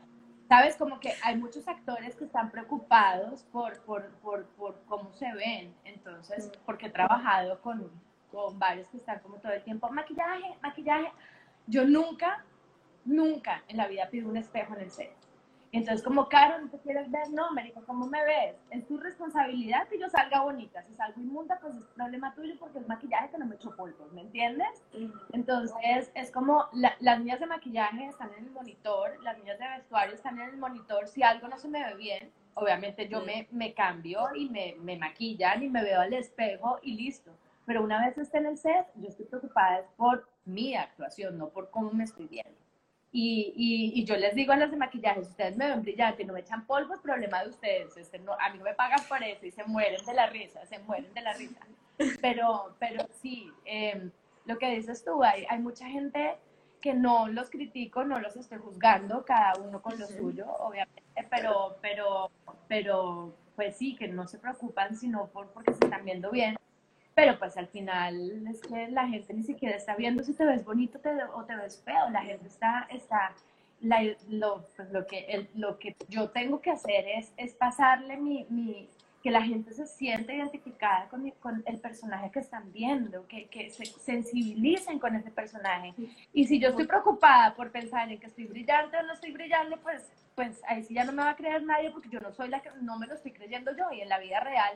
sabes, 0.48 0.76
como 0.76 1.00
que 1.00 1.14
hay 1.24 1.38
muchos 1.38 1.68
actores 1.68 2.16
que 2.16 2.26
están 2.26 2.52
preocupados 2.52 3.44
por, 3.52 3.80
por, 3.82 4.10
por, 4.22 4.46
por 4.50 4.82
cómo 4.86 5.12
se 5.14 5.32
ven, 5.34 5.76
entonces, 5.84 6.48
mm. 6.48 6.66
porque 6.66 6.88
he 6.88 6.90
trabajado 6.90 7.62
con, 7.62 7.90
con 8.32 8.58
varios 8.60 8.88
que 8.90 8.98
están 8.98 9.20
como 9.20 9.38
todo 9.38 9.54
el 9.54 9.64
tiempo, 9.64 9.90
maquillaje, 9.90 10.58
maquillaje. 10.62 11.12
Yo 11.68 11.86
nunca, 11.86 12.44
nunca 13.04 13.64
en 13.68 13.78
la 13.78 13.88
vida 13.88 14.10
pido 14.10 14.30
un 14.30 14.38
espejo 14.38 14.76
en 14.76 14.82
el 14.82 14.92
set. 14.92 15.25
Entonces, 15.76 16.04
como, 16.04 16.30
Caro, 16.30 16.62
¿no 16.62 16.70
te 16.70 16.80
quieres 16.80 17.12
ver? 17.12 17.30
No, 17.32 17.48
América, 17.48 17.82
¿cómo 17.86 18.08
me 18.08 18.24
ves? 18.24 18.56
Es 18.72 18.88
tu 18.88 18.98
responsabilidad 18.98 19.86
que 19.90 20.00
yo 20.00 20.08
salga 20.10 20.40
bonita. 20.42 20.82
Si 20.84 20.96
salgo 20.96 21.20
inmunda, 21.20 21.60
pues 21.60 21.76
es 21.76 21.84
problema 21.88 22.34
tuyo 22.34 22.54
porque 22.58 22.80
es 22.80 22.88
maquillaje 22.88 23.30
que 23.30 23.38
no 23.38 23.46
me 23.46 23.56
echo 23.56 23.76
polvos, 23.76 24.10
¿me 24.14 24.22
entiendes? 24.22 24.86
Entonces, 25.34 26.12
es 26.16 26.32
como 26.32 26.64
las 26.72 27.20
niñas 27.20 27.42
de 27.42 27.48
maquillaje 27.48 28.06
están 28.06 28.32
en 28.38 28.46
el 28.46 28.52
monitor, 28.52 29.22
las 29.22 29.38
niñas 29.38 29.60
de 29.60 29.68
vestuario 29.68 30.16
están 30.16 30.40
en 30.40 30.50
el 30.50 30.58
monitor. 30.58 31.10
Si 31.10 31.24
algo 31.24 31.50
no 31.50 31.58
se 31.58 31.68
me 31.68 31.84
ve 31.84 31.96
bien, 31.96 32.32
obviamente 32.54 33.10
yo 33.10 33.22
me, 33.26 33.50
me 33.52 33.74
cambio 33.74 34.34
y 34.34 34.50
me, 34.50 34.76
me 34.80 34.98
maquillan 34.98 35.62
y 35.62 35.68
me 35.68 35.84
veo 35.84 36.00
al 36.00 36.14
espejo 36.14 36.80
y 36.84 36.96
listo. 36.96 37.32
Pero 37.66 37.84
una 37.84 38.00
vez 38.06 38.18
esté 38.18 38.38
en 38.38 38.46
el 38.46 38.58
set, 38.58 38.88
yo 38.96 39.10
estoy 39.10 39.26
preocupada 39.26 39.84
por 39.98 40.26
mi 40.46 40.74
actuación, 40.74 41.38
no 41.38 41.50
por 41.50 41.70
cómo 41.70 41.92
me 41.92 42.06
estoy 42.06 42.28
viendo. 42.28 42.65
Y, 43.18 43.94
y, 43.96 44.04
yo 44.04 44.18
les 44.18 44.36
digo 44.36 44.52
a 44.52 44.58
las 44.58 44.72
de 44.72 44.76
maquillaje, 44.76 45.22
ustedes 45.22 45.56
me 45.56 45.70
ven 45.70 45.84
brillante 45.84 46.24
y 46.24 46.26
no 46.26 46.34
me 46.34 46.42
echan 46.42 46.66
polvo, 46.66 46.96
es 46.96 47.00
problema 47.00 47.42
de 47.44 47.50
ustedes. 47.50 47.96
Este, 47.96 48.20
no, 48.20 48.34
a 48.34 48.50
mí 48.50 48.58
no 48.58 48.66
me 48.66 48.74
pagan 48.74 49.00
por 49.08 49.24
eso 49.24 49.46
y 49.46 49.52
se 49.52 49.64
mueren 49.64 50.06
de 50.06 50.14
la 50.14 50.28
risa, 50.28 50.66
se 50.66 50.80
mueren 50.80 51.14
de 51.14 51.22
la 51.22 51.32
risa. 51.32 51.62
Pero, 52.22 52.76
pero 52.78 53.08
sí, 53.22 53.50
em, 53.64 54.12
lo 54.44 54.58
que 54.58 54.70
dices 54.70 55.06
tú, 55.06 55.24
hay, 55.24 55.46
hay 55.50 55.60
mucha 55.60 55.88
gente 55.88 56.36
que 56.82 56.94
no 56.94 57.30
los 57.30 57.50
critico, 57.50 58.04
no 58.04 58.20
los 58.20 58.36
estoy 58.36 58.58
juzgando, 58.58 59.24
cada 59.24 59.54
uno 59.62 59.82
con 59.82 59.98
lo 59.98 60.08
suyo, 60.08 60.48
obviamente, 60.60 61.02
pero, 61.30 61.78
pero, 61.82 62.30
pero, 62.68 63.34
pues 63.56 63.78
sí, 63.78 63.96
que 63.96 64.10
no 64.10 64.28
se 64.28 64.40
preocupan 64.40 64.94
sino 64.98 65.28
por, 65.28 65.48
porque 65.52 65.74
se 65.74 65.86
están 65.86 66.04
viendo 66.04 66.32
bien 66.32 66.58
pero 67.16 67.40
pues 67.40 67.56
al 67.58 67.68
final 67.68 68.46
es 68.48 68.62
que 68.62 68.90
la 68.90 69.08
gente 69.08 69.34
ni 69.34 69.44
siquiera 69.44 69.76
está 69.76 69.96
viendo 69.96 70.24
si 70.24 70.34
te 70.34 70.46
ves 70.46 70.66
bonito 70.66 71.00
o 71.34 71.44
te 71.46 71.56
ves 71.56 71.82
feo, 71.84 72.10
la 72.12 72.22
gente 72.22 72.48
está, 72.48 72.88
está 72.92 73.34
lo, 74.30 74.68
pues 74.76 74.92
lo, 74.92 75.08
que, 75.08 75.48
lo 75.56 75.80
que 75.80 75.96
yo 76.10 76.30
tengo 76.30 76.62
que 76.62 76.72
hacer 76.72 77.08
es, 77.08 77.32
es 77.38 77.54
pasarle 77.54 78.18
mi, 78.18 78.46
mi, 78.50 78.90
que 79.24 79.32
la 79.32 79.42
gente 79.42 79.74
se 79.74 79.88
sienta 79.88 80.34
identificada 80.34 81.08
con, 81.08 81.30
con 81.40 81.64
el 81.66 81.80
personaje 81.80 82.30
que 82.32 82.40
están 82.40 82.72
viendo, 82.74 83.26
que, 83.28 83.46
que, 83.46 83.70
se 83.70 83.86
sensibilicen 83.86 85.00
con 85.00 85.16
ese 85.16 85.32
personaje. 85.32 85.94
Y 86.34 86.46
si 86.48 86.60
yo 86.60 86.70
estoy 86.70 86.86
preocupada 86.86 87.56
por 87.56 87.72
pensar 87.72 88.12
en 88.12 88.20
que 88.20 88.28
estoy 88.28 88.46
brillante 88.46 88.98
o 88.98 89.04
no 89.04 89.14
estoy 89.14 89.32
brillante, 89.32 89.78
pues, 89.78 90.12
pues 90.36 90.62
ahí 90.68 90.84
sí 90.84 90.94
ya 90.94 91.06
no 91.06 91.12
me 91.12 91.24
va 91.24 91.32
a 91.32 91.36
creer 91.36 91.64
nadie 91.64 91.92
porque 91.92 92.10
yo 92.10 92.20
no 92.20 92.34
soy 92.34 92.50
la 92.50 92.60
que, 92.60 92.70
no 92.82 93.00
me 93.00 93.08
lo 93.08 93.16
estoy 93.16 93.32
creyendo 93.32 93.76
yo. 93.76 93.92
Y 93.94 94.02
en 94.02 94.10
la 94.10 94.20
vida 94.20 94.42
real 94.42 94.74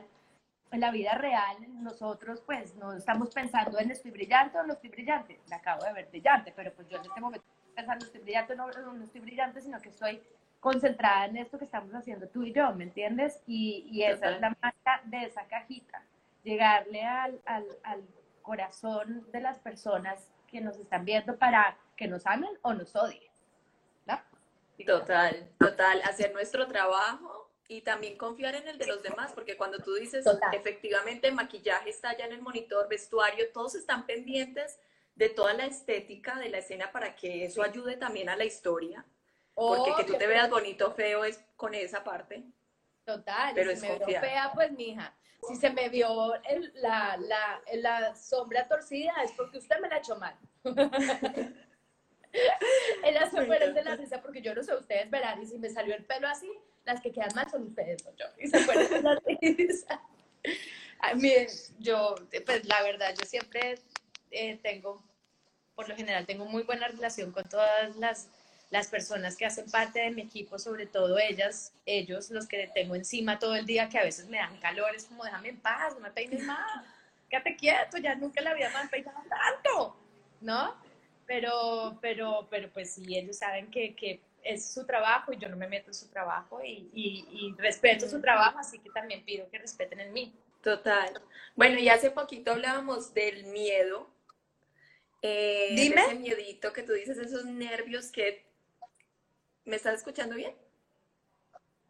en 0.70 0.80
la 0.80 0.90
vida 0.90 1.14
real 1.14 1.56
nosotros 1.82 2.40
pues 2.46 2.74
no 2.76 2.92
estamos 2.92 3.30
pensando 3.30 3.78
en 3.78 3.90
estoy 3.90 4.10
brillante 4.10 4.58
o 4.58 4.62
no 4.62 4.74
estoy 4.74 4.90
brillante, 4.90 5.40
me 5.48 5.56
acabo 5.56 5.84
de 5.84 5.92
ver 5.92 6.08
brillante, 6.08 6.52
pero 6.54 6.72
pues 6.72 6.88
yo 6.88 6.98
en 6.98 7.04
este 7.04 7.20
momento 7.20 7.46
estoy 7.58 7.74
pensando 7.74 8.04
estoy 8.04 8.20
brillante 8.20 8.52
o 8.52 8.56
no, 8.56 8.68
no 8.92 9.04
estoy 9.04 9.20
brillante, 9.20 9.60
sino 9.60 9.80
que 9.80 9.88
estoy 9.88 10.22
concentrada 10.60 11.26
en 11.26 11.38
esto 11.38 11.58
que 11.58 11.64
estamos 11.64 11.92
haciendo 11.94 12.28
tú 12.28 12.42
y 12.42 12.52
yo, 12.52 12.72
¿me 12.74 12.84
entiendes? 12.84 13.42
Y, 13.46 13.88
y 13.90 14.02
esa 14.02 14.30
es 14.30 14.40
la 14.40 14.56
marca 14.60 15.00
de 15.04 15.24
esa 15.24 15.44
cajita, 15.46 16.02
llegarle 16.44 17.02
al, 17.02 17.40
al, 17.46 17.66
al 17.82 18.02
corazón 18.42 19.26
de 19.32 19.40
las 19.40 19.58
personas 19.58 20.30
que 20.46 20.60
nos 20.60 20.76
están 20.76 21.04
viendo 21.04 21.36
para 21.36 21.76
que 21.96 22.08
nos 22.08 22.26
amen 22.26 22.50
o 22.62 22.74
nos 22.74 22.94
odien. 22.94 23.22
¿no? 24.06 24.20
Total, 24.86 25.50
total, 25.58 26.02
hacer 26.02 26.32
nuestro 26.32 26.66
trabajo 26.66 27.39
y 27.70 27.82
también 27.82 28.18
confiar 28.18 28.56
en 28.56 28.66
el 28.66 28.78
de 28.78 28.86
los 28.86 29.00
demás, 29.00 29.30
porque 29.32 29.56
cuando 29.56 29.78
tú 29.78 29.94
dices 29.94 30.26
efectivamente 30.52 31.30
maquillaje 31.30 31.90
está 31.90 32.16
ya 32.16 32.24
en 32.24 32.32
el 32.32 32.42
monitor, 32.42 32.88
vestuario, 32.88 33.52
todos 33.52 33.76
están 33.76 34.06
pendientes 34.06 34.80
de 35.14 35.28
toda 35.28 35.54
la 35.54 35.66
estética 35.66 36.36
de 36.40 36.48
la 36.48 36.58
escena 36.58 36.90
para 36.90 37.14
que 37.14 37.44
eso 37.44 37.62
ayude 37.62 37.96
también 37.96 38.28
a 38.28 38.34
la 38.34 38.44
historia. 38.44 39.06
porque 39.54 39.92
que 39.98 40.04
tú 40.04 40.18
te 40.18 40.26
veas 40.26 40.50
bonito 40.50 40.90
feo 40.90 41.24
es 41.24 41.40
con 41.54 41.72
esa 41.72 42.02
parte. 42.02 42.42
Total, 43.04 43.54
pero 43.54 43.76
si 43.76 43.82
me 43.82 43.98
veo 43.98 44.20
fea, 44.20 44.50
pues 44.52 44.72
mija, 44.72 45.16
si 45.46 45.54
se 45.54 45.70
me 45.70 45.88
vio 45.88 46.34
la, 46.74 47.16
la, 47.18 47.62
la 47.74 48.16
sombra 48.16 48.66
torcida 48.66 49.12
es 49.22 49.30
porque 49.32 49.58
usted 49.58 49.78
me 49.78 49.88
la 49.88 49.98
echó 49.98 50.16
mal. 50.16 50.36
Ellas 53.04 53.30
se 53.30 53.46
fueron 53.46 53.74
de 53.74 53.84
la 53.84 53.94
risa 53.94 54.20
porque 54.20 54.42
yo 54.42 54.56
no 54.56 54.64
sé, 54.64 54.74
ustedes 54.74 55.08
verán, 55.08 55.40
y 55.40 55.46
si 55.46 55.56
me 55.56 55.70
salió 55.70 55.94
el 55.94 56.04
pelo 56.04 56.26
así, 56.26 56.50
las 56.84 57.00
que 57.00 57.12
quedan 57.12 57.34
mal 57.34 57.50
son 57.50 57.64
ustedes, 57.64 58.04
no 58.04 58.10
yo. 58.16 58.26
Y 58.38 58.48
se 58.48 58.58
fueron 58.60 59.04
las 59.04 59.18
A 61.00 61.14
mí, 61.14 61.32
yo, 61.78 62.14
pues 62.44 62.64
la 62.66 62.82
verdad, 62.82 63.14
yo 63.18 63.26
siempre 63.26 63.78
eh, 64.30 64.58
tengo, 64.62 65.02
por 65.74 65.88
lo 65.88 65.96
general, 65.96 66.26
tengo 66.26 66.44
muy 66.44 66.62
buena 66.62 66.88
relación 66.88 67.32
con 67.32 67.44
todas 67.48 67.96
las, 67.96 68.28
las 68.70 68.88
personas 68.88 69.36
que 69.36 69.46
hacen 69.46 69.70
parte 69.70 70.00
de 70.00 70.10
mi 70.10 70.22
equipo, 70.22 70.58
sobre 70.58 70.86
todo 70.86 71.18
ellas, 71.18 71.72
ellos, 71.86 72.30
los 72.30 72.46
que 72.46 72.70
tengo 72.74 72.94
encima 72.94 73.38
todo 73.38 73.56
el 73.56 73.66
día, 73.66 73.88
que 73.88 73.98
a 73.98 74.04
veces 74.04 74.28
me 74.28 74.38
dan 74.38 74.58
calor, 74.58 74.94
es 74.94 75.06
como, 75.06 75.24
déjame 75.24 75.48
en 75.48 75.60
paz, 75.60 75.94
no 75.94 76.00
me 76.00 76.10
peines 76.10 76.44
más, 76.44 76.84
quédate 77.28 77.56
quieto, 77.56 77.98
ya 77.98 78.14
nunca 78.14 78.40
la 78.42 78.54
me 78.54 78.64
han 78.64 78.88
peinado 78.88 79.20
tanto, 79.28 79.96
¿no? 80.40 80.76
Pero, 81.26 81.98
pero, 82.00 82.46
pero 82.50 82.70
pues 82.70 82.92
sí, 82.92 83.16
ellos 83.16 83.38
saben 83.38 83.70
que, 83.70 83.94
que 83.94 84.20
es 84.42 84.72
su 84.72 84.86
trabajo 84.86 85.32
y 85.32 85.38
yo 85.38 85.48
no 85.48 85.56
me 85.56 85.68
meto 85.68 85.90
en 85.90 85.94
su 85.94 86.08
trabajo 86.08 86.60
y, 86.62 86.90
y, 86.92 87.54
respeto 87.58 88.08
su 88.08 88.20
trabajo, 88.20 88.58
así 88.58 88.78
que 88.78 88.90
también 88.90 89.24
pido 89.24 89.48
que 89.50 89.58
respeten 89.58 90.00
el 90.00 90.10
mío. 90.10 90.32
Total. 90.62 91.20
Bueno, 91.56 91.78
y 91.78 91.88
hace 91.88 92.10
poquito 92.10 92.52
hablábamos 92.52 93.14
del 93.14 93.44
miedo. 93.44 94.10
Eh, 95.22 95.74
Dime. 95.74 96.02
Ese 96.02 96.14
miedito 96.14 96.72
que 96.72 96.82
tú 96.82 96.92
dices, 96.92 97.18
esos 97.18 97.44
nervios 97.44 98.10
que... 98.10 98.46
¿Me 99.64 99.76
estás 99.76 99.94
escuchando 99.94 100.34
bien? 100.36 100.54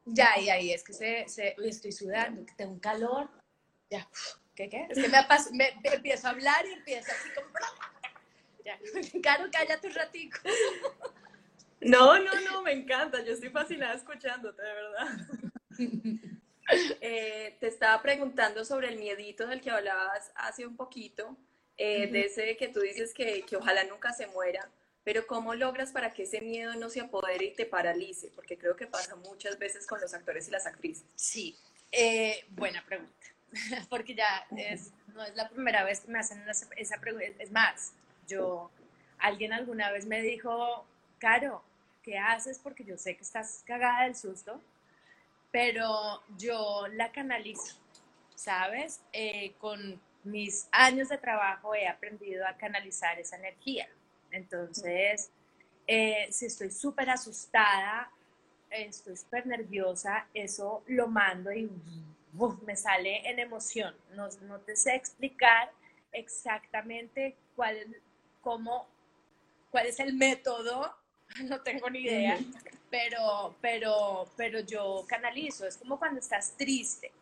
Ya, 0.04 0.38
y 0.38 0.50
ahí 0.50 0.72
es 0.72 0.82
que 0.82 0.92
se, 0.92 1.28
se 1.28 1.54
estoy 1.64 1.92
sudando, 1.92 2.44
que 2.44 2.54
tengo 2.54 2.72
un 2.72 2.80
calor. 2.80 3.28
Ya, 3.90 4.08
¿qué 4.54 4.68
qué? 4.68 4.86
Es 4.88 4.98
que 4.98 5.08
me, 5.08 5.70
me, 5.82 5.94
empiezo 5.94 6.26
a 6.26 6.30
hablar 6.30 6.66
y 6.66 6.72
empiezo 6.72 7.10
así 7.12 7.28
como... 7.34 7.48
Ya, 8.62 8.78
Caro, 9.22 9.48
cállate 9.50 9.86
un 9.86 9.94
ratico. 9.94 10.38
No, 11.80 12.18
no, 12.18 12.40
no, 12.42 12.62
me 12.62 12.72
encanta. 12.72 13.22
Yo 13.24 13.32
estoy 13.32 13.48
fascinada 13.50 13.94
escuchándote, 13.94 14.62
de 14.62 14.74
verdad. 14.74 15.08
Eh, 17.00 17.56
te 17.58 17.66
estaba 17.66 18.00
preguntando 18.00 18.64
sobre 18.64 18.90
el 18.90 18.96
miedito 18.96 19.44
del 19.48 19.60
que 19.60 19.72
hablabas 19.72 20.30
hace 20.36 20.64
un 20.64 20.76
poquito, 20.76 21.36
eh, 21.76 22.06
de 22.06 22.26
ese 22.26 22.56
que 22.56 22.68
tú 22.68 22.78
dices 22.78 23.12
que, 23.12 23.42
que, 23.42 23.56
ojalá 23.56 23.82
nunca 23.82 24.12
se 24.12 24.28
muera, 24.28 24.70
pero 25.02 25.26
¿cómo 25.26 25.56
logras 25.56 25.90
para 25.90 26.12
que 26.12 26.22
ese 26.22 26.40
miedo 26.40 26.76
no 26.76 26.88
se 26.88 27.00
apodere 27.00 27.46
y 27.46 27.54
te 27.54 27.66
paralice? 27.66 28.30
Porque 28.36 28.56
creo 28.56 28.76
que 28.76 28.86
pasa 28.86 29.16
muchas 29.16 29.58
veces 29.58 29.84
con 29.84 30.00
los 30.00 30.14
actores 30.14 30.46
y 30.46 30.52
las 30.52 30.64
actrices. 30.64 31.02
Sí, 31.16 31.56
eh, 31.90 32.44
buena 32.50 32.84
pregunta, 32.86 33.26
porque 33.90 34.14
ya 34.14 34.46
es, 34.56 34.92
no 35.08 35.24
es 35.24 35.34
la 35.34 35.48
primera 35.48 35.82
vez 35.82 36.02
que 36.02 36.12
me 36.12 36.20
hacen 36.20 36.40
esa 36.76 37.00
pregunta, 37.00 37.26
es 37.40 37.50
más, 37.50 37.94
yo, 38.28 38.70
alguien 39.18 39.52
alguna 39.52 39.90
vez 39.90 40.06
me 40.06 40.22
dijo, 40.22 40.86
Caro, 41.20 41.62
¿qué 42.02 42.18
haces? 42.18 42.58
Porque 42.58 42.84
yo 42.84 42.96
sé 42.96 43.16
que 43.16 43.22
estás 43.22 43.62
cagada 43.66 44.04
del 44.04 44.14
susto, 44.14 44.60
pero 45.50 46.22
yo 46.36 46.86
la 46.92 47.10
canalizo, 47.12 47.76
¿sabes? 48.34 49.00
Eh, 49.12 49.54
con 49.58 50.00
mis 50.24 50.68
años 50.70 51.08
de 51.08 51.18
trabajo 51.18 51.74
he 51.74 51.88
aprendido 51.88 52.46
a 52.46 52.56
canalizar 52.56 53.18
esa 53.18 53.36
energía. 53.36 53.88
Entonces, 54.30 55.30
eh, 55.86 56.28
si 56.30 56.46
estoy 56.46 56.70
súper 56.70 57.10
asustada, 57.10 58.10
estoy 58.70 59.16
súper 59.16 59.46
nerviosa, 59.46 60.26
eso 60.34 60.84
lo 60.86 61.08
mando 61.08 61.52
y 61.52 61.68
me 62.64 62.76
sale 62.76 63.28
en 63.28 63.38
emoción. 63.40 63.94
No, 64.14 64.28
no, 64.42 64.60
te 64.60 64.76
sé 64.76 64.94
explicar 64.94 65.72
exactamente 66.12 67.36
cuál, 67.56 67.96
cómo, 68.40 68.86
cuál 69.70 69.86
es 69.86 69.98
el 69.98 70.14
método 70.14 70.94
no 71.44 71.60
tengo 71.60 71.88
ni 71.90 72.00
idea, 72.00 72.38
pero, 72.90 73.56
pero, 73.60 74.30
pero 74.36 74.60
yo 74.60 75.04
canalizo, 75.08 75.66
es 75.66 75.76
como 75.76 75.98
cuando 75.98 76.20
estás 76.20 76.56
triste 76.56 77.12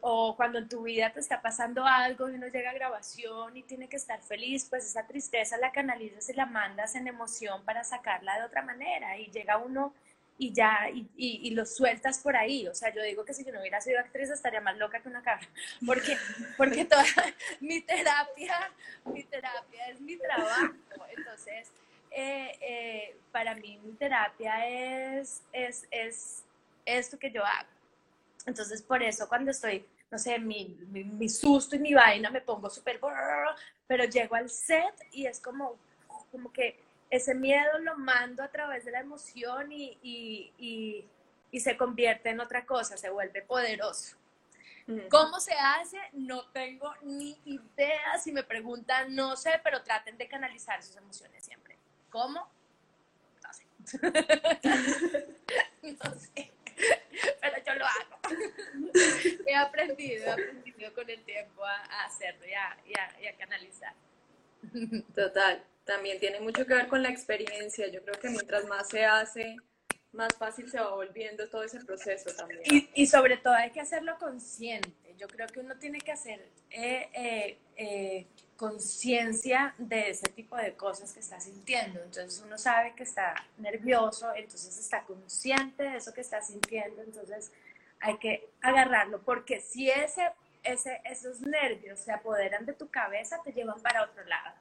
o 0.00 0.34
cuando 0.36 0.58
en 0.58 0.68
tu 0.68 0.82
vida 0.82 1.12
te 1.12 1.20
está 1.20 1.40
pasando 1.40 1.86
algo 1.86 2.28
y 2.28 2.34
uno 2.34 2.48
llega 2.48 2.70
a 2.70 2.74
grabación 2.74 3.56
y 3.56 3.62
tiene 3.62 3.88
que 3.88 3.96
estar 3.96 4.20
feliz, 4.20 4.66
pues 4.68 4.84
esa 4.84 5.06
tristeza 5.06 5.56
la 5.58 5.70
canalizas 5.70 6.28
y 6.28 6.34
la 6.34 6.46
mandas 6.46 6.96
en 6.96 7.06
emoción 7.06 7.64
para 7.64 7.84
sacarla 7.84 8.38
de 8.38 8.44
otra 8.44 8.62
manera 8.62 9.16
y 9.16 9.30
llega 9.30 9.58
uno 9.58 9.94
y 10.38 10.52
ya, 10.52 10.88
y, 10.92 11.06
y, 11.16 11.50
lo 11.50 11.64
sueltas 11.64 12.18
por 12.18 12.36
ahí. 12.36 12.66
O 12.66 12.74
sea, 12.74 12.92
yo 12.92 13.00
digo 13.02 13.24
que 13.24 13.32
si 13.32 13.44
yo 13.44 13.52
no 13.52 13.60
hubiera 13.60 13.80
sido 13.80 14.00
actriz 14.00 14.28
estaría 14.28 14.60
más 14.60 14.76
loca 14.76 14.98
que 15.00 15.08
una 15.08 15.22
cabra, 15.22 15.46
porque, 15.86 16.16
porque 16.56 16.84
toda 16.84 17.04
mi 17.60 17.80
terapia, 17.80 18.72
mi 19.04 19.22
terapia 19.22 19.86
es 19.88 20.00
mi 20.00 20.16
trabajo. 20.16 20.74
Entonces, 21.16 21.70
eh, 22.14 22.58
eh, 22.60 23.16
para 23.30 23.54
mí 23.54 23.78
mi 23.82 23.92
terapia 23.92 24.66
es, 24.68 25.42
es, 25.52 25.86
es 25.90 26.44
esto 26.84 27.18
que 27.18 27.30
yo 27.30 27.44
hago. 27.44 27.68
Entonces, 28.46 28.82
por 28.82 29.02
eso 29.02 29.28
cuando 29.28 29.50
estoy, 29.50 29.86
no 30.10 30.18
sé, 30.18 30.38
mi, 30.38 30.76
mi, 30.90 31.28
susto 31.28 31.76
y 31.76 31.78
mi 31.78 31.94
vaina, 31.94 32.30
me 32.30 32.40
pongo 32.40 32.68
súper, 32.68 33.00
pero 33.86 34.04
llego 34.04 34.34
al 34.34 34.50
set 34.50 34.94
y 35.12 35.26
es 35.26 35.40
como, 35.40 35.76
como 36.30 36.52
que 36.52 36.78
ese 37.10 37.34
miedo 37.34 37.78
lo 37.80 37.96
mando 37.96 38.42
a 38.42 38.48
través 38.48 38.84
de 38.84 38.90
la 38.90 39.00
emoción 39.00 39.70
y, 39.70 39.98
y, 40.02 41.06
y, 41.50 41.60
se 41.60 41.76
convierte 41.76 42.30
en 42.30 42.40
otra 42.40 42.64
cosa, 42.64 42.96
se 42.96 43.10
vuelve 43.10 43.42
poderoso. 43.42 44.16
¿Cómo 45.10 45.38
se 45.38 45.52
hace? 45.52 45.98
No 46.12 46.46
tengo 46.50 46.92
ni 47.02 47.38
idea. 47.44 48.18
Si 48.18 48.32
me 48.32 48.42
preguntan, 48.42 49.14
no 49.14 49.36
sé, 49.36 49.60
pero 49.62 49.82
traten 49.82 50.18
de 50.18 50.26
canalizar 50.26 50.82
sus 50.82 50.96
emociones 50.96 51.44
siempre. 51.44 51.71
¿Cómo? 52.12 52.48
No 53.42 53.52
sé. 53.52 53.64
no 55.82 56.14
sé. 56.14 56.52
Pero 57.40 57.56
yo 57.66 57.74
lo 57.74 57.84
hago. 57.84 58.18
he 59.46 59.54
aprendido, 59.56 60.26
he 60.26 60.30
aprendido 60.30 60.94
con 60.94 61.10
el 61.10 61.24
tiempo 61.24 61.64
a, 61.64 62.04
hacerlo 62.04 62.46
y 62.46 62.52
a, 62.52 62.78
y 63.20 63.26
a 63.26 63.36
canalizar. 63.36 63.94
Total 65.14 65.64
también 65.84 66.18
tiene 66.20 66.40
mucho 66.40 66.66
que 66.66 66.74
ver 66.74 66.88
con 66.88 67.02
la 67.02 67.10
experiencia. 67.10 67.88
Yo 67.88 68.02
creo 68.02 68.20
que 68.20 68.30
mientras 68.30 68.66
más 68.66 68.88
se 68.88 69.04
hace, 69.04 69.56
más 70.12 70.34
fácil 70.38 70.70
se 70.70 70.78
va 70.78 70.94
volviendo 70.94 71.48
todo 71.48 71.64
ese 71.64 71.80
proceso 71.84 72.30
también. 72.34 72.60
Y, 72.64 72.88
y 72.94 73.06
sobre 73.06 73.36
todo 73.36 73.54
hay 73.54 73.70
que 73.70 73.80
hacerlo 73.80 74.16
consciente. 74.18 75.14
Yo 75.16 75.26
creo 75.28 75.46
que 75.48 75.60
uno 75.60 75.76
tiene 75.78 75.98
que 76.00 76.12
hacer 76.12 76.48
eh, 76.70 77.08
eh, 77.14 77.58
eh, 77.76 78.26
conciencia 78.62 79.74
de 79.76 80.10
ese 80.10 80.28
tipo 80.30 80.54
de 80.56 80.76
cosas 80.76 81.12
que 81.12 81.18
está 81.18 81.40
sintiendo. 81.40 81.98
Entonces 81.98 82.40
uno 82.46 82.56
sabe 82.56 82.94
que 82.94 83.02
está 83.02 83.34
nervioso, 83.58 84.32
entonces 84.36 84.78
está 84.78 85.02
consciente 85.02 85.82
de 85.82 85.96
eso 85.96 86.14
que 86.14 86.20
está 86.20 86.40
sintiendo, 86.40 87.02
entonces 87.02 87.50
hay 87.98 88.18
que 88.18 88.48
agarrarlo, 88.60 89.20
porque 89.22 89.60
si 89.60 89.90
ese, 89.90 90.30
ese, 90.62 91.00
esos 91.04 91.40
nervios 91.40 91.98
se 91.98 92.12
apoderan 92.12 92.64
de 92.64 92.72
tu 92.72 92.88
cabeza, 92.88 93.40
te 93.42 93.50
llevan 93.50 93.82
para 93.82 94.04
otro 94.04 94.22
lado. 94.26 94.54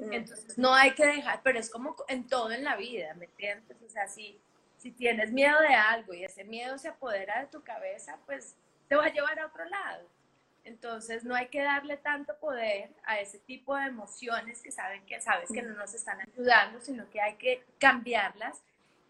Entonces 0.00 0.58
no 0.58 0.74
hay 0.74 0.96
que 0.96 1.06
dejar, 1.06 1.40
pero 1.44 1.60
es 1.60 1.70
como 1.70 1.94
en 2.08 2.26
todo 2.26 2.50
en 2.50 2.64
la 2.64 2.74
vida, 2.74 3.14
¿me 3.14 3.26
entiendes? 3.26 3.76
O 3.80 3.88
sea, 3.88 4.08
si, 4.08 4.40
si 4.76 4.90
tienes 4.90 5.30
miedo 5.30 5.60
de 5.60 5.72
algo 5.72 6.14
y 6.14 6.24
ese 6.24 6.42
miedo 6.42 6.78
se 6.78 6.88
apodera 6.88 7.42
de 7.42 7.46
tu 7.46 7.62
cabeza, 7.62 8.18
pues 8.26 8.56
te 8.88 8.96
va 8.96 9.04
a 9.04 9.12
llevar 9.12 9.38
a 9.38 9.46
otro 9.46 9.64
lado. 9.66 10.08
Entonces 10.66 11.22
no 11.22 11.36
hay 11.36 11.46
que 11.46 11.62
darle 11.62 11.96
tanto 11.96 12.36
poder 12.40 12.90
a 13.04 13.20
ese 13.20 13.38
tipo 13.38 13.76
de 13.76 13.84
emociones 13.84 14.60
que 14.60 14.72
saben 14.72 15.06
que 15.06 15.20
sabes 15.20 15.48
que 15.48 15.62
no 15.62 15.74
nos 15.74 15.94
están 15.94 16.20
ayudando, 16.20 16.80
sino 16.80 17.08
que 17.08 17.20
hay 17.20 17.36
que 17.36 17.64
cambiarlas 17.78 18.60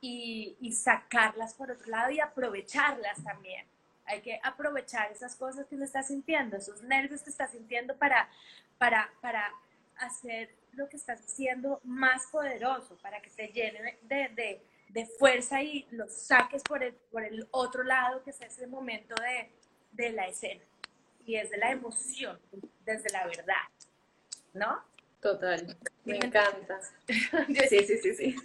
y, 0.02 0.54
sacarlas 0.72 1.54
por 1.54 1.70
otro 1.70 1.90
lado 1.90 2.10
y 2.10 2.20
aprovecharlas 2.20 3.24
también. 3.24 3.66
Hay 4.04 4.20
que 4.20 4.38
aprovechar 4.42 5.10
esas 5.10 5.34
cosas 5.34 5.66
que 5.66 5.76
uno 5.76 5.84
está 5.84 6.02
sintiendo, 6.02 6.58
esos 6.58 6.82
nervios 6.82 7.22
que 7.22 7.30
está 7.30 7.48
sintiendo 7.48 7.96
para, 7.96 8.28
para, 8.76 9.10
para 9.22 9.50
hacer 9.96 10.54
lo 10.72 10.90
que 10.90 10.98
estás 10.98 11.22
haciendo 11.22 11.80
más 11.84 12.26
poderoso, 12.26 12.98
para 12.98 13.22
que 13.22 13.30
te 13.30 13.48
llene 13.48 13.98
de, 14.02 14.28
de, 14.28 14.62
de 14.90 15.06
fuerza 15.06 15.62
y 15.62 15.86
lo 15.90 16.06
saques 16.10 16.62
por 16.62 16.82
el, 16.82 16.92
por 17.10 17.24
el 17.24 17.48
otro 17.50 17.82
lado, 17.82 18.22
que 18.22 18.30
es 18.30 18.40
ese 18.42 18.66
momento 18.66 19.14
de, 19.22 19.50
de 19.92 20.12
la 20.12 20.28
escena. 20.28 20.62
Y 21.26 21.36
es 21.36 21.50
de 21.50 21.58
la 21.58 21.72
emoción, 21.72 22.40
desde 22.84 23.10
la 23.10 23.26
verdad. 23.26 23.54
¿No? 24.54 24.82
Total, 25.20 25.76
me 26.04 26.16
encanta. 26.16 26.80
Sí, 27.68 27.86
sí, 27.86 27.98
sí, 27.98 28.14
sí. 28.14 28.36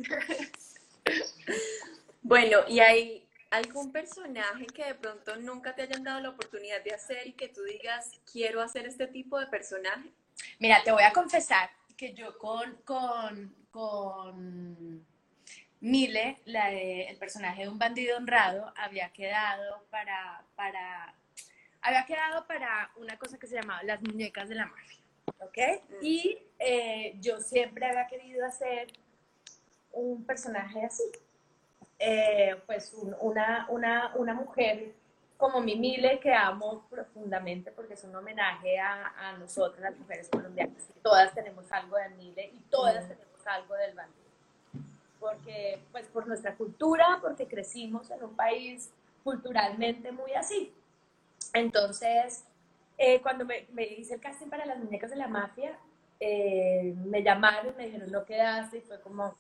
Bueno, 2.22 2.60
¿y 2.68 2.80
hay 2.80 3.28
algún 3.52 3.92
personaje 3.92 4.66
que 4.68 4.86
de 4.86 4.96
pronto 4.96 5.36
nunca 5.38 5.76
te 5.76 5.84
hayan 5.84 6.04
dado 6.04 6.20
la 6.22 6.30
oportunidad 6.30 6.84
de 6.84 6.94
hacer 6.94 7.28
y 7.28 7.34
que 7.34 7.50
tú 7.50 7.62
digas, 7.64 8.12
quiero 8.32 8.62
hacer 8.62 8.88
este 8.88 9.08
tipo 9.08 9.40
de 9.40 9.48
personaje? 9.48 10.12
Mira, 10.60 10.82
te 10.84 10.92
voy 10.92 11.04
a 11.04 11.14
confesar 11.14 11.70
que 12.02 12.14
yo 12.14 12.36
con, 12.40 12.78
con, 12.84 13.56
con 13.70 15.06
Mile, 15.82 16.40
la 16.46 16.72
el 16.72 17.16
personaje 17.18 17.62
de 17.62 17.70
un 17.70 17.78
bandido 17.78 18.18
honrado, 18.18 18.74
había 18.76 19.10
quedado 19.10 19.86
para, 19.92 20.44
para, 20.56 21.14
había 21.82 22.06
quedado 22.06 22.46
para 22.48 22.92
una 22.96 23.18
cosa 23.18 23.38
que 23.38 23.48
se 23.48 23.56
llamaba 23.56 23.84
las 23.84 24.02
muñecas 24.02 24.50
de 24.50 24.56
la 24.56 24.66
mafia, 24.68 25.00
¿ok? 25.40 25.58
Mm. 25.90 25.94
Y 26.02 26.38
eh, 26.60 27.16
yo 27.20 27.40
siempre 27.40 27.86
había 27.86 28.08
querido 28.08 28.46
hacer 28.46 28.88
un 29.92 30.24
personaje 30.26 30.86
así, 30.86 31.04
eh, 32.00 32.56
pues 32.66 32.96
una, 33.20 33.68
una, 33.70 34.14
una 34.16 34.34
mujer 34.34 34.94
como 35.38 35.60
mi 35.60 35.76
Mile, 35.76 36.20
que 36.20 36.32
amo 36.32 36.86
profundamente 36.88 37.72
porque 37.72 37.96
es 37.96 38.04
un 38.04 38.16
homenaje 38.16 38.80
a, 38.80 39.08
a 39.18 39.38
nosotras, 39.38 39.82
las 39.82 39.98
mujeres 39.98 40.30
colombianas. 40.30 40.88
Todas 41.02 41.34
tenemos 41.34 41.70
algo 41.72 41.98
de 41.98 42.10
Mile 42.10 42.52
y 42.54 42.60
todas 42.70 43.08
tenemos 43.08 43.48
algo 43.48 43.74
del 43.74 43.96
bandido. 43.96 44.22
Porque, 45.20 45.82
pues, 45.92 46.08
por 46.08 46.28
nuestra 46.28 46.56
cultura, 46.56 47.18
porque 47.22 47.48
crecimos 47.48 48.12
en 48.12 48.24
un 48.24 48.36
país 48.36 48.92
culturalmente 49.24 50.12
muy 50.12 50.34
así. 50.34 50.72
Entonces, 51.54 52.46
eh, 52.98 53.22
cuando 53.22 53.46
me, 53.46 53.68
me, 53.72 53.84
hice 53.84 54.16
el 54.16 54.22
casting 54.22 54.48
para 54.48 54.66
las 54.66 54.78
muñecas 54.78 55.10
de 55.10 55.16
la 55.16 55.28
mafia, 55.28 55.78
eh, 56.20 56.94
me 57.06 57.24
llamaron, 57.24 57.76
me 57.76 57.86
dijeron, 57.86 58.12
no 58.12 58.26
quedaste, 58.26 58.78
y 58.78 58.82
fue 58.82 59.02
como, 59.02 59.36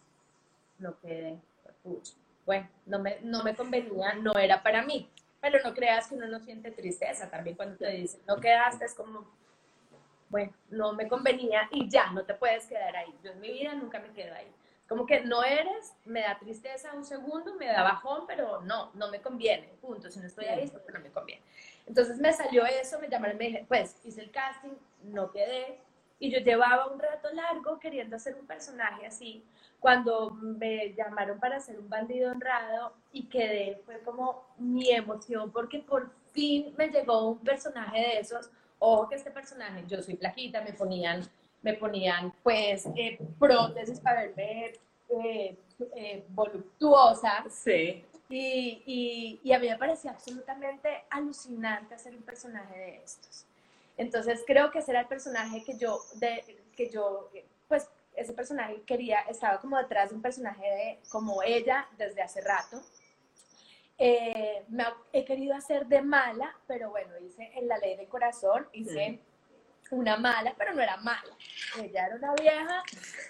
no 0.79 0.99
quedé. 0.99 1.37
Bueno, 2.45 2.67
no 2.85 2.99
me, 2.99 3.19
no 3.21 3.43
me 3.43 3.55
convenía, 3.55 4.13
no 4.15 4.33
era 4.33 4.61
para 4.63 4.81
mí. 4.81 5.09
Pero 5.39 5.59
no 5.63 5.73
creas 5.73 6.07
que 6.07 6.15
uno 6.15 6.27
no 6.27 6.39
siente 6.39 6.71
tristeza 6.71 7.29
también 7.29 7.55
cuando 7.55 7.77
te 7.77 7.89
dicen, 7.91 8.21
no 8.27 8.37
quedaste, 8.37 8.85
es 8.85 8.93
como, 8.93 9.27
bueno, 10.29 10.53
no 10.69 10.93
me 10.93 11.07
convenía 11.07 11.67
y 11.71 11.89
ya, 11.89 12.11
no 12.11 12.23
te 12.23 12.33
puedes 12.33 12.65
quedar 12.65 12.95
ahí. 12.95 13.13
Yo 13.23 13.31
en 13.31 13.41
mi 13.41 13.51
vida 13.51 13.73
nunca 13.73 13.99
me 13.99 14.11
quedo 14.11 14.33
ahí. 14.35 14.47
Como 14.91 15.05
que 15.05 15.21
no 15.21 15.41
eres, 15.41 15.93
me 16.03 16.19
da 16.19 16.37
tristeza 16.37 16.93
un 16.93 17.05
segundo, 17.05 17.55
me 17.55 17.67
da 17.67 17.81
bajón, 17.81 18.27
pero 18.27 18.61
no, 18.63 18.91
no 18.93 19.09
me 19.09 19.21
conviene, 19.21 19.69
punto. 19.79 20.11
Si 20.11 20.19
no 20.19 20.27
estoy 20.27 20.43
ahí 20.47 20.63
es 20.63 20.71
porque 20.71 20.91
no 20.91 20.99
me 20.99 21.09
conviene. 21.09 21.41
Entonces 21.87 22.17
me 22.17 22.33
salió 22.33 22.65
eso, 22.65 22.99
me 22.99 23.07
llamaron, 23.07 23.37
me 23.37 23.45
dije, 23.45 23.65
pues 23.69 23.95
hice 24.03 24.19
el 24.19 24.31
casting, 24.31 24.71
no 25.03 25.31
quedé. 25.31 25.79
Y 26.19 26.29
yo 26.29 26.39
llevaba 26.39 26.87
un 26.87 26.99
rato 26.99 27.31
largo 27.31 27.79
queriendo 27.79 28.17
hacer 28.17 28.35
un 28.35 28.45
personaje 28.45 29.07
así, 29.07 29.45
cuando 29.79 30.31
me 30.31 30.93
llamaron 30.93 31.39
para 31.39 31.61
ser 31.61 31.79
un 31.79 31.87
bandido 31.87 32.29
honrado 32.29 32.93
y 33.13 33.29
quedé, 33.29 33.81
fue 33.85 34.01
como 34.01 34.43
mi 34.57 34.91
emoción, 34.91 35.53
porque 35.53 35.79
por 35.79 36.11
fin 36.33 36.73
me 36.77 36.89
llegó 36.89 37.29
un 37.29 37.39
personaje 37.39 37.97
de 37.97 38.19
esos. 38.19 38.49
Ojo 38.79 39.07
que 39.07 39.15
este 39.15 39.31
personaje, 39.31 39.85
yo 39.87 40.01
soy 40.01 40.17
flaquita, 40.17 40.59
me 40.59 40.73
ponían, 40.73 41.21
me 41.61 41.73
ponían 41.73 42.33
pues 42.43 42.87
eh, 42.95 43.19
prótesis 43.39 43.99
para 43.99 44.21
verme 44.27 44.73
eh, 45.09 45.57
eh, 45.95 46.25
voluptuosa. 46.29 47.45
Sí. 47.49 48.05
Y, 48.29 48.81
y, 48.85 49.39
y, 49.43 49.51
a 49.51 49.59
mí 49.59 49.67
me 49.67 49.77
parecía 49.77 50.11
absolutamente 50.11 51.03
alucinante 51.09 51.95
hacer 51.95 52.15
un 52.15 52.23
personaje 52.23 52.77
de 52.77 52.95
estos. 53.03 53.45
Entonces 53.97 54.43
creo 54.47 54.71
que 54.71 54.79
ese 54.79 54.91
era 54.91 55.01
el 55.01 55.07
personaje 55.07 55.63
que 55.63 55.77
yo, 55.77 55.99
de, 56.15 56.63
que 56.75 56.89
yo 56.89 57.29
pues 57.67 57.89
ese 58.15 58.33
personaje 58.33 58.81
quería, 58.83 59.19
estaba 59.21 59.59
como 59.59 59.77
detrás 59.77 60.09
de 60.09 60.15
un 60.15 60.21
personaje 60.21 60.63
de, 60.63 60.99
como 61.09 61.43
ella 61.43 61.87
desde 61.97 62.21
hace 62.21 62.41
rato. 62.41 62.81
Eh, 63.97 64.63
me 64.69 64.85
he 65.13 65.23
querido 65.25 65.53
hacer 65.53 65.85
de 65.87 66.01
mala, 66.01 66.55
pero 66.67 66.89
bueno, 66.89 67.11
hice 67.19 67.51
en 67.53 67.67
la 67.67 67.77
ley 67.77 67.95
del 67.95 68.07
corazón, 68.07 68.67
hice 68.73 69.19
una 69.91 70.17
mala, 70.17 70.53
pero 70.57 70.73
no 70.73 70.81
era 70.81 70.97
mala. 70.97 71.33
Ella 71.79 72.07
era 72.07 72.15
una 72.15 72.33
vieja, 72.33 72.83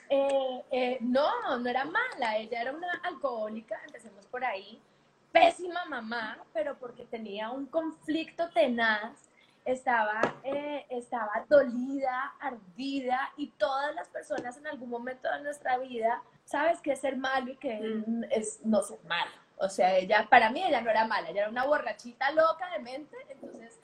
eh, 0.09 0.63
eh, 0.71 0.97
no, 1.01 1.57
no 1.59 1.69
era 1.69 1.85
mala, 1.85 2.37
ella 2.37 2.61
era 2.61 2.71
una 2.71 2.91
alcohólica, 3.03 3.79
empecemos 3.85 4.25
por 4.27 4.45
ahí, 4.45 4.81
pésima 5.31 5.85
mamá, 5.85 6.37
pero 6.53 6.77
porque 6.77 7.05
tenía 7.05 7.49
un 7.49 7.65
conflicto 7.65 8.49
tenaz 8.49 9.31
estaba, 9.65 10.21
eh, 10.43 10.85
estaba 10.89 11.45
dolida, 11.47 12.33
ardida 12.39 13.31
y 13.37 13.47
todas 13.51 13.93
las 13.95 14.07
personas 14.09 14.57
en 14.57 14.67
algún 14.67 14.89
momento 14.89 15.29
de 15.31 15.41
nuestra 15.41 15.77
vida, 15.77 16.21
sabes 16.45 16.81
que 16.81 16.93
es 16.93 16.99
ser 16.99 17.17
malo 17.17 17.51
y 17.51 17.57
que 17.57 17.79
mm. 17.79 18.23
es 18.31 18.59
no 18.65 18.81
ser 18.81 18.99
malo. 19.05 19.31
O 19.57 19.69
sea, 19.69 19.95
ella, 19.95 20.27
para 20.27 20.49
mí 20.49 20.63
ella 20.63 20.81
no 20.81 20.89
era 20.89 21.05
mala, 21.05 21.29
ella 21.29 21.41
era 21.41 21.49
una 21.49 21.65
borrachita 21.65 22.31
loca 22.31 22.67
de 22.71 22.79
mente, 22.79 23.15
entonces 23.29 23.79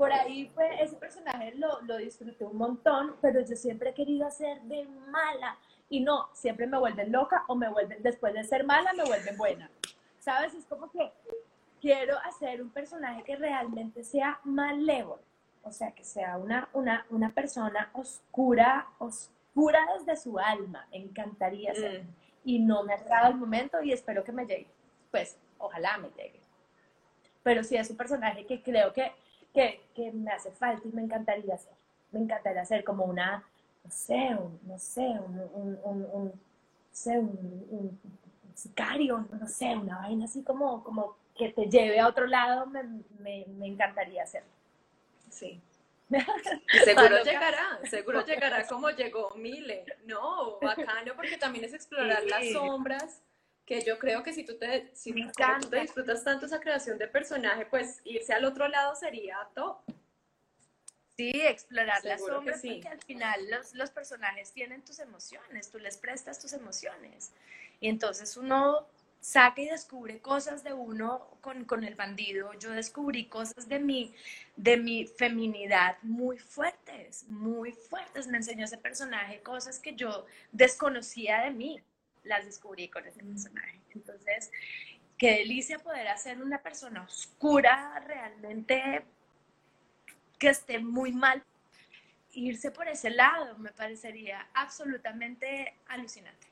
por 0.00 0.14
ahí 0.14 0.50
fue, 0.54 0.82
ese 0.82 0.96
personaje 0.96 1.52
lo, 1.56 1.82
lo 1.82 1.98
disfruté 1.98 2.46
un 2.46 2.56
montón, 2.56 3.16
pero 3.20 3.42
yo 3.42 3.54
siempre 3.54 3.90
he 3.90 3.92
querido 3.92 4.26
hacer 4.26 4.62
de 4.62 4.86
mala 4.86 5.58
y 5.90 6.00
no, 6.00 6.30
siempre 6.32 6.66
me 6.66 6.78
vuelven 6.78 7.12
loca 7.12 7.44
o 7.48 7.54
me 7.54 7.68
vuelven, 7.68 8.02
después 8.02 8.32
de 8.32 8.42
ser 8.44 8.64
mala, 8.64 8.94
me 8.94 9.04
vuelven 9.04 9.36
buena. 9.36 9.70
¿Sabes? 10.18 10.54
Es 10.54 10.64
como 10.64 10.90
que 10.90 11.12
quiero 11.82 12.16
hacer 12.20 12.62
un 12.62 12.70
personaje 12.70 13.22
que 13.24 13.36
realmente 13.36 14.02
sea 14.02 14.40
malévolo, 14.44 15.20
o 15.64 15.70
sea, 15.70 15.92
que 15.92 16.02
sea 16.02 16.38
una, 16.38 16.70
una, 16.72 17.04
una 17.10 17.34
persona 17.34 17.90
oscura, 17.92 18.88
oscura 19.00 19.80
desde 19.98 20.16
su 20.16 20.38
alma, 20.38 20.86
me 20.90 20.96
encantaría 20.96 21.74
ser. 21.74 22.04
Mm. 22.04 22.14
Y 22.46 22.58
no 22.60 22.84
me 22.84 22.94
ha 22.94 22.96
llegado 22.96 23.28
el 23.28 23.36
momento 23.36 23.82
y 23.82 23.92
espero 23.92 24.24
que 24.24 24.32
me 24.32 24.46
llegue. 24.46 24.70
Pues, 25.10 25.36
ojalá 25.58 25.98
me 25.98 26.08
llegue. 26.16 26.40
Pero 27.42 27.62
sí 27.62 27.76
es 27.76 27.90
un 27.90 27.98
personaje 27.98 28.46
que 28.46 28.62
creo 28.62 28.94
que, 28.94 29.12
que, 29.52 29.80
que 29.94 30.12
me 30.12 30.30
hace 30.30 30.50
falta 30.50 30.86
y 30.86 30.92
me 30.92 31.02
encantaría 31.02 31.54
hacer. 31.54 31.72
Me 32.12 32.20
encantaría 32.20 32.62
hacer 32.62 32.84
como 32.84 33.04
una, 33.04 33.44
no 33.84 33.90
sé, 33.90 34.36
un, 34.38 34.58
no 34.64 34.78
sé, 34.78 35.00
un, 35.00 35.78
un, 35.84 36.08
un, 36.12 36.32
sé, 36.92 37.18
un, 37.18 37.98
sicario, 38.54 39.26
no 39.30 39.46
sé, 39.48 39.76
una 39.76 39.98
vaina 39.98 40.26
así 40.26 40.42
como, 40.42 40.84
como 40.84 41.16
que 41.36 41.50
te 41.50 41.66
lleve 41.66 41.98
a 41.98 42.08
otro 42.08 42.26
lado, 42.26 42.66
me, 42.66 42.82
me, 43.20 43.46
me 43.46 43.66
encantaría 43.66 44.22
hacerlo. 44.22 44.50
Sí. 45.30 45.60
seguro 46.84 47.22
llegará, 47.24 47.80
seguro 47.88 48.26
llegará 48.26 48.66
como 48.66 48.90
llegó 48.90 49.34
Mile. 49.36 49.84
No, 50.04 50.58
bacano, 50.60 51.14
porque 51.14 51.38
también 51.38 51.64
es 51.64 51.72
explorar 51.72 52.22
las 52.24 52.50
sombras, 52.52 53.22
que 53.70 53.84
yo 53.84 54.00
creo 54.00 54.24
que 54.24 54.32
si 54.32 54.42
tú 54.42 54.58
te, 54.58 54.90
si 54.94 55.12
tú 55.12 55.30
te 55.70 55.80
disfrutas 55.80 56.24
tanto 56.24 56.46
esa 56.46 56.58
creación 56.58 56.98
de 56.98 57.06
personaje, 57.06 57.66
pues 57.66 58.00
irse 58.04 58.32
al 58.32 58.44
otro 58.44 58.66
lado 58.66 58.96
sería 58.96 59.36
top. 59.54 59.78
Sí, 61.16 61.30
explorar 61.34 62.04
las 62.04 62.20
sombras, 62.20 62.62
porque 62.62 62.88
al 62.88 63.00
final 63.00 63.48
los, 63.48 63.72
los 63.74 63.90
personajes 63.90 64.50
tienen 64.50 64.82
tus 64.82 64.98
emociones, 64.98 65.70
tú 65.70 65.78
les 65.78 65.96
prestas 65.96 66.40
tus 66.40 66.52
emociones. 66.52 67.30
Y 67.78 67.88
entonces 67.88 68.36
uno 68.36 68.88
saca 69.20 69.60
y 69.60 69.68
descubre 69.68 70.18
cosas 70.18 70.64
de 70.64 70.72
uno 70.72 71.28
con, 71.40 71.64
con, 71.64 71.84
el 71.84 71.94
bandido. 71.94 72.52
Yo 72.54 72.70
descubrí 72.70 73.26
cosas 73.26 73.68
de 73.68 73.78
mi, 73.78 74.12
de 74.56 74.78
mi 74.78 75.06
feminidad 75.06 75.96
muy 76.02 76.38
fuertes, 76.38 77.24
muy 77.28 77.70
fuertes. 77.70 78.26
Me 78.26 78.38
enseñó 78.38 78.64
ese 78.64 78.78
personaje 78.78 79.42
cosas 79.42 79.78
que 79.78 79.94
yo 79.94 80.26
desconocía 80.50 81.42
de 81.42 81.52
mí. 81.52 81.80
Las 82.24 82.44
descubrí 82.44 82.88
con 82.88 83.06
ese 83.06 83.22
personaje. 83.22 83.80
Entonces, 83.94 84.50
qué 85.18 85.38
delicia 85.38 85.78
poder 85.78 86.08
hacer 86.08 86.42
una 86.42 86.62
persona 86.62 87.02
oscura 87.02 88.02
realmente 88.06 89.04
que 90.38 90.48
esté 90.48 90.78
muy 90.78 91.12
mal. 91.12 91.44
Irse 92.32 92.70
por 92.70 92.88
ese 92.88 93.10
lado 93.10 93.58
me 93.58 93.70
parecería 93.72 94.48
absolutamente 94.54 95.74
alucinante 95.88 96.46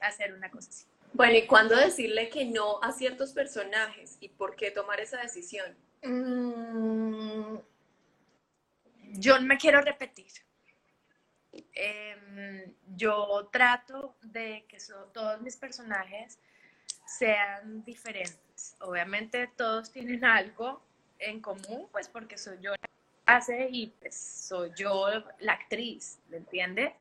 hacer 0.00 0.32
una 0.32 0.50
cosa 0.50 0.70
así. 0.70 0.86
Bueno, 1.12 1.36
¿y 1.36 1.46
cuándo 1.46 1.76
decirle 1.76 2.28
que 2.28 2.44
no 2.44 2.82
a 2.82 2.92
ciertos 2.92 3.32
personajes 3.32 4.16
y 4.20 4.28
por 4.28 4.56
qué 4.56 4.70
tomar 4.70 5.00
esa 5.00 5.20
decisión? 5.20 5.76
Mm, 6.02 7.56
yo 9.12 9.38
no 9.38 9.46
me 9.46 9.56
quiero 9.56 9.80
repetir. 9.80 10.26
Em, 11.74 12.74
yo 12.96 13.48
trato 13.52 14.16
de 14.22 14.64
que 14.68 14.78
todos 15.12 15.40
mis 15.40 15.56
personajes 15.56 16.38
sean 17.06 17.84
diferentes. 17.84 18.76
Obviamente 18.80 19.48
todos 19.56 19.90
tienen 19.92 20.24
algo 20.24 20.82
en 21.18 21.40
común, 21.40 21.88
pues 21.92 22.08
porque 22.08 22.38
soy 22.38 22.58
yo 22.60 22.72
la 22.72 23.36
hace 23.36 23.68
y 23.70 23.88
pues 24.00 24.14
soy 24.14 24.72
yo 24.76 25.08
la 25.40 25.52
actriz, 25.52 26.18
¿me 26.28 26.38
entiende? 26.38 26.94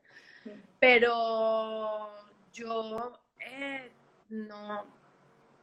Pero 0.80 2.10
yo 2.54 3.20
eh, 3.40 3.90
no, 4.30 4.86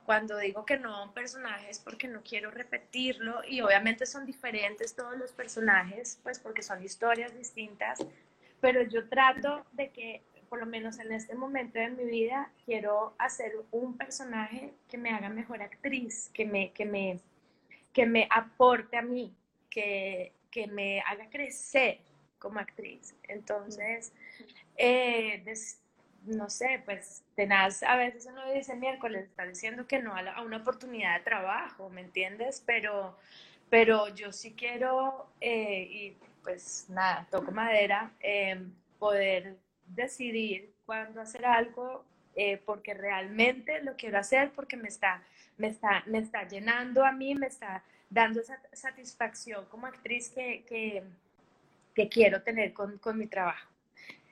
cuando 0.04 0.38
digo 0.38 0.64
que 0.64 0.78
no 0.78 0.94
a 0.94 1.02
un 1.04 1.12
personaje 1.12 1.70
es 1.70 1.78
porque 1.78 2.08
no 2.08 2.22
quiero 2.22 2.50
repetirlo 2.50 3.42
y 3.44 3.60
obviamente 3.60 4.06
son 4.06 4.26
diferentes 4.26 4.94
todos 4.94 5.16
los 5.16 5.32
personajes, 5.32 6.18
pues 6.22 6.38
porque 6.38 6.62
son 6.62 6.82
historias 6.82 7.36
distintas, 7.36 8.00
pero 8.60 8.82
yo 8.82 9.08
trato 9.08 9.64
de 9.72 9.90
que 9.90 10.22
por 10.48 10.58
lo 10.58 10.66
menos 10.66 10.98
en 10.98 11.12
este 11.12 11.34
momento 11.34 11.78
de 11.78 11.90
mi 11.90 12.04
vida 12.04 12.50
quiero 12.64 13.14
hacer 13.18 13.52
un 13.70 13.96
personaje 13.96 14.74
que 14.88 14.98
me 14.98 15.10
haga 15.10 15.28
mejor 15.28 15.62
actriz, 15.62 16.28
que 16.34 16.44
me, 16.44 16.72
que 16.72 16.84
me, 16.84 17.20
que 17.92 18.04
me 18.04 18.26
aporte 18.30 18.96
a 18.96 19.02
mí, 19.02 19.32
que, 19.70 20.32
que 20.50 20.66
me 20.66 21.00
haga 21.02 21.30
crecer 21.30 22.00
como 22.40 22.58
actriz. 22.58 23.14
Entonces, 23.28 24.12
eh, 24.76 25.44
no 26.24 26.50
sé, 26.50 26.82
pues 26.84 27.22
tenaz, 27.36 27.82
a 27.82 27.96
veces 27.96 28.26
uno 28.26 28.52
dice 28.52 28.74
miércoles, 28.74 29.26
está 29.26 29.46
diciendo 29.46 29.86
que 29.86 30.00
no 30.00 30.14
a, 30.14 30.42
una 30.42 30.58
oportunidad 30.58 31.18
de 31.18 31.24
trabajo, 31.24 31.88
¿me 31.90 32.00
entiendes? 32.00 32.62
Pero, 32.66 33.16
pero 33.68 34.08
yo 34.14 34.32
sí 34.32 34.54
quiero, 34.54 35.30
eh, 35.40 36.16
pues 36.42 36.86
nada, 36.88 37.26
toco 37.30 37.52
madera, 37.52 38.12
em, 38.20 38.72
poder 38.98 39.56
decidir 39.86 40.72
cuándo 40.86 41.20
hacer 41.20 41.44
algo, 41.46 42.04
eh, 42.36 42.60
porque 42.64 42.94
realmente 42.94 43.82
lo 43.82 43.96
quiero 43.96 44.18
hacer, 44.18 44.50
porque 44.50 44.76
me 44.76 44.88
está, 44.88 45.22
me, 45.56 45.68
está, 45.68 46.02
me 46.06 46.18
está 46.18 46.46
llenando 46.46 47.04
a 47.04 47.12
mí, 47.12 47.34
me 47.34 47.46
está 47.46 47.82
dando 48.08 48.40
esa 48.40 48.60
satisfacción 48.72 49.66
como 49.66 49.86
actriz 49.86 50.30
que, 50.30 50.64
que, 50.68 51.02
quiero 52.08 52.42
tener 52.42 52.72
con, 52.72 52.96
con 52.96 53.18
mi 53.18 53.26
trabajo. 53.26 53.68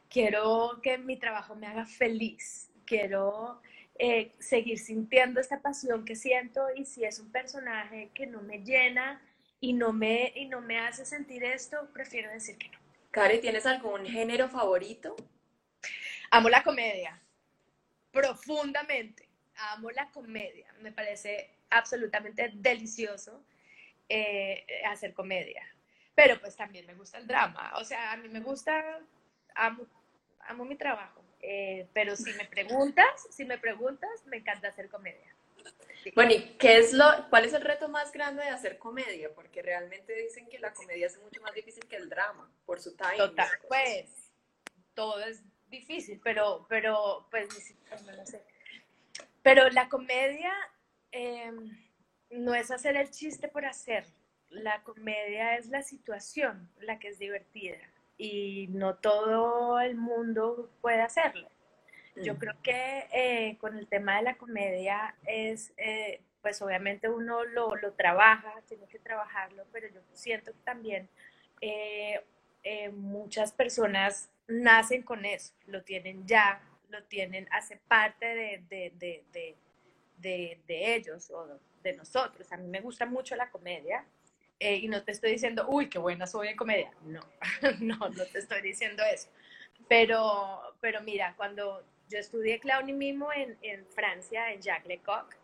Quiero 0.08 0.80
que 0.82 0.96
mi 0.96 1.18
trabajo 1.18 1.54
me 1.54 1.66
haga 1.66 1.84
feliz, 1.84 2.70
quiero 2.86 3.60
eh, 3.98 4.32
seguir 4.38 4.78
sintiendo 4.78 5.38
esta 5.38 5.60
pasión 5.60 6.04
que 6.04 6.16
siento 6.16 6.64
y 6.74 6.86
si 6.86 7.04
es 7.04 7.18
un 7.20 7.30
personaje 7.30 8.10
que 8.14 8.26
no 8.26 8.40
me 8.40 8.60
llena 8.60 9.20
y 9.60 9.72
no 9.72 9.92
me, 9.92 10.32
y 10.34 10.46
no 10.46 10.60
me 10.60 10.78
hace 10.78 11.04
sentir 11.04 11.44
esto, 11.44 11.88
prefiero 11.92 12.30
decir 12.30 12.56
que 12.58 12.68
no. 12.68 12.78
Karen, 13.10 13.40
¿tienes 13.40 13.66
algún 13.66 14.06
género 14.06 14.48
favorito? 14.48 15.16
Amo 16.30 16.48
la 16.48 16.62
comedia, 16.62 17.20
profundamente. 18.12 19.28
Amo 19.56 19.90
la 19.90 20.08
comedia, 20.10 20.72
me 20.80 20.92
parece 20.92 21.50
absolutamente 21.70 22.52
delicioso 22.54 23.42
eh, 24.08 24.64
hacer 24.86 25.14
comedia. 25.14 25.66
Pero 26.14 26.40
pues 26.40 26.56
también 26.56 26.86
me 26.86 26.94
gusta 26.94 27.18
el 27.18 27.26
drama, 27.26 27.72
o 27.76 27.84
sea, 27.84 28.12
a 28.12 28.16
mí 28.16 28.28
me 28.28 28.40
gusta, 28.40 29.00
amo 29.54 29.86
amo 30.48 30.64
mi 30.64 30.76
trabajo, 30.76 31.22
eh, 31.40 31.86
pero 31.92 32.16
si 32.16 32.32
me 32.32 32.44
preguntas, 32.44 33.28
si 33.30 33.44
me 33.44 33.58
preguntas, 33.58 34.10
me 34.26 34.38
encanta 34.38 34.68
hacer 34.68 34.88
comedia. 34.88 35.34
Bueno, 36.14 36.32
¿y 36.32 36.56
qué 36.58 36.78
es 36.78 36.92
lo, 36.92 37.04
cuál 37.30 37.44
es 37.44 37.52
el 37.52 37.62
reto 37.62 37.88
más 37.88 38.12
grande 38.12 38.42
de 38.42 38.50
hacer 38.50 38.78
comedia? 38.78 39.32
Porque 39.34 39.62
realmente 39.62 40.14
dicen 40.14 40.48
que 40.48 40.58
la 40.58 40.72
comedia 40.72 41.06
es 41.06 41.18
mucho 41.18 41.40
más 41.42 41.54
difícil 41.54 41.86
que 41.86 41.96
el 41.96 42.08
drama, 42.08 42.50
por 42.66 42.80
su 42.80 42.96
timing. 42.96 43.18
Total, 43.18 43.48
pues, 43.68 44.10
todo 44.94 45.20
es 45.20 45.42
difícil, 45.68 46.20
pero, 46.22 46.66
pero, 46.68 47.26
pues, 47.30 47.48
no 47.90 48.26
sé. 48.26 48.42
Pero 49.42 49.68
la 49.70 49.88
comedia 49.88 50.52
em, 51.10 51.76
no 52.30 52.54
es 52.54 52.70
hacer 52.70 52.96
el 52.96 53.10
chiste 53.10 53.48
por 53.48 53.64
hacer. 53.64 54.04
La 54.50 54.82
comedia 54.82 55.56
es 55.56 55.68
la 55.68 55.82
situación, 55.82 56.70
la 56.80 56.98
que 56.98 57.08
es 57.08 57.18
divertida 57.18 57.78
y 58.18 58.66
no 58.70 58.96
todo 58.96 59.78
el 59.80 59.94
mundo 59.94 60.70
puede 60.80 61.00
hacerlo. 61.00 61.48
Yo 62.22 62.34
mm. 62.34 62.38
creo 62.38 62.54
que 62.62 63.08
eh, 63.12 63.56
con 63.58 63.76
el 63.76 63.86
tema 63.86 64.16
de 64.16 64.22
la 64.22 64.36
comedia 64.36 65.14
es, 65.26 65.72
eh, 65.76 66.20
pues 66.42 66.60
obviamente 66.62 67.08
uno 67.08 67.44
lo, 67.44 67.74
lo, 67.76 67.92
trabaja, 67.92 68.54
tiene 68.68 68.86
que 68.86 68.98
trabajarlo, 68.98 69.64
pero 69.72 69.88
yo 69.88 70.00
siento 70.12 70.52
que 70.52 70.58
también 70.64 71.08
eh, 71.60 72.20
muchas 72.92 73.52
personas 73.52 74.30
nacen 74.46 75.02
con 75.02 75.24
eso, 75.24 75.52
lo 75.66 75.82
tienen 75.82 76.26
ya, 76.26 76.60
lo 76.90 77.02
tienen, 77.04 77.48
hace 77.50 77.76
parte 77.76 78.26
de, 78.26 78.62
de, 78.68 78.92
de, 78.98 79.56
de, 80.18 80.60
de 80.66 80.94
ellos 80.94 81.30
o 81.30 81.58
de 81.82 81.92
nosotros. 81.94 82.50
A 82.52 82.56
mí 82.56 82.66
me 82.68 82.80
gusta 82.80 83.06
mucho 83.06 83.36
la 83.36 83.50
comedia, 83.50 84.04
eh, 84.60 84.76
y 84.76 84.88
no 84.88 85.04
te 85.04 85.12
estoy 85.12 85.32
diciendo, 85.32 85.66
uy, 85.68 85.88
qué 85.88 85.98
buena 85.98 86.26
soy 86.26 86.48
en 86.48 86.56
comedia. 86.56 86.92
No, 87.04 87.20
no, 87.80 87.96
no 87.96 88.26
te 88.26 88.38
estoy 88.38 88.60
diciendo 88.60 89.02
eso. 89.04 89.28
Pero, 89.88 90.74
pero 90.80 91.00
mira, 91.02 91.34
cuando 91.36 91.84
yo 92.08 92.18
estudié 92.18 92.58
clownismo 92.58 93.32
en, 93.32 93.56
en 93.62 93.86
Francia, 93.86 94.52
en 94.52 94.60
Jacques 94.60 94.88
Lecoq, 94.88 95.34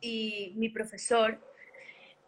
y 0.00 0.52
mi 0.56 0.68
profesor 0.68 1.38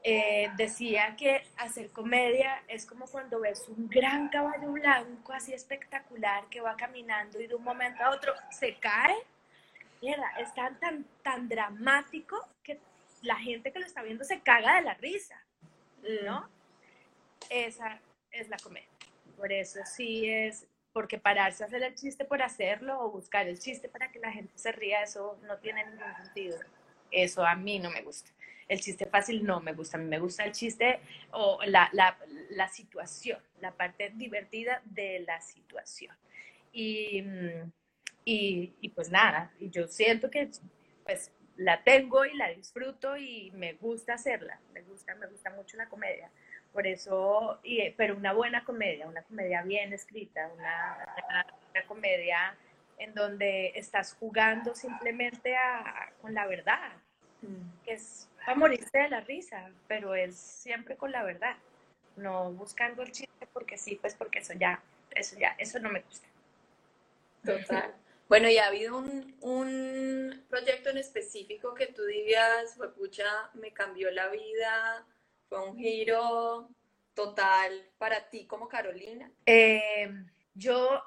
eh, 0.04 0.50
decía 0.56 1.14
que 1.16 1.42
hacer 1.56 1.90
comedia 1.90 2.62
es 2.66 2.84
como 2.84 3.06
cuando 3.06 3.40
ves 3.40 3.64
un 3.68 3.88
gran 3.88 4.28
caballo 4.30 4.72
blanco 4.72 5.32
así 5.32 5.52
espectacular 5.52 6.48
que 6.48 6.60
va 6.60 6.76
caminando 6.76 7.40
y 7.40 7.46
de 7.46 7.54
un 7.54 7.62
momento 7.62 8.02
a 8.02 8.10
otro 8.10 8.34
se 8.50 8.74
cae. 8.76 9.14
Mira, 10.00 10.32
es 10.40 10.52
tan, 10.54 10.78
tan, 10.80 11.04
tan 11.22 11.48
dramático 11.48 12.36
que 12.64 12.80
la 13.22 13.36
gente 13.36 13.72
que 13.72 13.78
lo 13.78 13.86
está 13.86 14.02
viendo 14.02 14.24
se 14.24 14.40
caga 14.40 14.76
de 14.76 14.82
la 14.82 14.94
risa. 14.94 15.40
¿no? 16.24 16.40
Mm. 16.40 16.50
Esa 17.50 18.00
es 18.32 18.48
la 18.48 18.56
comedia. 18.56 18.88
Por 19.36 19.52
eso 19.52 19.80
sí 19.84 20.28
es, 20.28 20.66
porque 20.92 21.18
pararse 21.18 21.62
a 21.62 21.66
hacer 21.66 21.82
el 21.82 21.94
chiste 21.94 22.24
por 22.24 22.42
hacerlo 22.42 23.00
o 23.00 23.10
buscar 23.10 23.48
el 23.48 23.58
chiste 23.58 23.88
para 23.88 24.10
que 24.12 24.18
la 24.18 24.32
gente 24.32 24.52
se 24.56 24.72
ría, 24.72 25.02
eso 25.02 25.38
no 25.46 25.58
tiene 25.58 25.84
ningún 25.84 26.14
sentido. 26.22 26.58
Eso 27.10 27.44
a 27.44 27.54
mí 27.54 27.78
no 27.78 27.90
me 27.90 28.02
gusta. 28.02 28.30
El 28.68 28.80
chiste 28.80 29.06
fácil 29.06 29.44
no 29.44 29.60
me 29.60 29.72
gusta. 29.72 29.96
A 29.96 30.00
mí 30.00 30.06
me 30.06 30.18
gusta 30.18 30.44
el 30.44 30.52
chiste 30.52 31.00
o 31.32 31.58
la, 31.66 31.88
la, 31.92 32.16
la 32.50 32.68
situación, 32.68 33.38
la 33.60 33.72
parte 33.72 34.12
divertida 34.14 34.80
de 34.84 35.20
la 35.20 35.40
situación. 35.40 36.16
Y, 36.72 37.22
y, 38.24 38.72
y, 38.80 38.88
pues 38.90 39.10
nada, 39.10 39.52
yo 39.60 39.88
siento 39.88 40.30
que 40.30 40.50
pues 41.04 41.32
la 41.56 41.82
tengo 41.82 42.24
y 42.24 42.34
la 42.34 42.48
disfruto 42.48 43.16
y 43.16 43.50
me 43.52 43.74
gusta 43.74 44.14
hacerla, 44.14 44.58
me 44.72 44.80
gusta, 44.82 45.14
me 45.16 45.26
gusta 45.26 45.50
mucho 45.50 45.76
la 45.76 45.88
comedia. 45.88 46.30
Por 46.72 46.86
eso, 46.86 47.58
y, 47.62 47.90
pero 47.90 48.16
una 48.16 48.32
buena 48.32 48.64
comedia, 48.64 49.06
una 49.06 49.22
comedia 49.22 49.62
bien 49.62 49.92
escrita, 49.92 50.50
una, 50.56 51.14
una, 51.28 51.86
comedia 51.86 52.56
en 52.98 53.14
donde 53.14 53.72
estás 53.74 54.14
jugando 54.18 54.74
simplemente 54.74 55.54
con 56.22 56.32
la 56.32 56.46
verdad, 56.46 56.92
mm. 57.42 57.84
que 57.84 57.92
es 57.92 58.28
para 58.44 58.56
morirse 58.56 58.98
de 58.98 59.08
la 59.10 59.20
risa, 59.20 59.70
pero 59.86 60.14
es 60.14 60.36
siempre 60.36 60.96
con 60.96 61.12
la 61.12 61.22
verdad, 61.22 61.56
no 62.16 62.50
buscando 62.52 63.02
el 63.02 63.12
chiste 63.12 63.46
porque 63.52 63.76
sí, 63.76 63.98
pues 64.00 64.14
porque 64.14 64.38
eso 64.38 64.54
ya, 64.54 64.82
eso 65.14 65.36
ya, 65.38 65.54
eso 65.58 65.78
no 65.78 65.90
me 65.90 66.00
gusta. 66.00 66.26
Total. 67.44 67.94
Bueno, 68.28 68.48
¿y 68.48 68.56
ha 68.56 68.68
habido 68.68 68.96
un, 68.96 69.36
un 69.42 70.44
proyecto 70.48 70.90
en 70.90 70.98
específico 70.98 71.74
que 71.74 71.88
tú 71.88 72.02
digas, 72.04 72.78
pucha, 72.96 73.50
me 73.54 73.72
cambió 73.72 74.10
la 74.10 74.28
vida, 74.28 75.04
fue 75.52 75.68
un 75.68 75.76
giro 75.76 76.70
total 77.14 77.86
para 77.98 78.30
ti 78.30 78.46
como 78.46 78.68
Carolina? 78.68 79.30
Eh, 79.44 80.10
yo, 80.54 81.02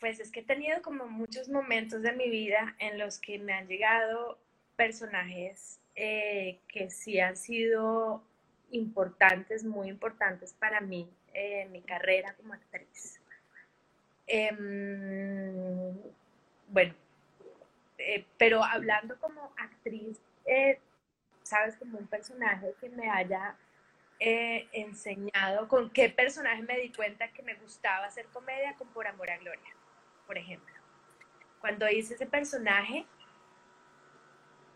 pues 0.00 0.18
es 0.18 0.32
que 0.32 0.40
he 0.40 0.44
tenido 0.44 0.82
como 0.82 1.06
muchos 1.06 1.48
momentos 1.48 2.02
de 2.02 2.12
mi 2.14 2.28
vida 2.28 2.74
en 2.80 2.98
los 2.98 3.20
que 3.20 3.38
me 3.38 3.52
han 3.52 3.68
llegado 3.68 4.40
personajes 4.74 5.78
eh, 5.94 6.58
que 6.66 6.90
sí 6.90 7.20
han 7.20 7.36
sido 7.36 8.24
importantes, 8.72 9.62
muy 9.62 9.88
importantes 9.88 10.52
para 10.54 10.80
mí 10.80 11.08
en 11.32 11.70
mi 11.70 11.80
carrera 11.80 12.34
como 12.34 12.54
actriz. 12.54 13.20
Em, 14.26 15.94
bueno, 16.66 16.94
eh, 17.98 18.24
pero 18.36 18.64
hablando 18.64 19.16
como 19.20 19.52
actriz, 19.56 20.18
sabes, 21.52 21.76
como 21.76 21.98
un 21.98 22.06
personaje 22.06 22.74
que 22.80 22.88
me 22.88 23.10
haya 23.10 23.56
eh, 24.18 24.68
enseñado, 24.72 25.68
con 25.68 25.90
qué 25.90 26.08
personaje 26.08 26.62
me 26.62 26.78
di 26.78 26.90
cuenta 26.90 27.28
que 27.28 27.42
me 27.42 27.54
gustaba 27.56 28.06
hacer 28.06 28.26
comedia 28.26 28.74
con 28.76 28.88
Por 28.88 29.06
Amor 29.06 29.30
a 29.30 29.36
Gloria, 29.36 29.74
por 30.26 30.38
ejemplo. 30.38 30.74
Cuando 31.60 31.88
hice 31.90 32.14
ese 32.14 32.26
personaje, 32.26 33.04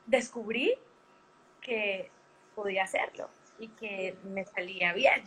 descubrí 0.05 0.75
que 1.63 2.11
podía 2.55 2.85
hacerlo 2.85 3.31
y 3.59 3.69
que 3.69 4.17
me 4.25 4.45
salía 4.45 4.93
bien, 4.93 5.25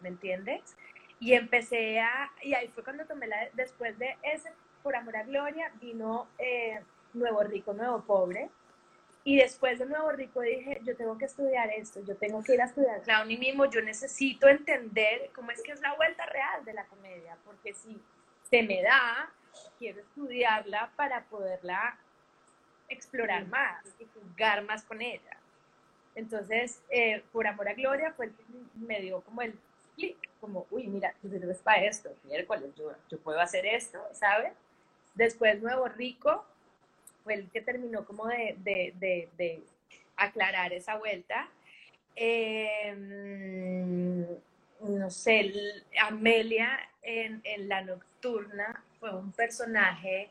¿me 0.00 0.08
entiendes? 0.08 0.76
Y 1.20 1.34
empecé 1.34 2.00
a, 2.00 2.32
y 2.42 2.54
ahí 2.54 2.68
fue 2.68 2.82
cuando 2.82 3.06
tomé 3.06 3.28
la, 3.28 3.48
después 3.52 3.96
de 3.98 4.16
ese 4.22 4.52
Por 4.82 4.96
Amor 4.96 5.16
a 5.16 5.22
Gloria, 5.22 5.70
vino 5.80 6.26
eh, 6.38 6.82
Nuevo 7.14 7.42
Rico, 7.44 7.72
Nuevo 7.72 8.02
Pobre, 8.02 8.50
y 9.24 9.36
después 9.36 9.78
de 9.78 9.86
Nuevo 9.86 10.10
Rico 10.12 10.40
dije, 10.40 10.80
yo 10.84 10.96
tengo 10.96 11.18
que 11.18 11.26
estudiar 11.26 11.70
esto, 11.70 12.00
yo 12.04 12.16
tengo 12.16 12.42
que 12.42 12.54
ir 12.54 12.62
a 12.62 12.66
estudiar 12.66 13.02
clowning 13.02 13.38
mismo, 13.38 13.66
yo 13.66 13.82
necesito 13.82 14.48
entender 14.48 15.30
cómo 15.34 15.50
es 15.50 15.62
que 15.62 15.72
es 15.72 15.80
la 15.80 15.94
vuelta 15.96 16.24
real 16.26 16.64
de 16.64 16.72
la 16.72 16.84
comedia, 16.86 17.36
porque 17.44 17.74
si 17.74 18.00
se 18.48 18.62
me 18.62 18.82
da, 18.82 19.30
quiero 19.78 20.00
estudiarla 20.00 20.90
para 20.96 21.24
poderla 21.24 21.98
explorar 22.88 23.46
más 23.48 23.84
y 23.98 24.06
jugar 24.06 24.62
más 24.62 24.82
con 24.84 25.02
ella. 25.02 25.36
Entonces, 26.14 26.82
eh, 26.88 27.22
por 27.32 27.46
amor 27.46 27.68
a 27.68 27.74
Gloria, 27.74 28.12
fue 28.12 28.26
el 28.26 28.32
que 28.34 28.44
me 28.74 29.00
dio 29.00 29.20
como 29.20 29.42
el 29.42 29.58
clic, 29.94 30.16
como, 30.40 30.66
uy, 30.70 30.86
mira, 30.86 31.14
tú 31.20 31.28
sirves 31.28 31.58
para 31.58 31.84
esto, 31.84 32.10
miércoles, 32.24 32.74
yo, 32.76 32.92
yo 33.10 33.18
puedo 33.20 33.40
hacer 33.40 33.66
esto, 33.66 34.00
¿sabes? 34.12 34.52
Después 35.14 35.60
Nuevo 35.60 35.86
Rico, 35.88 36.44
fue 37.24 37.34
el 37.34 37.50
que 37.50 37.60
terminó 37.60 38.04
como 38.04 38.26
de, 38.26 38.56
de, 38.58 39.28
de, 39.36 39.62
aclarar 40.16 40.72
esa 40.72 40.96
vuelta. 40.96 41.48
Em, 42.16 42.96
no 44.80 45.10
sé, 45.10 45.52
Amelia 46.00 46.78
en, 47.02 47.40
en, 47.44 47.68
La 47.68 47.82
Nocturna 47.82 48.82
fue 48.98 49.14
un 49.14 49.30
personaje 49.32 50.30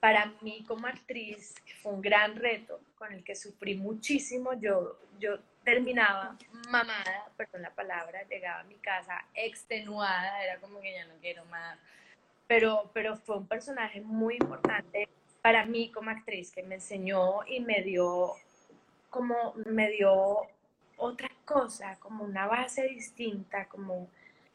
para 0.00 0.32
mí 0.42 0.64
como 0.66 0.86
actriz, 0.86 1.54
fue 1.82 1.92
un 1.92 2.02
gran 2.02 2.36
reto 2.36 2.80
con 2.96 3.12
el 3.12 3.24
que 3.24 3.34
sufrí 3.34 3.74
muchísimo. 3.76 4.52
Yo, 4.54 4.98
yo 5.18 5.38
terminaba 5.64 6.36
mamada, 6.70 7.30
perdón 7.36 7.62
la 7.62 7.74
palabra, 7.74 8.22
llegaba 8.28 8.60
a 8.60 8.64
mi 8.64 8.76
casa 8.76 9.24
extenuada, 9.34 10.42
era 10.42 10.58
como 10.60 10.80
que 10.80 10.92
ya 10.92 11.04
no 11.06 11.14
quiero 11.20 11.44
más. 11.46 11.78
Pero, 12.46 12.90
pero 12.94 13.16
fue 13.16 13.36
un 13.36 13.46
personaje 13.46 14.00
muy 14.00 14.36
importante 14.36 15.07
para 15.48 15.64
mí 15.64 15.90
como 15.90 16.10
actriz 16.10 16.52
que 16.52 16.62
me 16.62 16.74
enseñó 16.74 17.42
y 17.46 17.60
me 17.60 17.80
dio 17.80 18.34
como 19.08 19.54
me 19.64 19.88
dio 19.88 20.42
otra 20.98 21.30
cosa, 21.46 21.96
como 22.00 22.22
una 22.22 22.46
base 22.46 22.86
distinta, 22.88 23.64
como 23.64 24.10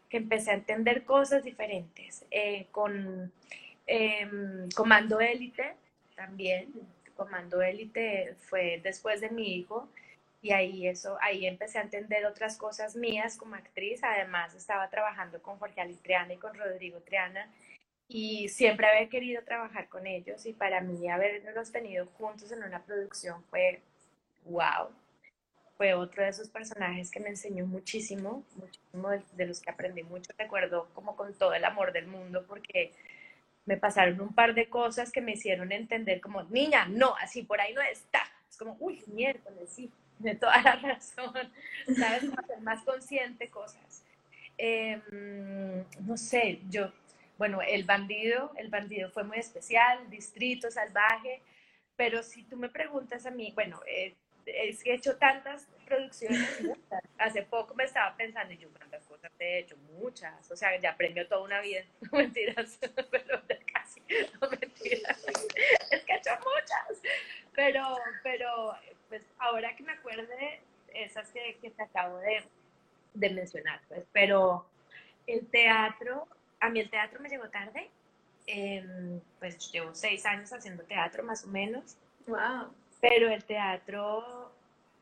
que 0.07 0.17
empecé 0.17 0.51
a 0.51 0.53
entender 0.53 1.03
cosas 1.03 1.43
diferentes. 1.43 2.23
Eh, 2.29 2.67
con 2.69 3.31
em, 3.87 4.69
Comando 4.75 5.19
Élite 5.19 5.73
también, 6.15 6.71
Comando 7.15 7.63
Élite 7.63 8.35
fue 8.41 8.79
después 8.83 9.19
de 9.19 9.31
mi 9.31 9.55
hijo 9.55 9.89
y 10.43 10.51
ahí 10.51 10.87
eso, 10.87 11.17
ahí 11.21 11.47
empecé 11.47 11.79
a 11.79 11.81
entender 11.81 12.23
otras 12.27 12.55
cosas 12.55 12.95
mías 12.95 13.35
como 13.35 13.55
actriz. 13.55 14.03
Además 14.03 14.53
estaba 14.53 14.91
trabajando 14.91 15.41
con 15.41 15.57
Jorge 15.57 15.81
Alitriana 15.81 16.33
y 16.33 16.37
con 16.37 16.53
Rodrigo 16.53 16.99
Triana 16.99 17.49
y 18.13 18.47
siempre 18.47 18.85
había 18.85 19.09
querido 19.09 19.41
trabajar 19.41 19.89
con 19.89 20.05
ellos 20.05 20.45
y 20.45 20.53
para 20.53 20.81
mí 20.81 21.09
haberlos 21.09 21.71
tenido 21.71 22.05
juntos 22.05 22.51
en 22.51 22.63
una 22.63 22.83
producción 22.83 23.43
fue 23.49 23.81
wow. 24.45 24.89
Fue 25.77 25.95
otro 25.95 26.21
de 26.21 26.29
esos 26.29 26.47
personajes 26.47 27.09
que 27.09 27.19
me 27.19 27.29
enseñó 27.29 27.65
muchísimo, 27.65 28.45
muchísimo 28.55 29.09
de, 29.09 29.45
los 29.47 29.59
que 29.59 29.71
aprendí 29.71 30.03
mucho. 30.03 30.31
Recuerdo 30.37 30.89
como 30.93 31.15
con 31.15 31.33
todo 31.33 31.55
el 31.55 31.65
amor 31.65 31.91
del 31.91 32.05
mundo 32.05 32.45
porque 32.47 32.93
me 33.65 33.77
pasaron 33.77 34.21
un 34.21 34.35
par 34.35 34.53
de 34.53 34.69
cosas 34.69 35.11
que 35.11 35.19
me 35.19 35.31
hicieron 35.31 35.71
entender 35.71 36.21
como, 36.21 36.43
niña, 36.43 36.85
no, 36.85 37.15
así 37.15 37.41
por 37.41 37.59
ahí 37.59 37.73
no 37.73 37.81
está. 37.81 38.21
Es 38.47 38.57
como, 38.57 38.77
uy, 38.79 39.03
miércoles, 39.07 39.71
sí, 39.71 39.91
de 40.19 40.35
toda 40.35 40.61
la 40.61 40.75
razón, 40.75 41.33
¿sabes? 41.97 42.25
Hacer 42.37 42.61
más 42.61 42.83
consciente 42.83 43.49
cosas. 43.49 44.03
Em, 44.55 45.83
no 46.05 46.15
sé, 46.15 46.61
yo 46.69 46.93
bueno, 47.37 47.61
El 47.61 47.83
Bandido, 47.83 48.51
El 48.57 48.69
Bandido 48.69 49.09
fue 49.09 49.23
muy 49.23 49.37
especial, 49.37 50.09
Distrito 50.09 50.69
Salvaje, 50.69 51.41
pero 51.95 52.23
si 52.23 52.43
tú 52.43 52.57
me 52.57 52.69
preguntas 52.69 53.25
a 53.25 53.31
mí, 53.31 53.51
bueno, 53.55 53.81
eh, 53.87 54.15
he 54.45 54.75
hecho 54.93 55.17
tantas 55.17 55.67
producciones, 55.85 56.39
hace 57.17 57.43
poco 57.43 57.73
me 57.75 57.85
estaba 57.85 58.15
pensando, 58.15 58.53
y 58.53 58.57
yo 58.57 58.69
cuántas 58.69 59.05
cosas 59.05 59.31
he 59.39 59.59
hecho, 59.59 59.77
muchas, 59.99 60.49
o 60.51 60.55
sea, 60.55 60.79
ya 60.79 60.95
premio 60.95 61.27
toda 61.27 61.43
una 61.43 61.61
vida, 61.61 61.81
no 62.01 62.17
mentiras, 62.17 62.79
pero 63.11 63.41
casi, 63.71 64.01
no 64.41 64.49
mentiras, 64.49 65.25
es 65.91 66.03
que 66.03 66.13
he 66.13 66.17
hecho 66.17 66.31
muchas, 66.37 67.01
pero, 67.53 67.97
pero, 68.21 68.75
pues 69.09 69.23
ahora 69.39 69.75
que 69.75 69.83
me 69.83 69.93
acuerde, 69.93 70.61
esas 70.93 71.31
que, 71.31 71.57
que 71.59 71.71
te 71.71 71.83
acabo 71.83 72.17
de, 72.19 72.43
de 73.13 73.29
mencionar, 73.31 73.81
pues, 73.87 74.05
pero 74.11 74.67
el 75.25 75.47
teatro 75.47 76.27
a 76.63 76.69
mí 76.69 76.79
el 76.79 76.89
teatro 76.89 77.19
me 77.19 77.27
llegó 77.27 77.49
tarde. 77.49 77.89
Em, 78.47 79.19
pues 79.39 79.71
llevo 79.71 79.93
seis 79.93 80.25
años 80.25 80.51
haciendo 80.53 80.83
teatro 80.83 81.21
más 81.23 81.43
o 81.43 81.47
menos. 81.47 81.97
Wow. 82.25 82.73
Pero 83.01 83.29
el 83.29 83.43
teatro, 83.43 84.49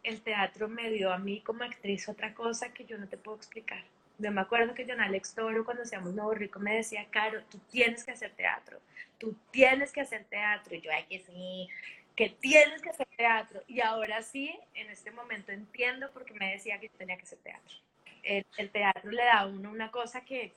el 0.02 0.22
teatro 0.22 0.68
me 0.68 0.90
dio 0.90 1.14
a 1.14 1.20
mí 1.20 1.42
como 1.42 1.64
actriz 1.64 2.10
otra 2.10 2.34
cosa 2.34 2.74
que 2.74 2.86
yo 2.86 2.98
no 2.98 3.08
te 3.08 3.16
puedo 3.16 3.38
explicar. 3.38 3.84
Yo 4.18 4.32
me 4.32 4.42
acuerdo 4.42 4.74
que 4.74 4.88
John 4.88 5.02
Alex 5.02 5.36
Toro, 5.36 5.64
cuando 5.64 5.84
hacíamos 5.84 6.16
Nuevo 6.16 6.34
Rico, 6.34 6.60
me 6.60 6.78
decía, 6.78 7.06
Caro, 7.12 7.44
tú 7.44 7.60
tienes 7.70 8.04
que 8.04 8.12
hacer 8.12 8.32
teatro, 8.32 8.80
tú 9.20 9.36
tienes 9.52 9.92
que 9.92 10.02
hacer 10.02 10.24
teatro. 10.26 10.76
Y 10.76 10.82
yo, 10.82 10.92
ay, 10.92 11.06
que 11.08 11.20
sí, 11.20 11.70
que 12.16 12.30
tienes 12.30 12.82
que 12.82 12.90
hacer 12.90 13.08
teatro. 13.16 13.62
Y 13.68 13.82
ahora 13.82 14.24
sí, 14.24 14.60
en 14.74 14.90
este 14.90 15.12
momento 15.12 15.52
entiendo 15.52 16.10
por 16.12 16.26
qué 16.26 16.34
me 16.34 16.54
decía 16.54 16.80
que 16.80 16.88
yo 16.88 16.94
tenía 16.98 17.18
que 17.18 17.24
hacer 17.24 17.40
teatro. 17.40 17.76
El, 18.24 18.46
el 18.58 18.70
teatro 18.72 19.12
le 19.12 19.24
da 19.24 19.42
a 19.42 19.46
uno 19.46 19.70
una 19.70 19.92
cosa 19.92 20.22
que 20.22 20.54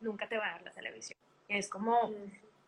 nunca 0.00 0.28
te 0.28 0.36
va 0.36 0.48
a 0.48 0.52
dar 0.52 0.62
la 0.62 0.70
televisión. 0.72 1.18
Es 1.48 1.68
como 1.68 2.12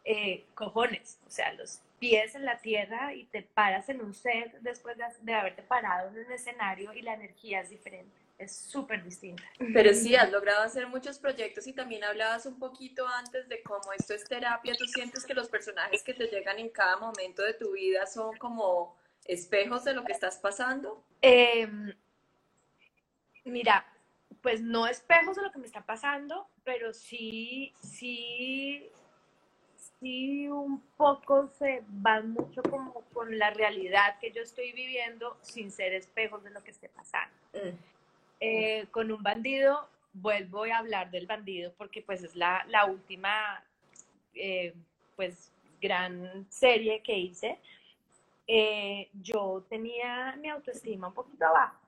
eh, 0.04 0.44
cojones, 0.54 1.18
o 1.26 1.30
sea, 1.30 1.52
los 1.52 1.80
pies 1.98 2.34
en 2.34 2.44
la 2.44 2.58
tierra 2.58 3.14
y 3.14 3.24
te 3.26 3.42
paras 3.42 3.88
en 3.90 4.00
un 4.00 4.14
set 4.14 4.52
después 4.60 4.96
de, 4.96 5.34
haberte 5.34 5.62
parado 5.62 6.08
en 6.08 6.24
un 6.24 6.32
escenario 6.32 6.92
y 6.94 7.02
la 7.02 7.14
energía 7.14 7.60
es 7.60 7.68
diferente. 7.68 8.18
Es 8.38 8.56
súper 8.56 9.04
distinta. 9.04 9.44
Pero 9.74 9.92
sí, 9.92 10.16
has 10.16 10.32
logrado 10.32 10.62
hacer 10.62 10.86
muchos 10.86 11.18
proyectos 11.18 11.66
y 11.66 11.74
también 11.74 12.02
hablabas 12.02 12.46
un 12.46 12.58
poquito 12.58 13.06
antes 13.06 13.46
de 13.50 13.62
cómo 13.62 13.92
esto 13.92 14.14
es 14.14 14.24
terapia. 14.24 14.74
¿Tú 14.78 14.86
sientes 14.86 15.26
que 15.26 15.34
los 15.34 15.50
personajes 15.50 16.02
que 16.02 16.14
te 16.14 16.26
llegan 16.26 16.58
en 16.58 16.70
cada 16.70 16.96
momento 16.96 17.42
de 17.42 17.52
tu 17.52 17.72
vida 17.72 18.06
son 18.06 18.34
como 18.38 18.96
espejos 19.26 19.84
de 19.84 19.92
lo 19.92 20.04
que 20.06 20.12
estás 20.12 20.38
pasando? 20.38 21.04
Em, 21.20 21.94
mira, 23.44 23.86
pues 24.40 24.62
no 24.62 24.86
espejos 24.86 25.36
de 25.36 25.42
lo 25.42 25.52
que 25.52 25.58
me 25.58 25.66
está 25.66 25.84
pasando, 25.84 26.48
pero 26.70 26.92
sí, 26.92 27.72
sí, 27.80 28.88
sí 29.98 30.48
un 30.48 30.80
poco 30.96 31.48
se 31.58 31.82
van 31.88 32.30
mucho 32.30 32.62
como 32.62 32.92
con 33.12 33.36
la 33.40 33.50
realidad 33.50 34.20
que 34.20 34.30
yo 34.30 34.42
estoy 34.42 34.70
viviendo 34.70 35.36
sin 35.40 35.72
ser 35.72 35.94
espejos 35.94 36.44
de 36.44 36.50
lo 36.50 36.62
que 36.62 36.70
esté 36.70 36.88
pasando. 36.88 37.34
Mm. 37.54 37.76
Eh, 38.38 38.86
con 38.92 39.10
un 39.10 39.20
bandido, 39.20 39.88
vuelvo 40.12 40.62
a 40.62 40.78
hablar 40.78 41.10
del 41.10 41.26
bandido 41.26 41.72
porque 41.76 42.02
pues 42.02 42.22
es 42.22 42.36
la, 42.36 42.64
la 42.68 42.84
última, 42.84 43.64
eh, 44.36 44.72
pues 45.16 45.50
gran 45.82 46.46
serie 46.50 47.02
que 47.02 47.18
hice, 47.18 47.58
eh, 48.46 49.08
yo 49.14 49.66
tenía 49.68 50.36
mi 50.40 50.48
autoestima 50.48 51.08
un 51.08 51.14
poquito 51.14 51.46
abajo. 51.46 51.79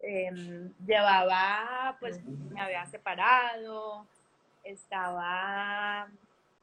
Em, 0.00 0.72
llevaba, 0.86 1.96
pues 2.00 2.22
me 2.24 2.60
había 2.60 2.86
separado, 2.86 4.06
estaba 4.62 6.08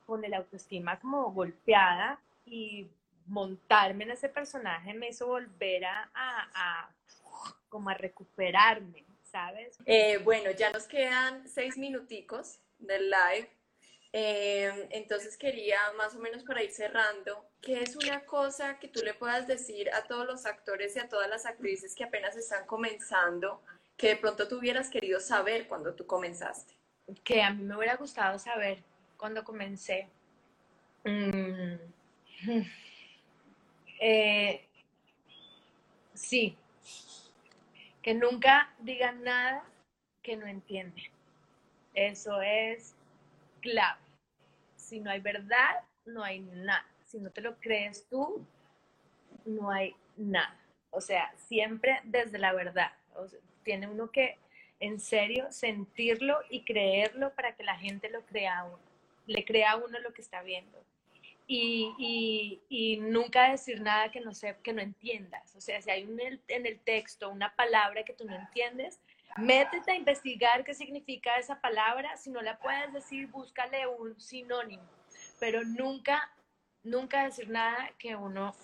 con 0.06 0.24
el 0.24 0.34
autoestima 0.34 1.00
como 1.00 1.32
golpeada 1.32 2.20
y 2.46 2.88
montarme 3.28 4.04
en 4.04 4.12
ese 4.12 4.30
personaje 4.30 4.94
me 4.94 5.10
hizo 5.10 5.28
volver 5.28 5.86
a, 5.86 6.10
a, 6.14 6.90
como 7.70 7.90
a 7.90 7.96
recuperarme, 7.96 9.04
¿sabes? 9.24 9.78
Eh, 9.86 10.20
bueno, 10.20 10.52
ya 10.52 10.72
nos 10.72 10.88
quedan 10.88 11.48
seis 11.48 11.78
minuticos 11.78 12.60
del 12.80 13.10
live. 13.10 13.50
Eh, 14.18 14.88
entonces 14.92 15.36
quería 15.36 15.78
más 15.98 16.16
o 16.16 16.20
menos 16.20 16.42
para 16.44 16.64
ir 16.64 16.72
cerrando, 16.72 17.50
¿qué 17.62 17.82
es 17.82 17.98
una 17.98 18.24
cosa 18.24 18.80
que 18.80 18.88
tú 18.88 19.02
le 19.04 19.14
puedas 19.14 19.46
decir 19.46 19.92
a 19.92 20.06
todos 20.06 20.26
los 20.26 20.46
actores 20.46 20.96
y 20.96 21.00
a 21.00 21.10
todas 21.10 21.30
las 21.30 21.46
actrices 21.46 21.94
que 21.94 22.06
apenas 22.06 22.38
están 22.38 22.66
comenzando, 22.66 23.62
que 23.98 24.08
de 24.08 24.16
pronto 24.16 24.48
tú 24.48 24.60
hubieras 24.60 24.90
querido 24.90 25.20
saber 25.20 25.68
cuando 25.68 25.96
tú 25.96 26.08
comenzaste? 26.08 26.76
Que 27.26 27.42
a 27.42 27.50
mí 27.50 27.64
me 27.64 27.76
hubiera 27.76 27.98
gustado 27.98 28.40
saber 28.40 28.82
cuando 29.18 29.44
comencé. 29.44 30.08
Mm. 31.04 31.76
Eh, 33.98 34.68
sí, 36.14 36.58
que 38.02 38.14
nunca 38.14 38.74
digan 38.80 39.24
nada 39.24 39.64
que 40.22 40.36
no 40.36 40.46
entienden. 40.46 41.06
Eso 41.94 42.42
es 42.42 42.94
clave. 43.62 44.05
Si 44.86 45.00
no 45.00 45.10
hay 45.10 45.20
verdad, 45.20 45.82
no 46.06 46.24
hay 46.24 46.40
nada. 46.40 46.86
Si 47.06 47.20
no 47.20 47.32
te 47.32 47.42
lo 47.42 47.58
crees 47.60 48.08
tú, 48.08 48.46
no 49.46 49.72
hay 49.72 49.96
nada. 50.16 50.60
O 50.92 51.02
sea, 51.02 51.34
siempre 51.38 52.00
desde 52.04 52.38
la 52.38 52.54
verdad. 52.54 52.92
tiene 53.64 53.88
uno 53.88 54.12
que, 54.12 54.38
en 54.80 55.00
serio, 55.00 55.52
sentirlo 55.52 56.40
y 56.50 56.64
creerlo 56.64 57.34
para 57.34 57.56
que 57.56 57.64
la 57.64 57.78
gente 57.78 58.10
lo 58.10 58.22
crea 58.26 58.60
a 58.60 58.66
uno. 58.66 58.80
Le 59.26 59.44
crea 59.44 59.72
a 59.72 59.78
uno 59.78 60.00
lo 60.00 60.14
que 60.14 60.22
está 60.22 60.44
viendo 60.44 60.86
y, 61.48 62.62
y, 62.70 62.98
nunca 62.98 63.52
decir 63.52 63.82
nada 63.82 64.10
que 64.12 64.20
no, 64.20 64.34
sé, 64.34 64.56
que 64.64 64.74
no 64.74 64.82
entiendas. 64.82 65.56
O 65.56 65.62
sea, 65.62 65.82
si 65.82 65.92
hay 65.92 66.04
un, 66.04 66.20
en 66.20 66.66
el 66.66 66.80
texto 66.80 67.30
una 67.30 67.56
palabra 67.56 68.04
que 68.04 68.14
tú 68.14 68.26
no 68.26 68.36
entiendes, 68.36 69.00
métete 69.38 69.92
a 69.92 69.96
investigar 69.96 70.64
qué 70.64 70.74
significa 70.74 71.36
esa 71.38 71.60
palabra. 71.60 72.16
Si 72.18 72.30
no 72.30 72.42
la 72.42 72.58
puedes 72.58 72.92
decir, 72.94 73.28
búscale 73.28 73.88
un 73.88 74.20
sinónimo. 74.20 74.84
Pero 75.40 75.64
nunca, 75.64 76.32
nunca 76.84 77.24
decir 77.24 77.50
nada 77.50 77.92
que 77.98 78.16
uno 78.16 78.56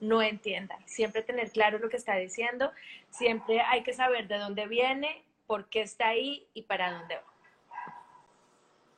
no 0.00 0.22
entienda. 0.22 0.78
Siempre 0.84 1.22
tener 1.22 1.50
claro 1.50 1.78
lo 1.78 1.88
que 1.88 1.96
está 1.96 2.16
diciendo. 2.16 2.72
Siempre 3.10 3.60
hay 3.60 3.82
que 3.82 3.92
saber 3.92 4.28
de 4.28 4.38
dónde 4.38 4.66
viene, 4.66 5.22
por 5.46 5.68
qué 5.68 5.82
está 5.82 6.08
ahí 6.08 6.46
y 6.54 6.62
para 6.62 6.92
dónde 6.92 7.16
va. 7.16 7.32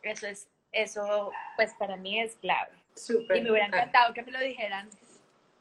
Eso 0.02 0.26
es, 0.26 0.48
eso 0.72 1.32
pues 1.56 1.74
para 1.74 1.96
mí 1.96 2.20
es 2.20 2.36
clave 2.36 2.78
y 3.10 3.40
me 3.40 3.50
hubiera 3.50 3.66
encantado 3.66 4.12
que 4.14 4.22
me 4.22 4.32
lo 4.32 4.40
dijeran 4.40 4.88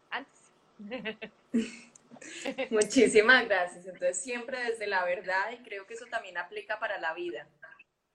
antes. 0.10 0.52
Muchísimas 2.70 3.48
gracias. 3.48 3.86
Entonces, 3.86 4.22
siempre 4.22 4.64
desde 4.64 4.88
la 4.88 5.04
verdad 5.06 5.52
y 5.52 5.64
creo 5.64 5.86
que 5.86 5.94
eso 5.94 6.06
también 6.08 6.38
aplica 6.38 6.80
para 6.80 7.00
la 7.00 7.14
vida. 7.14 7.48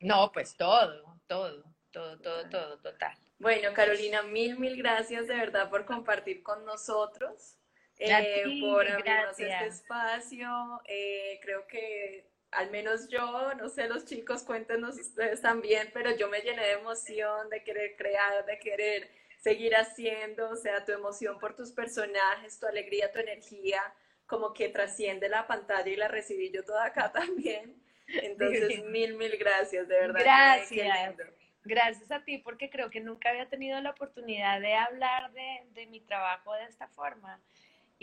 No, 0.01 0.33
pues 0.33 0.57
todo, 0.57 1.21
todo, 1.27 1.65
todo, 1.91 2.19
todo, 2.21 2.49
todo, 2.49 2.79
total. 2.81 3.17
Bueno, 3.39 3.73
Carolina, 3.75 4.23
mil, 4.23 4.59
mil 4.59 4.77
gracias 4.77 5.29
de 5.29 5.35
verdad 5.35 5.69
por 5.69 5.85
compartir 5.85 6.43
con 6.43 6.65
nosotros, 6.65 7.57
eh, 7.99 8.61
por 8.61 8.87
abrirnos 8.87 9.39
este 9.39 9.67
espacio. 9.67 10.81
Eh, 10.87 11.39
creo 11.43 11.67
que 11.67 12.33
al 12.53 12.71
menos 12.71 13.09
yo, 13.09 13.55
no 13.55 13.69
sé, 13.69 13.89
los 13.89 14.05
chicos, 14.05 14.43
cuéntenos 14.43 14.99
ustedes 14.99 15.41
también, 15.41 15.91
pero 15.93 16.15
yo 16.15 16.29
me 16.29 16.41
llené 16.41 16.63
de 16.63 16.73
emoción, 16.73 17.49
de 17.49 17.65
querer 17.65 17.97
crear, 17.97 18.45
de 18.45 18.59
querer 18.59 19.11
seguir 19.43 19.75
haciendo, 19.75 20.51
o 20.51 20.57
sea, 20.57 20.85
tu 20.85 20.93
emoción 20.93 21.39
por 21.39 21.57
tus 21.57 21.73
personajes, 21.73 22.59
tu 22.59 22.67
alegría, 22.67 23.11
tu 23.11 23.19
energía, 23.19 23.81
como 24.27 24.53
que 24.53 24.69
trasciende 24.69 25.29
la 25.29 25.47
pantalla 25.47 25.91
y 25.91 25.97
la 25.97 26.09
recibí 26.09 26.51
yo 26.51 26.65
toda 26.65 26.87
acá 26.87 27.13
también. 27.13 27.77
Entonces, 28.07 28.85
mil, 28.85 29.17
mil 29.17 29.37
gracias, 29.37 29.89
de 29.89 29.95
verdad. 29.95 30.21
Gracias. 30.21 31.17
Gracias 31.65 32.11
a 32.11 32.25
ti, 32.25 32.39
porque 32.39 32.71
creo 32.71 32.91
que 32.91 33.01
nunca 33.01 33.31
había 33.31 33.49
tenido 33.49 33.81
la 33.81 33.91
oportunidad 33.91 34.61
de 34.61 34.75
hablar 34.75 35.33
de, 35.33 35.67
de 35.75 35.87
mi 35.87 36.01
trabajo 36.01 36.53
de 36.55 36.65
esta 36.65 36.89
forma 36.89 37.41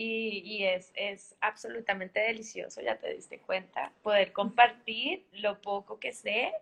y, 0.02 0.64
es, 0.64 0.92
es, 0.96 1.36
absolutamente 1.42 2.22
delicioso, 2.22 2.82
ya 2.82 2.98
te 2.98 3.14
diste 3.14 3.40
cuenta, 3.40 3.92
poder 4.02 4.32
compartir 4.32 5.28
lo 5.34 5.60
poco 5.60 6.00
que 6.00 6.14
sé 6.14 6.54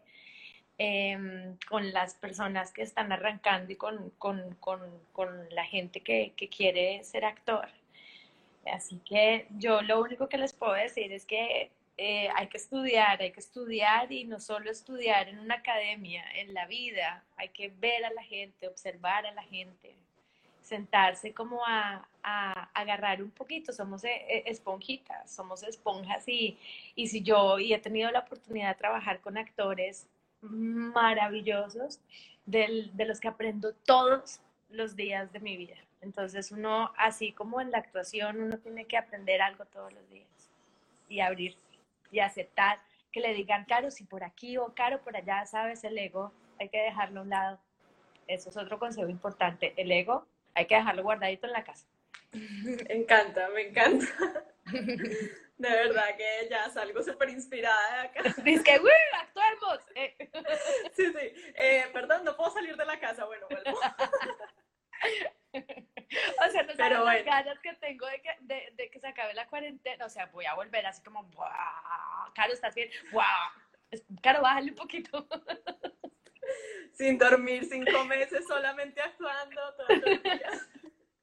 em, 0.78 1.58
con 1.70 1.92
las 1.92 2.16
personas 2.16 2.72
que 2.72 2.84
están 2.84 3.12
arrancando 3.12 3.72
y 3.74 3.76
con, 3.76 4.12
con, 4.12 4.56
con, 4.56 4.80
con 5.14 5.50
la 5.52 5.66
gente 5.66 6.02
que, 6.02 6.34
que, 6.36 6.50
quiere 6.50 7.04
ser 7.04 7.26
actor. 7.26 7.68
Así 8.66 9.00
que 9.06 9.48
yo 9.58 9.82
lo 9.82 10.02
único 10.02 10.30
que 10.30 10.38
les 10.38 10.54
puedo 10.54 10.74
decir 10.74 11.12
es 11.14 11.26
que 11.26 11.72
eh, 11.98 12.30
hay 12.36 12.48
que 12.48 12.58
estudiar, 12.58 13.22
hay 13.22 13.32
que 13.32 13.40
estudiar 13.40 14.12
y 14.12 14.24
no 14.26 14.40
solo 14.40 14.70
estudiar 14.70 15.30
en 15.30 15.40
una 15.40 15.56
academia, 15.56 16.24
en 16.36 16.54
la 16.54 16.68
vida, 16.68 17.24
hay 17.38 17.50
que 17.50 17.70
ver 17.70 18.06
a 18.06 18.14
la 18.14 18.22
gente, 18.22 18.68
observar 18.68 19.26
a 19.26 19.32
la 19.32 19.42
gente, 19.42 19.96
sentarse 20.62 21.34
como 21.34 21.66
a, 21.66 22.08
agarrar 22.74 23.24
un 23.24 23.32
poquito, 23.32 23.74
somos 23.74 24.04
eh, 24.04 24.26
eh, 24.30 24.44
esponjitas, 24.46 25.32
somos 25.34 25.64
esponjas 25.64 26.28
y, 26.28 26.58
y 26.96 27.08
si 27.08 27.24
yo, 27.24 27.58
y 27.58 27.74
he 27.74 27.80
tenido 27.80 28.12
la 28.12 28.20
oportunidad 28.20 28.70
de 28.70 28.76
trabajar 28.76 29.22
con 29.22 29.38
actores 29.38 30.08
maravillosos 30.50 32.00
de 32.46 33.06
los 33.06 33.20
que 33.20 33.28
aprendo 33.28 33.74
todos 33.74 34.42
los 34.70 34.96
días 34.96 35.32
de 35.32 35.40
mi 35.40 35.58
vida. 35.58 35.76
Entonces 36.02 36.52
uno, 36.52 36.92
así 36.98 37.32
como 37.32 37.60
en 37.62 37.72
la 37.72 37.80
actuación, 37.80 38.42
uno 38.42 38.58
tiene 38.60 38.86
que 38.86 38.98
aprender 38.98 39.42
algo 39.42 39.66
todos 39.66 39.92
los 39.94 40.10
días 40.10 40.28
y 41.10 41.20
abrirse 41.20 41.60
y 42.12 42.20
aceptar 42.20 42.80
que 43.12 43.20
le 43.20 43.34
digan, 43.34 43.66
Caro, 43.66 43.92
si 43.92 44.04
por 44.04 44.24
aquí 44.24 44.58
o 44.58 44.74
Caro 44.74 45.02
por 45.02 45.16
allá, 45.16 45.46
sabes, 45.46 45.84
el 45.84 45.98
ego, 45.98 46.32
hay 46.60 46.70
que 46.70 46.82
dejarlo 46.82 47.22
a 47.22 47.24
un 47.24 47.30
lado. 47.30 47.60
Eso 48.28 48.50
es 48.50 48.58
otro 48.58 48.78
consejo 48.80 49.10
importante. 49.10 49.74
El 49.78 49.92
ego 49.92 50.26
hay 50.54 50.66
que 50.66 50.76
dejarlo 50.76 51.04
guardadito 51.04 51.48
en 51.48 51.54
la 51.54 51.64
casa. 51.64 51.88
Me 52.32 52.94
encanta, 52.94 53.48
me 53.50 53.70
encanta. 53.70 54.06
De 55.58 55.70
verdad 55.70 56.16
que 56.16 56.48
ya 56.50 56.70
salgo 56.70 57.02
súper 57.02 57.30
inspirada 57.30 57.94
de 57.94 58.08
acá. 58.08 58.22
Dice 58.44 58.64
que, 58.64 58.80
¡uy! 58.80 58.92
¡Actuemos! 59.14 59.80
Eh. 59.96 60.16
Sí, 60.96 61.06
sí. 61.06 61.54
Eh, 61.56 61.90
perdón, 61.94 62.24
no 62.24 62.36
puedo 62.36 62.52
salir 62.52 62.76
de 62.76 62.86
la 62.86 63.00
casa. 63.00 63.26
Bueno, 63.26 63.48
vuelvo. 63.50 63.80
O 66.40 66.52
sea, 66.52 66.64
no 66.64 66.74
sabes 66.74 67.00
las 67.00 67.26
ganas 67.26 67.60
que 67.60 67.74
tengo 67.76 68.08
de 68.08 68.22
que, 68.22 68.30
de, 68.40 68.74
de 68.76 68.90
que 68.90 69.00
se 69.00 69.08
acabe 69.08 69.34
la 69.34 69.48
cuarentena. 69.48 70.06
O 70.06 70.10
sea, 70.10 70.28
voy 70.28 70.46
a 70.46 70.54
volver 70.54 70.86
así 70.86 71.04
como, 71.04 71.24
¡buah! 71.24 72.32
Caro, 72.34 72.54
¿estás 72.54 72.74
bien? 72.74 72.90
¡Buah! 73.12 73.52
Caro, 74.22 74.42
bájale 74.42 74.72
un 74.72 74.76
poquito 74.76 75.28
sin 76.98 77.18
dormir 77.18 77.66
cinco 77.66 78.06
meses, 78.06 78.46
solamente 78.48 79.00
actuando 79.02 79.62
todos 79.76 80.00
los 80.00 80.24
días. 80.24 80.70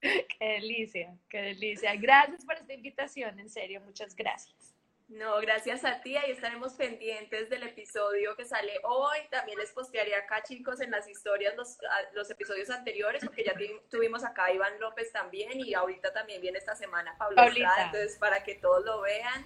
Qué 0.39 0.45
delicia, 0.45 1.17
qué 1.29 1.41
delicia. 1.41 1.95
Gracias 1.97 2.45
por 2.45 2.57
esta 2.57 2.73
invitación, 2.73 3.39
en 3.39 3.49
serio, 3.49 3.81
muchas 3.81 4.15
gracias. 4.15 4.75
No, 5.09 5.39
gracias 5.41 5.85
a 5.85 6.01
ti. 6.01 6.17
Ahí 6.17 6.31
estaremos 6.31 6.73
pendientes 6.75 7.51
del 7.51 7.63
episodio 7.63 8.35
que 8.37 8.45
sale 8.45 8.73
hoy. 8.85 9.19
También 9.31 9.59
les 9.59 9.71
postearé 9.71 10.15
acá, 10.17 10.43
chicos, 10.43 10.81
en 10.81 10.91
las 10.91 11.09
historias 11.09 11.55
los, 11.57 11.77
los 12.15 12.31
episodios 12.31 12.71
anteriores, 12.71 13.23
porque 13.23 13.45
ya 13.45 13.53
tuvimos 13.91 14.25
acá 14.25 14.47
a 14.47 14.53
Iván 14.53 14.81
López 14.81 15.13
también 15.13 15.61
y 15.61 15.75
ahorita 15.75 16.13
también 16.13 16.41
viene 16.41 16.59
esta 16.59 16.75
semana 16.75 17.15
Pablo 17.19 17.43
Estrada, 17.43 17.87
entonces 17.87 18.17
para 18.19 18.43
que 18.43 18.55
todos 18.55 18.85
lo 18.85 19.03
vean. 19.03 19.45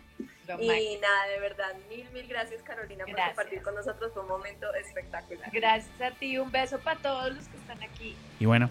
Y 0.61 0.97
nada, 0.97 1.27
de 1.27 1.41
verdad, 1.41 1.75
mil, 1.91 2.09
mil 2.11 2.27
gracias 2.27 2.63
Carolina 2.63 3.05
por 3.05 3.17
compartir 3.17 3.61
con 3.63 3.75
nosotros. 3.75 4.13
Fue 4.13 4.23
un 4.23 4.29
momento 4.29 4.73
espectacular. 4.75 5.51
Gracias 5.53 6.01
a 6.01 6.13
ti, 6.13 6.39
un 6.39 6.51
beso 6.51 6.79
para 6.79 7.01
todos 7.01 7.35
los 7.35 7.49
que 7.49 7.57
están 7.57 7.83
aquí. 7.83 8.17
Y 8.39 8.47
bueno, 8.47 8.71